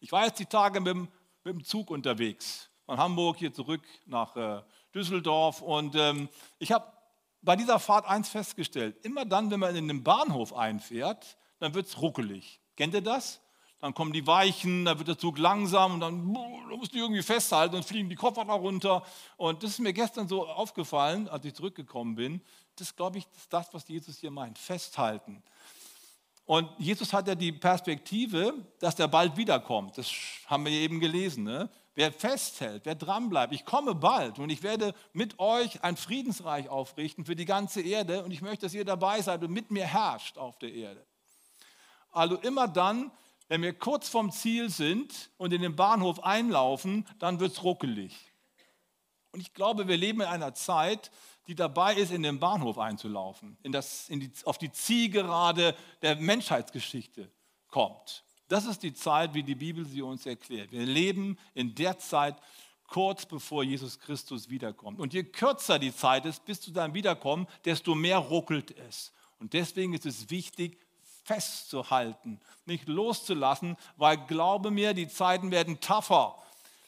Ich 0.00 0.12
war 0.12 0.26
jetzt 0.26 0.38
die 0.38 0.44
Tage 0.44 0.80
mit 0.80 0.88
dem, 0.88 1.08
mit 1.42 1.54
dem 1.54 1.64
Zug 1.64 1.90
unterwegs, 1.90 2.68
von 2.84 2.98
Hamburg 2.98 3.38
hier 3.38 3.54
zurück 3.54 3.80
nach 4.04 4.36
äh, 4.36 4.62
Düsseldorf 4.94 5.62
und 5.62 5.94
ähm, 5.94 6.28
ich 6.58 6.70
habe 6.70 6.97
bei 7.42 7.56
dieser 7.56 7.78
Fahrt 7.78 8.06
eins 8.06 8.28
festgestellt. 8.28 8.96
Immer 9.04 9.24
dann, 9.24 9.50
wenn 9.50 9.60
man 9.60 9.74
in 9.76 9.88
den 9.88 10.02
Bahnhof 10.02 10.54
einfährt, 10.54 11.36
dann 11.58 11.74
wird 11.74 11.86
es 11.86 12.00
ruckelig. 12.00 12.60
Kennt 12.76 12.94
ihr 12.94 13.02
das? 13.02 13.40
Dann 13.80 13.94
kommen 13.94 14.12
die 14.12 14.26
Weichen, 14.26 14.84
dann 14.84 14.98
wird 14.98 15.08
der 15.08 15.18
Zug 15.18 15.38
langsam 15.38 15.94
und 15.94 16.00
dann 16.00 16.34
da 16.34 16.76
musst 16.76 16.92
du 16.92 16.98
irgendwie 16.98 17.22
festhalten 17.22 17.76
und 17.76 17.84
fliegen 17.84 18.08
die 18.08 18.16
Koffer 18.16 18.44
da 18.44 18.54
runter. 18.54 19.04
Und 19.36 19.62
das 19.62 19.70
ist 19.70 19.78
mir 19.78 19.92
gestern 19.92 20.26
so 20.26 20.46
aufgefallen, 20.46 21.28
als 21.28 21.44
ich 21.44 21.54
zurückgekommen 21.54 22.16
bin. 22.16 22.42
Das, 22.76 22.94
glaube 22.94 23.18
ich, 23.18 23.26
ist 23.36 23.52
das, 23.52 23.72
was 23.72 23.86
Jesus 23.86 24.18
hier 24.18 24.32
meint. 24.32 24.58
Festhalten. 24.58 25.42
Und 26.44 26.68
Jesus 26.78 27.12
hat 27.12 27.28
ja 27.28 27.34
die 27.34 27.52
Perspektive, 27.52 28.54
dass 28.80 28.98
er 28.98 29.06
bald 29.06 29.36
wiederkommt. 29.36 29.96
Das 29.98 30.10
haben 30.46 30.64
wir 30.64 30.72
eben 30.72 30.98
gelesen. 30.98 31.44
Ne? 31.44 31.68
Wer 31.98 32.12
festhält, 32.12 32.86
wer 32.86 32.94
dranbleibt, 32.94 33.52
ich 33.52 33.64
komme 33.64 33.92
bald 33.92 34.38
und 34.38 34.50
ich 34.50 34.62
werde 34.62 34.94
mit 35.12 35.40
euch 35.40 35.82
ein 35.82 35.96
Friedensreich 35.96 36.68
aufrichten 36.68 37.24
für 37.24 37.34
die 37.34 37.44
ganze 37.44 37.80
Erde 37.80 38.22
und 38.22 38.30
ich 38.30 38.40
möchte, 38.40 38.66
dass 38.66 38.74
ihr 38.74 38.84
dabei 38.84 39.20
seid 39.20 39.42
und 39.42 39.50
mit 39.50 39.72
mir 39.72 39.84
herrscht 39.84 40.38
auf 40.38 40.56
der 40.60 40.72
Erde. 40.72 41.04
Also 42.12 42.36
immer 42.36 42.68
dann, 42.68 43.10
wenn 43.48 43.62
wir 43.62 43.76
kurz 43.76 44.08
vom 44.08 44.30
Ziel 44.30 44.70
sind 44.70 45.30
und 45.38 45.52
in 45.52 45.60
den 45.60 45.74
Bahnhof 45.74 46.22
einlaufen, 46.22 47.04
dann 47.18 47.40
wird 47.40 47.50
es 47.50 47.64
ruckelig. 47.64 48.14
Und 49.32 49.40
ich 49.40 49.52
glaube, 49.52 49.88
wir 49.88 49.96
leben 49.96 50.20
in 50.20 50.28
einer 50.28 50.54
Zeit, 50.54 51.10
die 51.48 51.56
dabei 51.56 51.96
ist, 51.96 52.12
in 52.12 52.22
den 52.22 52.38
Bahnhof 52.38 52.78
einzulaufen, 52.78 53.58
in 53.64 53.72
das, 53.72 54.08
in 54.08 54.20
die, 54.20 54.30
auf 54.44 54.56
die 54.56 54.70
Zielgerade 54.70 55.74
der 56.02 56.14
Menschheitsgeschichte 56.14 57.28
kommt. 57.66 58.22
Das 58.48 58.64
ist 58.64 58.82
die 58.82 58.94
Zeit, 58.94 59.34
wie 59.34 59.42
die 59.42 59.54
Bibel 59.54 59.86
sie 59.86 60.02
uns 60.02 60.26
erklärt. 60.26 60.72
Wir 60.72 60.86
leben 60.86 61.38
in 61.54 61.74
der 61.74 61.98
Zeit 61.98 62.36
kurz 62.88 63.26
bevor 63.26 63.62
Jesus 63.62 64.00
Christus 64.00 64.48
wiederkommt. 64.48 64.98
Und 64.98 65.12
je 65.12 65.22
kürzer 65.22 65.78
die 65.78 65.94
Zeit 65.94 66.24
ist 66.24 66.44
bis 66.44 66.60
zu 66.60 66.72
seinem 66.72 66.94
Wiederkommen, 66.94 67.46
desto 67.64 67.94
mehr 67.94 68.18
ruckelt 68.18 68.76
es. 68.88 69.12
Und 69.38 69.52
deswegen 69.52 69.92
ist 69.92 70.06
es 70.06 70.30
wichtig, 70.30 70.78
festzuhalten, 71.24 72.40
nicht 72.64 72.88
loszulassen, 72.88 73.76
weil 73.96 74.16
glaube 74.16 74.70
mir, 74.70 74.94
die 74.94 75.08
Zeiten 75.08 75.50
werden 75.50 75.78
tougher. 75.80 76.34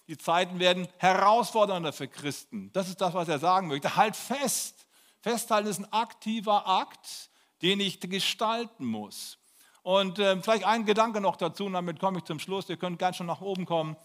Die 0.08 0.16
Zeiten 0.16 0.58
werden 0.58 0.88
herausfordernder 0.96 1.92
für 1.92 2.08
Christen. 2.08 2.72
Das 2.72 2.88
ist 2.88 3.00
das, 3.00 3.14
was 3.14 3.28
er 3.28 3.38
sagen 3.38 3.68
möchte. 3.68 3.94
Halt 3.94 4.16
fest. 4.16 4.86
Festhalten 5.20 5.68
ist 5.68 5.78
ein 5.78 5.92
aktiver 5.92 6.66
Akt, 6.66 7.30
den 7.60 7.78
ich 7.80 8.00
gestalten 8.00 8.86
muss. 8.86 9.36
Und 9.82 10.18
äh, 10.18 10.40
vielleicht 10.42 10.64
ein 10.64 10.84
Gedanke 10.84 11.20
noch 11.20 11.36
dazu, 11.36 11.64
und 11.66 11.72
damit 11.72 11.98
komme 12.00 12.18
ich 12.18 12.24
zum 12.24 12.38
Schluss. 12.38 12.68
Ihr 12.68 12.76
könnt 12.76 12.98
ganz 12.98 13.16
schon 13.16 13.26
nach 13.26 13.40
oben 13.40 13.66
kommen. 13.66 13.96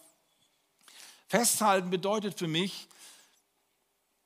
Festhalten 1.28 1.90
bedeutet 1.90 2.38
für 2.38 2.48
mich, 2.48 2.88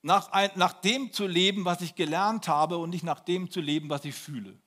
nach, 0.01 0.31
ein, 0.31 0.51
nach 0.55 0.73
dem 0.73 1.11
zu 1.11 1.27
leben, 1.27 1.65
was 1.65 1.81
ich 1.81 1.95
gelernt 1.95 2.47
habe 2.47 2.77
und 2.77 2.89
nicht 2.89 3.03
nach 3.03 3.19
dem 3.19 3.51
zu 3.51 3.59
leben, 3.59 3.89
was 3.89 4.05
ich 4.05 4.15
fühle. 4.15 4.57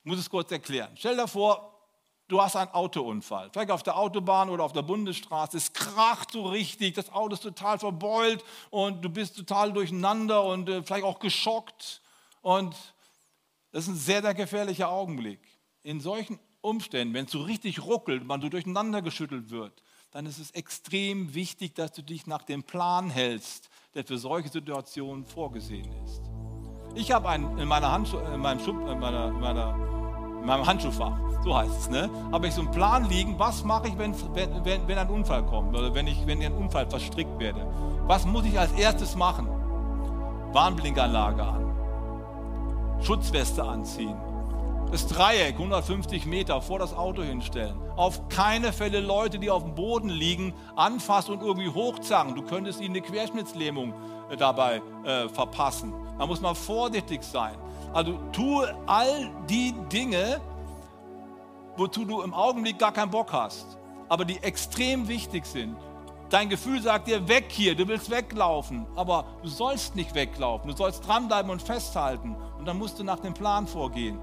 Ich 0.00 0.04
muss 0.04 0.18
es 0.18 0.28
kurz 0.28 0.50
erklären. 0.50 0.92
Stell 0.96 1.16
dir 1.16 1.28
vor, 1.28 1.72
du 2.28 2.42
hast 2.42 2.56
einen 2.56 2.70
Autounfall, 2.72 3.50
vielleicht 3.52 3.70
auf 3.70 3.82
der 3.82 3.96
Autobahn 3.96 4.50
oder 4.50 4.64
auf 4.64 4.72
der 4.72 4.82
Bundesstraße. 4.82 5.56
Es 5.56 5.72
kracht 5.72 6.32
so 6.32 6.46
richtig, 6.46 6.94
das 6.94 7.10
Auto 7.10 7.34
ist 7.34 7.42
total 7.42 7.78
verbeult 7.78 8.44
und 8.70 9.02
du 9.02 9.08
bist 9.08 9.36
total 9.36 9.72
durcheinander 9.72 10.42
und 10.42 10.68
äh, 10.68 10.82
vielleicht 10.82 11.04
auch 11.04 11.18
geschockt. 11.18 12.00
Und 12.42 12.74
das 13.72 13.84
ist 13.84 13.90
ein 13.90 13.96
sehr, 13.96 14.22
sehr 14.22 14.34
gefährlicher 14.34 14.90
Augenblick. 14.90 15.40
In 15.82 16.00
solchen 16.00 16.38
Umständen, 16.60 17.14
wenn 17.14 17.24
es 17.24 17.32
so 17.32 17.42
richtig 17.42 17.82
ruckelt, 17.82 18.24
man 18.24 18.40
so 18.40 18.48
durcheinander 18.48 19.02
geschüttelt 19.02 19.50
wird, 19.50 19.82
dann 20.12 20.26
ist 20.26 20.38
es 20.38 20.50
extrem 20.52 21.34
wichtig, 21.34 21.74
dass 21.74 21.92
du 21.92 22.02
dich 22.02 22.26
nach 22.26 22.42
dem 22.42 22.62
Plan 22.62 23.10
hältst, 23.10 23.70
der 23.94 24.04
für 24.04 24.18
solche 24.18 24.50
Situationen 24.50 25.24
vorgesehen 25.24 25.90
ist. 26.04 26.22
Ich 26.94 27.10
habe 27.10 27.30
einen, 27.30 27.58
in, 27.58 27.66
meiner 27.66 27.90
Handschuh, 27.90 28.18
in, 28.18 28.40
meinem 28.40 28.60
Schub, 28.60 28.76
in, 28.86 28.98
meiner, 28.98 29.28
in, 29.28 29.40
meiner, 29.40 29.74
in 30.40 30.46
meinem 30.46 30.66
Handschuhfach, 30.66 31.18
so 31.42 31.56
heißt 31.56 31.80
es, 31.80 31.88
ne? 31.88 32.10
habe 32.30 32.46
ich 32.46 32.54
so 32.54 32.60
einen 32.60 32.70
Plan 32.70 33.08
liegen, 33.08 33.38
was 33.38 33.64
mache 33.64 33.88
ich, 33.88 33.96
wenn, 33.96 34.14
wenn, 34.34 34.86
wenn 34.86 34.98
ein 34.98 35.08
Unfall 35.08 35.44
kommt 35.46 35.74
oder 35.74 35.94
wenn 35.94 36.06
ich, 36.06 36.26
wenn 36.26 36.40
ich 36.40 36.46
in 36.46 36.52
einen 36.52 36.62
Unfall 36.64 36.88
verstrickt 36.88 37.38
werde. 37.40 37.66
Was 38.06 38.26
muss 38.26 38.44
ich 38.44 38.58
als 38.58 38.72
erstes 38.72 39.16
machen? 39.16 39.48
Warnblinkanlage 40.52 41.42
an. 41.42 41.71
Schutzweste 43.02 43.64
anziehen. 43.64 44.16
Das 44.92 45.08
Dreieck 45.08 45.54
150 45.54 46.26
Meter 46.26 46.60
vor 46.60 46.78
das 46.78 46.94
Auto 46.94 47.22
hinstellen. 47.22 47.74
Auf 47.96 48.28
keine 48.28 48.72
Fälle 48.72 49.00
Leute, 49.00 49.38
die 49.38 49.50
auf 49.50 49.64
dem 49.64 49.74
Boden 49.74 50.08
liegen, 50.08 50.54
anfassen 50.76 51.32
und 51.32 51.42
irgendwie 51.42 51.70
hochzerren. 51.70 52.34
Du 52.34 52.42
könntest 52.42 52.80
ihnen 52.80 52.94
eine 52.94 53.00
Querschnittslähmung 53.00 53.94
äh, 54.30 54.36
dabei 54.36 54.82
äh, 55.04 55.28
verpassen. 55.30 55.94
Da 56.18 56.26
muss 56.26 56.40
man 56.40 56.54
vorsichtig 56.54 57.22
sein. 57.22 57.56
Also 57.92 58.18
tue 58.32 58.72
all 58.86 59.30
die 59.48 59.74
Dinge, 59.90 60.40
wozu 61.76 62.04
du 62.04 62.22
im 62.22 62.34
Augenblick 62.34 62.78
gar 62.78 62.92
keinen 62.92 63.10
Bock 63.10 63.32
hast, 63.32 63.78
aber 64.08 64.24
die 64.24 64.38
extrem 64.42 65.08
wichtig 65.08 65.46
sind. 65.46 65.76
Dein 66.32 66.48
Gefühl 66.48 66.80
sagt 66.80 67.08
dir, 67.08 67.28
weg 67.28 67.48
hier, 67.50 67.74
du 67.74 67.86
willst 67.86 68.08
weglaufen, 68.08 68.86
aber 68.96 69.26
du 69.42 69.50
sollst 69.50 69.94
nicht 69.96 70.14
weglaufen, 70.14 70.70
du 70.70 70.74
sollst 70.74 71.06
dranbleiben 71.06 71.50
und 71.50 71.60
festhalten 71.60 72.34
und 72.58 72.64
dann 72.64 72.78
musst 72.78 72.98
du 72.98 73.04
nach 73.04 73.20
dem 73.20 73.34
Plan 73.34 73.66
vorgehen. 73.66 74.18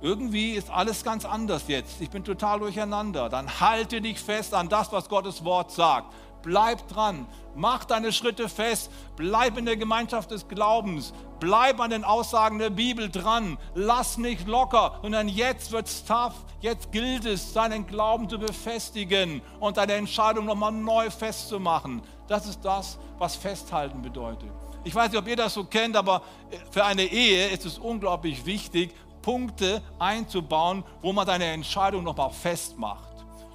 Irgendwie 0.00 0.52
ist 0.52 0.70
alles 0.70 1.02
ganz 1.02 1.24
anders 1.24 1.64
jetzt. 1.66 2.00
Ich 2.00 2.10
bin 2.10 2.22
total 2.22 2.60
durcheinander. 2.60 3.28
Dann 3.28 3.58
halte 3.58 4.00
dich 4.00 4.20
fest 4.20 4.54
an 4.54 4.68
das, 4.68 4.92
was 4.92 5.08
Gottes 5.08 5.44
Wort 5.44 5.72
sagt. 5.72 6.14
Bleib 6.42 6.86
dran. 6.86 7.26
Mach 7.58 7.84
deine 7.84 8.12
Schritte 8.12 8.48
fest. 8.48 8.88
Bleib 9.16 9.58
in 9.58 9.64
der 9.64 9.76
Gemeinschaft 9.76 10.30
des 10.30 10.46
Glaubens. 10.46 11.12
Bleib 11.40 11.80
an 11.80 11.90
den 11.90 12.04
Aussagen 12.04 12.60
der 12.60 12.70
Bibel 12.70 13.08
dran. 13.08 13.58
Lass 13.74 14.16
nicht 14.16 14.46
locker, 14.46 15.00
sondern 15.02 15.26
jetzt 15.26 15.72
wird 15.72 15.88
es 15.88 16.04
tough. 16.04 16.34
Jetzt 16.60 16.92
gilt 16.92 17.24
es, 17.24 17.52
seinen 17.52 17.84
Glauben 17.84 18.28
zu 18.28 18.38
befestigen 18.38 19.42
und 19.58 19.76
deine 19.76 19.94
Entscheidung 19.94 20.44
nochmal 20.44 20.70
neu 20.70 21.10
festzumachen. 21.10 22.00
Das 22.28 22.46
ist 22.46 22.64
das, 22.64 22.96
was 23.18 23.34
Festhalten 23.34 24.02
bedeutet. 24.02 24.50
Ich 24.84 24.94
weiß 24.94 25.10
nicht, 25.10 25.18
ob 25.20 25.26
ihr 25.26 25.34
das 25.34 25.54
so 25.54 25.64
kennt, 25.64 25.96
aber 25.96 26.22
für 26.70 26.84
eine 26.84 27.02
Ehe 27.02 27.48
ist 27.48 27.66
es 27.66 27.76
unglaublich 27.76 28.46
wichtig, 28.46 28.94
Punkte 29.20 29.82
einzubauen, 29.98 30.84
wo 31.02 31.12
man 31.12 31.26
deine 31.26 31.46
Entscheidung 31.46 32.04
nochmal 32.04 32.30
festmacht. 32.30 33.08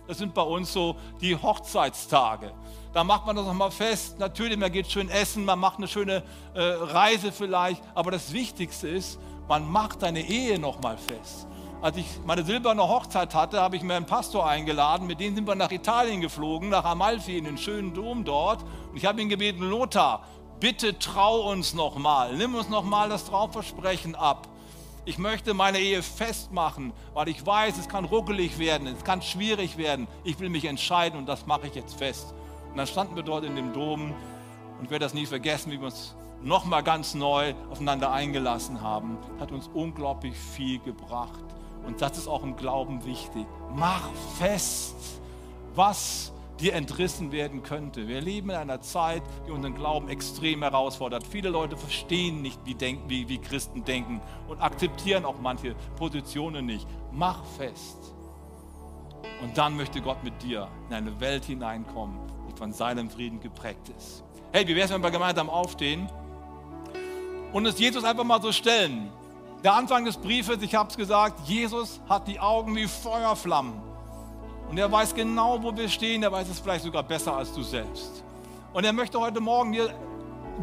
Das 0.08 0.18
sind 0.18 0.34
bei 0.34 0.42
uns 0.42 0.74
so 0.74 0.98
die 1.22 1.38
Hochzeitstage. 1.38 2.52
Da 2.94 3.04
macht 3.04 3.26
man 3.26 3.36
das 3.36 3.46
nochmal 3.46 3.72
fest. 3.72 4.20
Natürlich, 4.20 4.58
man 4.58 4.72
geht 4.72 4.92
schön 4.92 5.10
essen, 5.10 5.46
man 5.46 5.58
macht 5.58 5.78
eine 5.78 5.88
schöne 5.88 6.22
äh, 6.54 6.62
Reise 6.62 7.32
vielleicht. 7.32 7.82
Aber 7.96 8.12
das 8.12 8.32
Wichtigste 8.34 8.88
ist, 8.88 9.20
man 9.48 9.70
macht 9.70 10.04
deine 10.04 10.22
Ehe 10.22 10.60
nochmal 10.60 10.98
fest. 10.98 11.48
Als 11.82 11.98
ich 11.98 12.06
meine 12.26 12.46
silberne 12.46 12.88
Hochzeit 12.88 13.34
hatte, 13.34 13.60
habe 13.60 13.76
ich 13.76 13.82
mir 13.82 13.96
einen 13.96 14.06
Pastor 14.06 14.48
eingeladen. 14.48 15.08
Mit 15.08 15.20
dem 15.20 15.36
sind 15.36 15.48
wir 15.48 15.56
nach 15.56 15.72
Italien 15.72 16.22
geflogen, 16.22 16.70
nach 16.70 16.86
Amalfi, 16.86 17.38
in 17.38 17.46
den 17.46 17.58
schönen 17.58 17.94
Dom 17.94 18.24
dort. 18.24 18.64
Und 18.92 18.96
ich 18.96 19.06
habe 19.06 19.22
ihn 19.22 19.28
gebeten, 19.28 19.68
Lothar, 19.70 20.24
bitte 20.60 20.98
trau 21.00 21.52
uns 21.52 21.74
nochmal. 21.74 22.38
Nimm 22.38 22.54
uns 22.54 22.70
nochmal 22.70 23.10
das 23.10 23.26
Trauversprechen 23.26 24.16
ab. 24.16 24.48
Ich 25.04 25.18
möchte 25.18 25.54
meine 25.54 25.80
Ehe 25.80 26.02
festmachen, 26.02 26.94
weil 27.14 27.28
ich 27.28 27.46
weiß, 27.46 27.78
es 27.78 27.90
kann 27.90 28.06
ruckelig 28.06 28.60
werden, 28.60 28.88
es 28.88 29.04
kann 29.04 29.22
schwierig 29.22 29.76
werden. 29.76 30.08
Ich 30.24 30.40
will 30.40 30.48
mich 30.48 30.64
entscheiden 30.64 31.20
und 31.20 31.26
das 31.26 31.46
mache 31.46 31.68
ich 31.68 31.76
jetzt 31.76 31.98
fest. 31.98 32.34
Und 32.74 32.78
dann 32.78 32.88
standen 32.88 33.16
wir 33.16 33.22
dort 33.22 33.46
in 33.46 33.56
dem 33.56 33.72
Dom 33.72 34.16
und 34.80 34.86
ich 34.86 34.90
werde 34.90 35.06
das 35.06 35.14
nie 35.14 35.28
vergessen, 35.28 35.72
wie 35.72 35.78
wir 35.80 35.86
uns 35.86 36.16
nochmal 36.42 36.82
ganz 36.82 37.14
neu 37.14 37.54
aufeinander 37.70 38.12
eingelassen 38.12 38.82
haben. 38.82 39.20
Hat 39.40 39.52
uns 39.52 39.70
unglaublich 39.76 40.36
viel 40.36 40.80
gebracht. 40.80 41.44
Und 41.86 42.02
das 42.02 42.18
ist 42.18 42.28
auch 42.28 42.42
im 42.42 42.56
Glauben 42.56 43.06
wichtig. 43.06 43.46
Mach 43.76 44.10
fest, 44.40 44.96
was 45.76 46.34
dir 46.60 46.74
entrissen 46.74 47.32
werden 47.32 47.62
könnte. 47.62 48.08
Wir 48.08 48.22
leben 48.22 48.50
in 48.50 48.56
einer 48.56 48.82
Zeit, 48.82 49.22
die 49.46 49.52
unseren 49.52 49.76
Glauben 49.76 50.10
extrem 50.10 50.64
herausfordert. 50.64 51.28
Viele 51.28 51.50
Leute 51.50 51.78
verstehen 51.78 52.42
nicht, 52.42 52.60
wie, 52.66 52.74
denken, 52.74 53.08
wie, 53.08 53.30
wie 53.30 53.38
Christen 53.38 53.84
denken 53.84 54.20
und 54.48 54.60
akzeptieren 54.62 55.26
auch 55.26 55.40
manche 55.40 55.76
Positionen 55.96 56.66
nicht. 56.66 56.88
Mach 57.12 57.46
fest. 57.46 58.16
Und 59.44 59.58
dann 59.58 59.78
möchte 59.78 60.02
Gott 60.02 60.24
mit 60.24 60.42
dir 60.42 60.68
in 60.90 60.96
eine 60.96 61.20
Welt 61.20 61.46
hineinkommen, 61.46 62.18
von 62.56 62.74
seinem 62.74 63.10
Frieden 63.10 63.40
geprägt 63.40 63.90
ist. 63.98 64.24
Hey, 64.52 64.68
wie 64.68 64.76
wäre 64.76 64.86
es, 64.86 64.94
wenn 64.94 65.02
wir 65.02 65.12
gemeinsam 65.12 65.50
aufstehen 65.50 66.10
und 67.52 67.66
es 67.66 67.80
Jesus 67.80 68.04
einfach 68.04 68.24
mal 68.24 68.42
so 68.42 68.52
stellen? 68.52 69.10
Der 69.64 69.74
Anfang 69.74 70.04
des 70.06 70.18
Briefes, 70.18 70.62
ich 70.62 70.76
habe 70.76 70.90
es 70.90 70.98
gesagt, 70.98 71.48
Jesus 71.48 72.02
hat 72.10 72.28
die 72.28 72.40
Augen 72.40 72.76
wie 72.76 72.86
Feuerflammen. 72.86 73.74
Und 74.70 74.78
er 74.78 74.92
weiß 74.92 75.16
genau, 75.16 75.62
wo 75.62 75.76
wir 75.76 75.88
stehen. 75.88 76.24
Er 76.24 76.32
weiß 76.32 76.50
es 76.50 76.60
vielleicht 76.60 76.84
sogar 76.84 77.04
besser 77.04 77.38
als 77.38 77.54
du 77.54 77.64
selbst. 77.64 78.24
Und 78.74 78.84
er 78.84 78.92
möchte 78.92 79.20
heute 79.20 79.40
Morgen 79.40 79.72
dir 79.72 79.94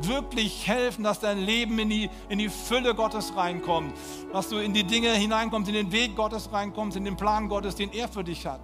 wirklich 0.02 0.66
helfen, 0.66 1.04
dass 1.04 1.20
dein 1.20 1.38
Leben 1.38 1.78
in 1.78 1.88
die, 1.88 2.10
in 2.28 2.38
die 2.38 2.48
Fülle 2.48 2.94
Gottes 2.94 3.32
reinkommt, 3.36 3.92
dass 4.32 4.48
du 4.48 4.58
in 4.58 4.72
die 4.72 4.84
Dinge 4.84 5.10
hineinkommst, 5.10 5.68
in 5.68 5.74
den 5.74 5.92
Weg 5.92 6.16
Gottes 6.16 6.52
reinkommst, 6.52 6.96
in 6.96 7.04
den 7.04 7.16
Plan 7.16 7.48
Gottes, 7.48 7.76
den 7.76 7.92
er 7.92 8.08
für 8.08 8.24
dich 8.24 8.46
hat. 8.46 8.60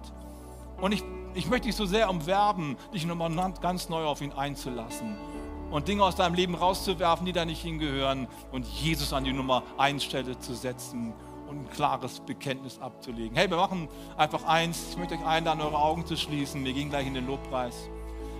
Und 0.79 0.91
ich, 0.91 1.03
ich 1.37 1.47
möchte 1.47 1.67
dich 1.67 1.75
so 1.75 1.85
sehr 1.85 2.09
umwerben, 2.09 2.77
dich 2.93 3.05
nochmal 3.05 3.31
ganz 3.61 3.89
neu 3.89 4.05
auf 4.05 4.21
ihn 4.21 4.31
einzulassen 4.31 5.15
und 5.69 5.87
Dinge 5.87 6.03
aus 6.03 6.15
deinem 6.15 6.33
Leben 6.33 6.55
rauszuwerfen, 6.55 7.25
die 7.25 7.33
da 7.33 7.45
nicht 7.45 7.61
hingehören 7.61 8.27
und 8.51 8.65
Jesus 8.65 9.13
an 9.13 9.23
die 9.23 9.33
Nummer 9.33 9.63
1 9.77 10.03
Stelle 10.03 10.39
zu 10.39 10.55
setzen 10.55 11.13
und 11.47 11.59
ein 11.59 11.69
klares 11.69 12.21
Bekenntnis 12.21 12.79
abzulegen. 12.79 13.37
Hey, 13.37 13.49
wir 13.49 13.57
machen 13.57 13.87
einfach 14.17 14.45
eins. 14.45 14.87
Ich 14.91 14.97
möchte 14.97 15.13
euch 15.13 15.25
einladen, 15.25 15.61
eure 15.61 15.77
Augen 15.77 16.05
zu 16.05 16.17
schließen. 16.17 16.65
Wir 16.65 16.73
gehen 16.73 16.89
gleich 16.89 17.05
in 17.05 17.13
den 17.13 17.27
Lobpreis. 17.27 17.89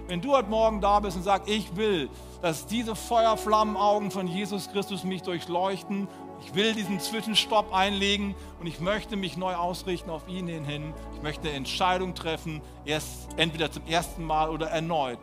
Wenn 0.07 0.21
du 0.21 0.31
heute 0.31 0.49
Morgen 0.49 0.81
da 0.81 0.99
bist 0.99 1.17
und 1.17 1.23
sagst, 1.23 1.49
ich 1.49 1.75
will, 1.75 2.09
dass 2.41 2.65
diese 2.65 2.95
Feuerflammenaugen 2.95 4.09
von 4.09 4.25
Jesus 4.25 4.71
Christus 4.71 5.03
mich 5.03 5.21
durchleuchten, 5.21 6.07
ich 6.43 6.55
will 6.55 6.73
diesen 6.73 6.99
Zwischenstopp 6.99 7.73
einlegen 7.73 8.35
und 8.59 8.67
ich 8.67 8.79
möchte 8.79 9.15
mich 9.15 9.37
neu 9.37 9.55
ausrichten 9.55 10.09
auf 10.09 10.27
ihn 10.27 10.47
hin. 10.47 10.93
Ich 11.15 11.21
möchte 11.21 11.47
eine 11.47 11.57
Entscheidung 11.57 12.15
treffen, 12.15 12.61
erst 12.85 13.27
entweder 13.37 13.71
zum 13.71 13.85
ersten 13.87 14.23
Mal 14.23 14.49
oder 14.49 14.67
erneut. 14.67 15.19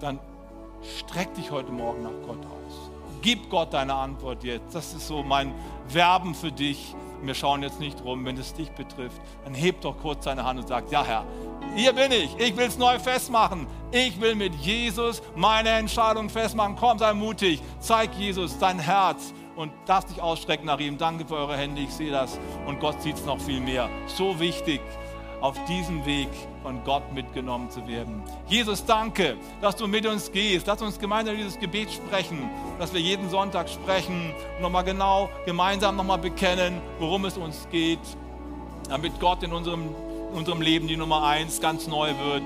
Dann 0.00 0.18
streck 0.98 1.34
dich 1.34 1.50
heute 1.50 1.72
Morgen 1.72 2.02
nach 2.02 2.26
Gott 2.26 2.44
aus. 2.44 2.90
Gib 3.22 3.50
Gott 3.50 3.72
deine 3.72 3.94
Antwort 3.94 4.44
jetzt. 4.44 4.74
Das 4.74 4.94
ist 4.94 5.08
so 5.08 5.22
mein 5.22 5.52
Werben 5.88 6.34
für 6.34 6.52
dich. 6.52 6.94
Wir 7.22 7.34
schauen 7.34 7.62
jetzt 7.62 7.80
nicht 7.80 8.04
rum, 8.04 8.24
wenn 8.26 8.36
es 8.36 8.52
dich 8.54 8.70
betrifft. 8.70 9.20
Dann 9.44 9.54
heb 9.54 9.80
doch 9.80 9.96
kurz 9.98 10.24
deine 10.24 10.44
Hand 10.44 10.60
und 10.60 10.68
sag, 10.68 10.90
ja 10.92 11.02
Herr, 11.02 11.24
hier 11.74 11.92
bin 11.92 12.12
ich. 12.12 12.36
Ich 12.38 12.56
will 12.56 12.66
es 12.66 12.78
neu 12.78 12.98
festmachen. 12.98 13.66
Ich 13.90 14.20
will 14.20 14.34
mit 14.34 14.54
Jesus 14.54 15.22
meine 15.34 15.70
Entscheidung 15.70 16.28
festmachen. 16.28 16.76
Komm, 16.78 16.98
sei 16.98 17.14
mutig. 17.14 17.62
Zeig 17.80 18.14
Jesus 18.14 18.58
dein 18.58 18.78
Herz 18.78 19.32
und 19.56 19.72
darfst 19.86 20.10
dich 20.10 20.22
ausstrecken 20.22 20.66
nach 20.66 20.78
ihm. 20.78 20.98
Danke 20.98 21.26
für 21.26 21.36
eure 21.36 21.56
Hände. 21.56 21.80
Ich 21.80 21.90
sehe 21.90 22.10
das. 22.10 22.38
Und 22.66 22.78
Gott 22.80 23.00
sieht 23.02 23.16
es 23.16 23.24
noch 23.24 23.40
viel 23.40 23.60
mehr. 23.60 23.88
So 24.06 24.38
wichtig 24.38 24.80
auf 25.40 25.62
diesem 25.66 26.04
Weg 26.06 26.28
von 26.62 26.82
Gott 26.84 27.12
mitgenommen 27.12 27.70
zu 27.70 27.86
werden. 27.86 28.22
Jesus, 28.48 28.84
danke, 28.84 29.36
dass 29.60 29.76
du 29.76 29.86
mit 29.86 30.06
uns 30.06 30.32
gehst. 30.32 30.66
Lass 30.66 30.82
uns 30.82 30.98
gemeinsam 30.98 31.36
dieses 31.36 31.58
Gebet 31.58 31.90
sprechen, 31.92 32.50
dass 32.78 32.92
wir 32.92 33.00
jeden 33.00 33.28
Sonntag 33.30 33.68
sprechen 33.68 34.32
und 34.56 34.62
nochmal 34.62 34.84
genau 34.84 35.28
gemeinsam 35.44 35.96
nochmal 35.96 36.18
bekennen, 36.18 36.80
worum 36.98 37.26
es 37.26 37.36
uns 37.36 37.68
geht, 37.70 38.00
damit 38.88 39.18
Gott 39.20 39.42
in 39.42 39.52
unserem, 39.52 39.94
in 40.32 40.38
unserem 40.38 40.62
Leben 40.62 40.88
die 40.88 40.96
Nummer 40.96 41.24
eins 41.24 41.60
ganz 41.60 41.86
neu 41.86 42.08
wird. 42.08 42.42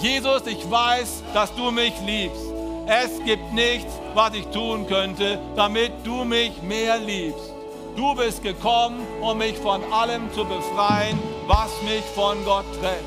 Jesus, 0.00 0.46
ich 0.46 0.70
weiß, 0.70 1.22
dass 1.32 1.54
du 1.54 1.70
mich 1.70 1.94
liebst. 2.04 2.61
Es 2.86 3.22
gibt 3.24 3.52
nichts, 3.52 3.92
was 4.14 4.34
ich 4.34 4.46
tun 4.46 4.86
könnte, 4.86 5.38
damit 5.54 5.92
du 6.04 6.24
mich 6.24 6.60
mehr 6.62 6.98
liebst. 6.98 7.52
Du 7.96 8.14
bist 8.14 8.42
gekommen, 8.42 9.06
um 9.20 9.38
mich 9.38 9.56
von 9.58 9.80
allem 9.92 10.32
zu 10.32 10.44
befreien, 10.44 11.18
was 11.46 11.70
mich 11.82 12.02
von 12.14 12.44
Gott 12.44 12.64
trennt. 12.80 13.06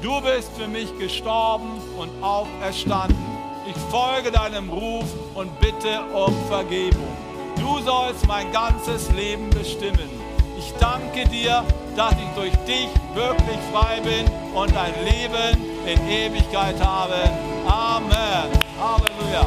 Du 0.00 0.20
bist 0.20 0.50
für 0.56 0.66
mich 0.66 0.98
gestorben 0.98 1.80
und 1.98 2.10
auferstanden. 2.22 3.16
Ich 3.68 3.76
folge 3.90 4.32
deinem 4.32 4.70
Ruf 4.70 5.04
und 5.34 5.60
bitte 5.60 6.00
um 6.12 6.34
Vergebung. 6.48 7.16
Du 7.56 7.78
sollst 7.80 8.26
mein 8.26 8.50
ganzes 8.50 9.12
Leben 9.12 9.48
bestimmen. 9.50 10.21
Ich 10.64 10.72
danke 10.78 11.28
dir, 11.28 11.64
dass 11.96 12.12
ich 12.12 12.28
durch 12.36 12.52
dich 12.66 12.88
wirklich 13.14 13.58
frei 13.72 14.00
bin 14.00 14.26
und 14.54 14.76
ein 14.76 14.94
Leben 15.04 15.60
in 15.84 16.08
Ewigkeit 16.08 16.76
habe. 16.80 17.14
Amen. 17.66 18.48
Halleluja. 18.80 19.46